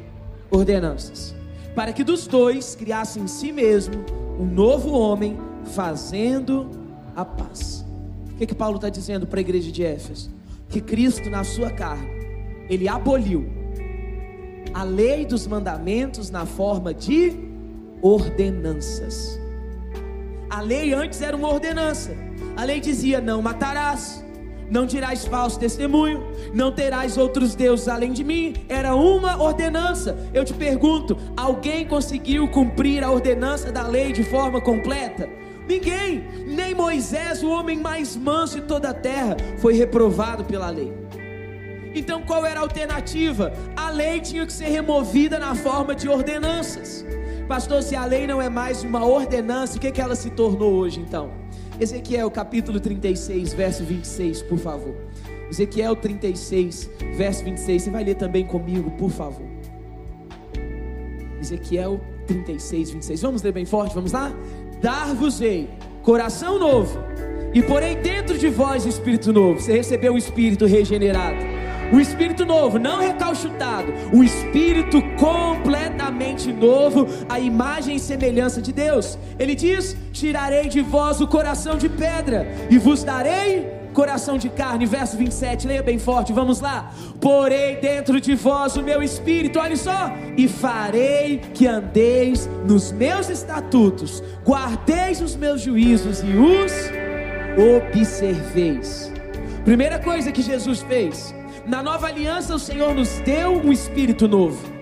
ordenanças, 0.50 1.36
para 1.76 1.92
que 1.92 2.04
dos 2.04 2.28
dois 2.28 2.76
criasse 2.76 3.20
em 3.20 3.28
si 3.28 3.52
mesmo 3.52 3.96
um 4.40 4.46
novo 4.46 4.92
homem, 4.92 5.38
fazendo 5.74 6.70
a 7.16 7.26
paz. 7.26 7.86
O 8.34 8.38
que, 8.38 8.48
que 8.48 8.56
Paulo 8.56 8.76
está 8.76 8.90
dizendo 8.90 9.28
para 9.28 9.40
a 9.40 9.42
igreja 9.42 9.72
de 9.72 9.84
Éfeso? 9.84 10.30
Que 10.70 10.80
Cristo, 10.80 11.30
na 11.30 11.44
sua 11.44 11.70
carne, 11.70 12.08
ele 12.70 12.88
aboliu 12.88 13.46
a 14.74 14.84
lei 14.84 15.26
dos 15.26 15.46
mandamentos 15.46 16.30
na 16.30 16.46
forma 16.46 16.94
de 16.94 17.34
ordenanças. 18.02 19.43
A 20.54 20.62
lei 20.62 20.94
antes 20.94 21.20
era 21.20 21.36
uma 21.36 21.48
ordenança. 21.48 22.16
A 22.56 22.64
lei 22.64 22.80
dizia: 22.80 23.20
não 23.20 23.42
matarás, 23.42 24.24
não 24.70 24.86
dirás 24.86 25.26
falso 25.26 25.60
testemunho, 25.60 26.24
não 26.54 26.72
terás 26.72 27.18
outros 27.18 27.56
deuses 27.56 27.88
além 27.88 28.14
de 28.14 28.24
mim. 28.24 28.54
Era 28.70 28.94
uma 28.94 29.42
ordenança. 29.42 30.16
Eu 30.32 30.46
te 30.46 30.54
pergunto: 30.54 31.18
alguém 31.36 31.88
conseguiu 31.88 32.48
cumprir 32.50 33.04
a 33.04 33.10
ordenança 33.10 33.72
da 33.72 33.88
lei 33.88 34.14
de 34.14 34.24
forma 34.24 34.62
completa? 34.62 35.28
Ninguém, 35.68 36.24
nem 36.46 36.76
Moisés, 36.76 37.42
o 37.42 37.50
homem 37.50 37.80
mais 37.80 38.16
manso 38.16 38.62
de 38.62 38.68
toda 38.68 38.92
a 38.92 38.94
terra, 38.94 39.36
foi 39.58 39.74
reprovado 39.74 40.44
pela 40.44 40.70
lei. 40.70 40.94
Então 41.96 42.22
qual 42.22 42.46
era 42.46 42.60
a 42.60 42.64
alternativa? 42.64 43.52
A 43.76 43.90
lei 43.90 44.20
tinha 44.20 44.46
que 44.46 44.54
ser 44.54 44.68
removida 44.68 45.40
na 45.40 45.56
forma 45.56 45.96
de 45.96 46.08
ordenanças. 46.08 47.04
Pastor, 47.54 47.84
se 47.84 47.96
a 47.96 48.04
lei 48.04 48.26
não 48.26 48.42
é 48.42 48.50
mais 48.50 48.84
uma 48.84 49.06
ordenança, 49.06 49.78
o 49.78 49.80
que, 49.80 49.92
que 49.92 50.02
ela 50.02 50.16
se 50.16 50.32
tornou 50.32 50.74
hoje 50.74 51.00
então? 51.00 51.30
Ezequiel 51.80 52.32
capítulo 52.32 52.80
36, 52.80 53.54
verso 53.54 53.84
26, 53.84 54.42
por 54.42 54.58
favor. 54.58 54.96
Ezequiel 55.52 55.96
36, 55.96 56.90
verso 57.16 57.44
26. 57.44 57.84
Você 57.84 57.92
vai 57.92 58.04
ler 58.04 58.16
também 58.16 58.44
comigo, 58.44 58.90
por 58.98 59.12
favor. 59.12 59.46
Ezequiel 61.40 62.02
36, 62.26 62.90
26. 62.90 63.22
Vamos 63.22 63.44
ler 63.44 63.52
bem 63.52 63.66
forte, 63.66 63.94
vamos 63.94 64.14
lá? 64.14 64.34
Dar-vos-ei 64.82 65.70
coração 66.02 66.58
novo, 66.58 66.98
e 67.54 67.62
porém 67.62 68.02
dentro 68.02 68.36
de 68.36 68.50
vós 68.50 68.84
espírito 68.84 69.32
novo. 69.32 69.60
Você 69.60 69.74
recebeu 69.74 70.16
o 70.16 70.18
espírito 70.18 70.66
regenerado 70.66 71.53
o 71.94 72.00
espírito 72.00 72.44
novo, 72.44 72.80
não 72.80 73.00
recalchutado, 73.00 73.94
o 74.12 74.24
espírito 74.24 75.00
completamente 75.16 76.52
novo, 76.52 77.08
a 77.30 77.40
imagem 77.40 77.98
e 77.98 78.00
semelhança 78.00 78.60
de 78.60 78.74
Deus. 78.74 79.18
Ele 79.38 79.54
diz: 79.54 79.96
Tirarei 80.12 80.68
de 80.68 80.82
vós 80.82 81.22
o 81.22 81.28
coração 81.28 81.78
de 81.78 81.88
pedra 81.88 82.48
e 82.70 82.80
vos 82.80 83.04
darei 83.04 83.84
coração 83.94 84.40
de 84.40 84.50
carne, 84.50 84.88
verso 84.88 85.16
27, 85.16 85.68
leia 85.68 85.84
bem 85.84 86.00
forte, 86.00 86.34
vamos 86.34 86.60
lá. 86.60 86.92
Porei 87.22 87.76
dentro 87.76 88.20
de 88.20 88.34
vós 88.34 88.76
o 88.76 88.82
meu 88.82 89.04
espírito, 89.04 89.60
olha 89.60 89.78
só, 89.78 90.12
e 90.36 90.48
farei 90.48 91.38
que 91.54 91.68
andeis 91.68 92.50
nos 92.68 92.92
meus 92.92 93.30
estatutos, 93.30 94.24
guardeis 94.44 95.22
os 95.22 95.36
meus 95.36 95.62
juízos 95.62 96.24
e 96.24 96.34
os 96.36 96.74
observeis. 97.78 99.14
Primeira 99.64 100.00
coisa 100.00 100.32
que 100.32 100.42
Jesus 100.42 100.82
fez, 100.82 101.34
na 101.66 101.82
nova 101.82 102.08
aliança, 102.08 102.56
o 102.56 102.60
Senhor 102.60 102.94
nos 102.94 103.20
deu 103.20 103.52
um 103.52 103.72
espírito 103.72 104.28
novo. 104.28 104.74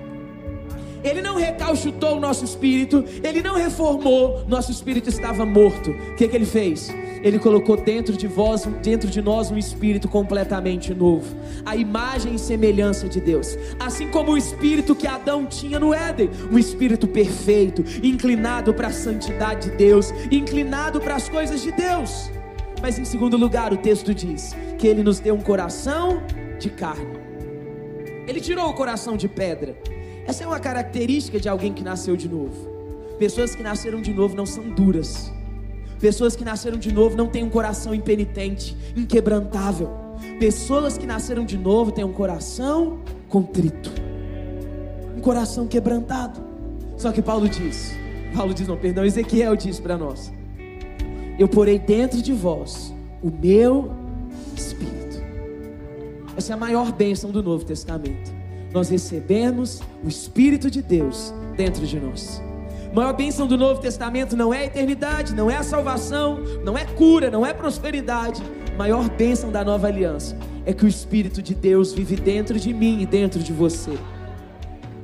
Ele 1.03 1.21
não 1.21 1.35
recalchutou 1.35 2.17
o 2.17 2.19
nosso 2.19 2.45
espírito, 2.45 3.03
ele 3.23 3.41
não 3.41 3.55
reformou, 3.55 4.43
nosso 4.47 4.71
espírito 4.71 5.09
estava 5.09 5.45
morto. 5.45 5.91
O 5.91 6.15
que, 6.15 6.27
que 6.27 6.35
ele 6.35 6.45
fez? 6.45 6.93
Ele 7.23 7.39
colocou 7.39 7.77
dentro 7.77 8.15
de 8.15 8.27
vós, 8.27 8.65
dentro 8.83 9.09
de 9.09 9.21
nós, 9.21 9.51
um 9.51 9.57
espírito 9.57 10.07
completamente 10.07 10.93
novo, 10.93 11.35
a 11.65 11.75
imagem 11.75 12.35
e 12.35 12.39
semelhança 12.39 13.07
de 13.07 13.21
Deus, 13.21 13.57
assim 13.79 14.09
como 14.09 14.31
o 14.31 14.37
espírito 14.37 14.95
que 14.95 15.05
Adão 15.05 15.45
tinha 15.45 15.79
no 15.79 15.93
Éden, 15.93 16.29
um 16.51 16.57
espírito 16.57 17.07
perfeito, 17.07 17.83
inclinado 18.03 18.73
para 18.73 18.87
a 18.87 18.91
santidade 18.91 19.69
de 19.69 19.77
Deus, 19.77 20.11
inclinado 20.31 20.99
para 20.99 21.15
as 21.15 21.29
coisas 21.29 21.61
de 21.61 21.71
Deus. 21.71 22.31
Mas 22.81 22.97
em 22.97 23.05
segundo 23.05 23.37
lugar, 23.37 23.71
o 23.71 23.77
texto 23.77 24.13
diz 24.13 24.55
que 24.81 24.87
ele 24.87 25.03
nos 25.03 25.19
deu 25.19 25.35
um 25.35 25.41
coração 25.41 26.23
de 26.59 26.67
carne. 26.67 27.15
Ele 28.27 28.41
tirou 28.41 28.67
o 28.67 28.73
coração 28.73 29.15
de 29.15 29.27
pedra. 29.27 29.77
Essa 30.25 30.43
é 30.43 30.47
uma 30.47 30.59
característica 30.59 31.39
de 31.39 31.47
alguém 31.47 31.71
que 31.71 31.83
nasceu 31.83 32.17
de 32.17 32.27
novo. 32.27 32.67
Pessoas 33.19 33.53
que 33.53 33.61
nasceram 33.61 34.01
de 34.01 34.11
novo 34.11 34.35
não 34.35 34.47
são 34.47 34.67
duras. 34.71 35.31
Pessoas 35.99 36.35
que 36.35 36.43
nasceram 36.43 36.79
de 36.79 36.91
novo 36.91 37.15
não 37.15 37.27
têm 37.27 37.43
um 37.43 37.49
coração 37.49 37.93
impenitente, 37.93 38.75
inquebrantável. 38.97 39.91
Pessoas 40.39 40.97
que 40.97 41.05
nasceram 41.05 41.45
de 41.45 41.59
novo 41.59 41.91
têm 41.91 42.03
um 42.03 42.11
coração 42.11 43.01
contrito, 43.29 43.91
um 45.15 45.21
coração 45.21 45.67
quebrantado. 45.67 46.41
Só 46.97 47.11
que 47.11 47.21
Paulo 47.21 47.47
diz, 47.47 47.93
Paulo 48.35 48.51
diz, 48.51 48.67
não, 48.67 48.77
perdão, 48.77 49.05
Ezequiel 49.05 49.55
diz 49.55 49.79
para 49.79 49.95
nós: 49.95 50.33
Eu 51.37 51.47
porei 51.47 51.77
dentro 51.77 52.19
de 52.19 52.33
vós 52.33 52.91
o 53.21 53.29
meu 53.29 54.00
espírito. 54.61 55.21
Essa 56.37 56.53
é 56.53 56.55
a 56.55 56.57
maior 56.57 56.91
bênção 56.91 57.31
do 57.31 57.43
Novo 57.43 57.65
Testamento. 57.65 58.31
Nós 58.73 58.89
recebemos 58.89 59.81
o 60.03 60.07
Espírito 60.07 60.71
de 60.71 60.81
Deus 60.81 61.33
dentro 61.57 61.85
de 61.85 61.99
nós. 61.99 62.41
A 62.89 62.95
maior 62.95 63.13
bênção 63.13 63.47
do 63.47 63.57
Novo 63.57 63.81
Testamento 63.81 64.35
não 64.35 64.53
é 64.53 64.59
a 64.59 64.65
eternidade, 64.65 65.35
não 65.35 65.49
é 65.49 65.57
a 65.57 65.63
salvação, 65.63 66.39
não 66.63 66.77
é 66.77 66.85
cura, 66.85 67.29
não 67.29 67.45
é 67.45 67.53
prosperidade. 67.53 68.41
A 68.73 68.77
maior 68.77 69.09
bênção 69.09 69.51
da 69.51 69.63
nova 69.63 69.87
aliança 69.87 70.37
é 70.65 70.73
que 70.73 70.85
o 70.85 70.87
Espírito 70.87 71.41
de 71.41 71.53
Deus 71.53 71.93
vive 71.93 72.15
dentro 72.15 72.59
de 72.59 72.73
mim 72.73 73.01
e 73.01 73.05
dentro 73.05 73.41
de 73.41 73.51
você. 73.51 73.97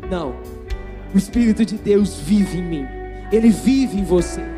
Não, 0.10 0.34
o 1.14 1.18
Espírito 1.18 1.66
de 1.66 1.76
Deus 1.76 2.16
vive 2.16 2.60
em 2.60 2.64
mim, 2.64 2.86
ele 3.32 3.50
vive 3.50 4.00
em 4.00 4.04
você. 4.04 4.57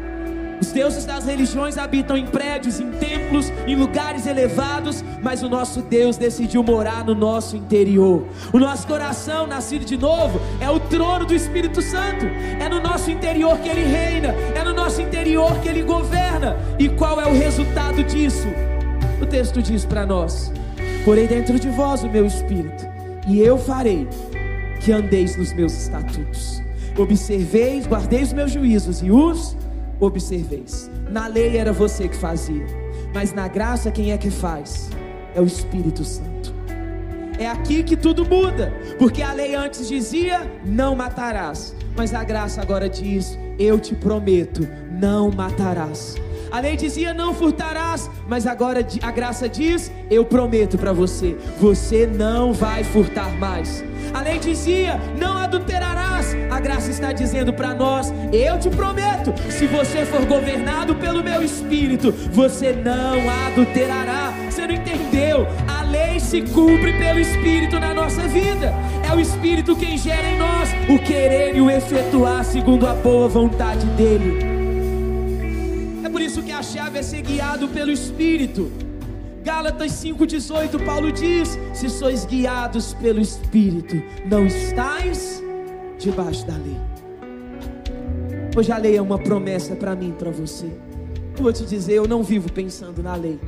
Os 0.61 0.71
deuses 0.73 1.05
das 1.05 1.25
religiões 1.25 1.77
habitam 1.77 2.17
em 2.17 2.25
prédios, 2.25 2.79
em 2.79 2.91
templos, 2.91 3.51
em 3.65 3.75
lugares 3.75 4.27
elevados, 4.27 5.03
mas 5.21 5.41
o 5.41 5.49
nosso 5.49 5.81
Deus 5.81 6.17
decidiu 6.17 6.61
morar 6.61 7.05
no 7.05 7.15
nosso 7.15 7.55
interior. 7.55 8.25
O 8.51 8.59
nosso 8.59 8.85
coração, 8.85 9.47
nascido 9.47 9.85
de 9.85 9.97
novo, 9.97 10.39
é 10.59 10.69
o 10.69 10.79
trono 10.79 11.25
do 11.25 11.33
Espírito 11.33 11.81
Santo. 11.81 12.25
É 12.59 12.67
no 12.67 12.81
nosso 12.81 13.09
interior 13.09 13.57
que 13.59 13.69
ele 13.69 13.83
reina, 13.83 14.29
é 14.53 14.63
no 14.63 14.73
nosso 14.73 15.01
interior 15.01 15.57
que 15.61 15.69
ele 15.69 15.81
governa. 15.81 16.57
E 16.77 16.89
qual 16.89 17.21
é 17.21 17.25
o 17.25 17.33
resultado 17.33 18.03
disso? 18.03 18.47
O 19.21 19.25
texto 19.25 19.61
diz 19.61 19.85
para 19.85 20.05
nós: 20.05 20.51
Porei 21.05 21.27
dentro 21.27 21.57
de 21.57 21.69
vós 21.69 22.03
o 22.03 22.09
meu 22.09 22.25
espírito, 22.25 22.85
e 23.27 23.39
eu 23.39 23.57
farei 23.57 24.07
que 24.81 24.91
andeis 24.91 25.37
nos 25.37 25.53
meus 25.53 25.73
estatutos. 25.73 26.61
Observeis, 26.97 27.87
guardeis 27.87 28.27
os 28.27 28.33
meus 28.33 28.51
juízos 28.51 29.01
e 29.01 29.09
os 29.09 29.55
observeis. 29.99 30.89
Na 31.09 31.27
lei 31.27 31.57
era 31.57 31.73
você 31.73 32.07
que 32.07 32.15
fazia, 32.15 32.65
mas 33.13 33.33
na 33.33 33.47
graça 33.47 33.91
quem 33.91 34.11
é 34.11 34.17
que 34.17 34.29
faz? 34.29 34.89
É 35.35 35.41
o 35.41 35.45
Espírito 35.45 36.03
Santo. 36.03 36.53
É 37.37 37.47
aqui 37.47 37.83
que 37.83 37.95
tudo 37.95 38.25
muda, 38.25 38.73
porque 38.97 39.21
a 39.21 39.31
lei 39.31 39.55
antes 39.55 39.87
dizia: 39.87 40.51
não 40.65 40.95
matarás, 40.95 41.73
mas 41.95 42.13
a 42.13 42.23
graça 42.23 42.61
agora 42.61 42.89
diz: 42.89 43.39
eu 43.57 43.79
te 43.79 43.95
prometo, 43.95 44.67
não 44.91 45.31
matarás. 45.31 46.15
A 46.51 46.59
lei 46.59 46.75
dizia: 46.75 47.13
não 47.13 47.33
furtarás, 47.33 48.09
mas 48.27 48.45
agora 48.45 48.85
a 49.01 49.11
graça 49.11 49.47
diz: 49.47 49.91
eu 50.09 50.25
prometo 50.25 50.77
para 50.77 50.91
você, 50.91 51.37
você 51.59 52.05
não 52.05 52.53
vai 52.53 52.83
furtar 52.83 53.29
mais. 53.37 53.83
A 54.13 54.21
lei 54.21 54.39
dizia: 54.39 54.99
não 55.17 55.37
adulterarás. 55.37 56.35
A 56.49 56.59
graça 56.59 56.91
está 56.91 57.11
dizendo 57.11 57.53
para 57.53 57.73
nós: 57.73 58.11
eu 58.31 58.59
te 58.59 58.69
prometo, 58.69 59.33
se 59.49 59.67
você 59.67 60.05
for 60.05 60.25
governado 60.25 60.95
pelo 60.95 61.23
meu 61.23 61.41
espírito, 61.43 62.11
você 62.31 62.73
não 62.73 63.17
adulterará. 63.47 64.33
Você 64.49 64.67
não 64.67 64.75
entendeu? 64.75 65.47
A 65.67 65.83
lei 65.83 66.19
se 66.19 66.41
cumpre 66.41 66.93
pelo 66.93 67.19
espírito 67.19 67.79
na 67.79 67.93
nossa 67.93 68.27
vida. 68.27 68.73
É 69.07 69.13
o 69.13 69.19
espírito 69.19 69.75
quem 69.75 69.97
gera 69.97 70.27
em 70.27 70.37
nós 70.37 70.69
o 70.89 70.99
querer 70.99 71.55
e 71.55 71.61
o 71.61 71.69
efetuar 71.69 72.43
segundo 72.43 72.87
a 72.87 72.93
boa 72.93 73.27
vontade 73.27 73.85
dele. 73.87 74.39
É 76.03 76.09
por 76.09 76.21
isso 76.21 76.41
que 76.41 76.51
a 76.51 76.61
chave 76.61 76.99
é 76.99 77.03
ser 77.03 77.21
guiado 77.21 77.67
pelo 77.67 77.91
espírito. 77.91 78.88
Gálatas 79.49 79.93
5,18, 79.93 80.85
Paulo 80.85 81.11
diz: 81.11 81.57
Se 81.73 81.89
sois 81.89 82.23
guiados 82.23 82.93
pelo 82.93 83.19
Espírito, 83.19 83.99
não 84.29 84.45
estáis 84.45 85.43
debaixo 85.97 86.45
da 86.45 86.53
lei. 86.53 86.77
Hoje 88.55 88.71
a 88.71 88.77
lei 88.77 88.95
é 88.95 89.01
uma 89.01 89.17
promessa 89.17 89.75
para 89.75 89.95
mim, 89.95 90.13
para 90.15 90.29
você. 90.29 90.67
Eu 91.35 91.41
vou 91.41 91.51
te 91.51 91.65
dizer, 91.65 91.93
eu 91.93 92.07
não 92.07 92.21
vivo 92.21 92.51
pensando 92.51 93.01
na 93.01 93.15
lei. 93.15 93.39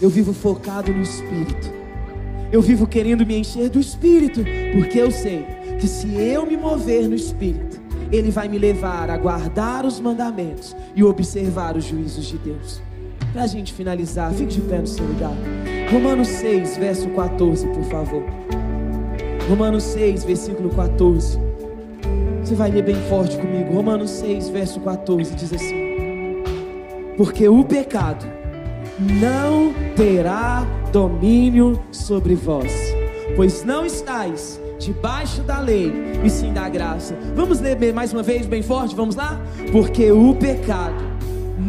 Eu 0.00 0.08
vivo 0.08 0.32
focado 0.32 0.90
no 0.90 1.02
Espírito. 1.02 1.70
Eu 2.50 2.62
vivo 2.62 2.86
querendo 2.86 3.26
me 3.26 3.36
encher 3.36 3.68
do 3.68 3.78
Espírito, 3.78 4.40
porque 4.72 4.98
eu 4.98 5.10
sei 5.10 5.44
que 5.78 5.86
se 5.86 6.08
eu 6.14 6.46
me 6.46 6.56
mover 6.56 7.06
no 7.06 7.14
Espírito, 7.14 7.78
Ele 8.10 8.30
vai 8.30 8.48
me 8.48 8.58
levar 8.58 9.10
a 9.10 9.18
guardar 9.18 9.84
os 9.84 10.00
mandamentos 10.00 10.74
e 10.96 11.04
observar 11.04 11.76
os 11.76 11.84
juízos 11.84 12.24
de 12.24 12.38
Deus. 12.38 12.80
Para 13.34 13.42
a 13.42 13.46
gente 13.48 13.72
finalizar, 13.72 14.32
fique 14.32 14.54
de 14.54 14.60
pé 14.60 14.78
no 14.78 14.86
seu 14.86 15.04
lugar. 15.04 15.34
Romanos 15.90 16.28
6, 16.28 16.76
verso 16.76 17.08
14, 17.08 17.66
por 17.66 17.82
favor. 17.86 18.22
Romanos 19.48 19.82
6, 19.82 20.22
versículo 20.22 20.70
14. 20.70 21.36
Você 22.40 22.54
vai 22.54 22.70
ler 22.70 22.84
bem 22.84 22.94
forte 23.08 23.36
comigo. 23.36 23.74
Romanos 23.74 24.10
6, 24.10 24.50
verso 24.50 24.78
14 24.78 25.34
diz 25.34 25.52
assim: 25.52 26.44
Porque 27.16 27.48
o 27.48 27.64
pecado 27.64 28.24
não 29.20 29.74
terá 29.96 30.64
domínio 30.92 31.82
sobre 31.90 32.36
vós, 32.36 32.72
pois 33.34 33.64
não 33.64 33.84
estáis 33.84 34.60
debaixo 34.78 35.42
da 35.42 35.58
lei, 35.58 35.92
e 36.22 36.30
sim 36.30 36.52
da 36.52 36.68
graça. 36.68 37.18
Vamos 37.34 37.58
ler 37.58 37.92
mais 37.92 38.12
uma 38.12 38.22
vez 38.22 38.46
bem 38.46 38.62
forte, 38.62 38.94
vamos 38.94 39.16
lá? 39.16 39.40
Porque 39.72 40.12
o 40.12 40.36
pecado 40.36 41.03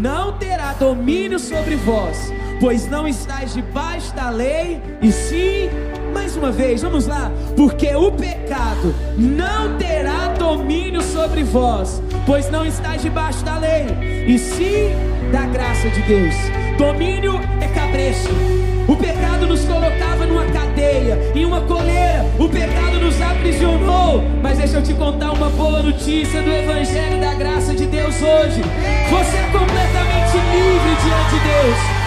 não 0.05 0.33
terá 0.33 0.73
domínio 0.73 1.39
sobre 1.39 1.75
vós, 1.77 2.31
pois 2.59 2.87
não 2.87 3.07
estáis 3.07 3.55
debaixo 3.55 4.13
da 4.13 4.29
lei, 4.29 4.79
e 5.01 5.11
sim, 5.11 5.67
mais 6.13 6.35
uma 6.35 6.51
vez, 6.51 6.83
vamos 6.83 7.07
lá, 7.07 7.31
porque 7.55 7.87
o 7.95 8.11
pecado 8.11 8.93
não 9.17 9.75
terá 9.79 10.27
domínio 10.37 11.01
sobre 11.01 11.43
vós, 11.43 12.03
pois 12.23 12.51
não 12.51 12.63
estáis 12.63 13.01
debaixo 13.01 13.43
da 13.43 13.57
lei, 13.57 13.87
e 14.27 14.37
sim 14.37 14.91
da 15.31 15.47
graça 15.47 15.89
de 15.89 16.01
Deus. 16.03 16.35
Domínio 16.77 17.39
é 17.59 17.67
cabresto. 17.69 18.74
O 18.87 18.95
pecado 18.95 19.47
nos 19.47 19.65
colocava 19.65 20.27
numa 20.27 20.45
cadeia, 20.45 21.17
em 21.33 21.43
uma 21.43 21.61
coleira. 21.61 22.23
O 22.37 22.47
pecado 22.47 22.99
nos 22.99 23.19
aprisionou. 23.19 24.23
Mas 24.43 24.59
deixa 24.59 24.77
eu 24.77 24.83
te 24.83 24.93
contar 24.93 25.31
uma 25.31 25.49
boa 25.49 25.81
notícia 25.81 26.41
do 26.41 26.51
Evangelho 26.51 27.19
da 27.19 27.33
graça 27.33 27.73
de 27.73 27.87
Deus 27.87 28.15
hoje. 28.21 28.61
Você 29.09 29.37
é 29.37 29.49
completamente 29.51 30.37
livre 30.53 30.93
diante 31.01 31.33
de 31.33 31.39
Deus. 31.49 32.05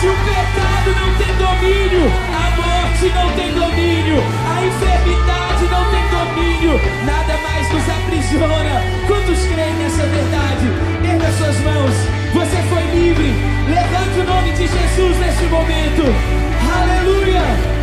Se 0.00 0.06
o 0.08 0.16
pecado 0.24 0.90
não 0.96 1.14
tem 1.20 1.34
domínio, 1.36 2.10
a 2.32 2.56
morte 2.56 3.12
não 3.14 3.30
tem 3.36 3.52
domínio, 3.52 4.22
a 4.48 4.64
enfermidade 4.64 5.64
não 5.70 5.84
tem 5.90 6.04
domínio, 6.08 6.80
nada 7.04 7.36
mais 7.42 7.70
nos 7.70 7.88
aprisiona. 7.88 8.82
Quantos 9.06 9.46
creem 9.46 9.74
nessa 9.74 10.02
verdade? 10.06 10.66
Erga 11.04 11.32
suas 11.32 11.60
mãos. 11.60 12.23
Você 12.34 12.56
foi 12.68 12.82
livre. 12.98 13.32
Levante 13.68 14.18
o 14.18 14.24
nome 14.24 14.50
de 14.54 14.66
Jesus 14.66 15.18
neste 15.20 15.44
momento. 15.44 16.02
Aleluia. 16.82 17.73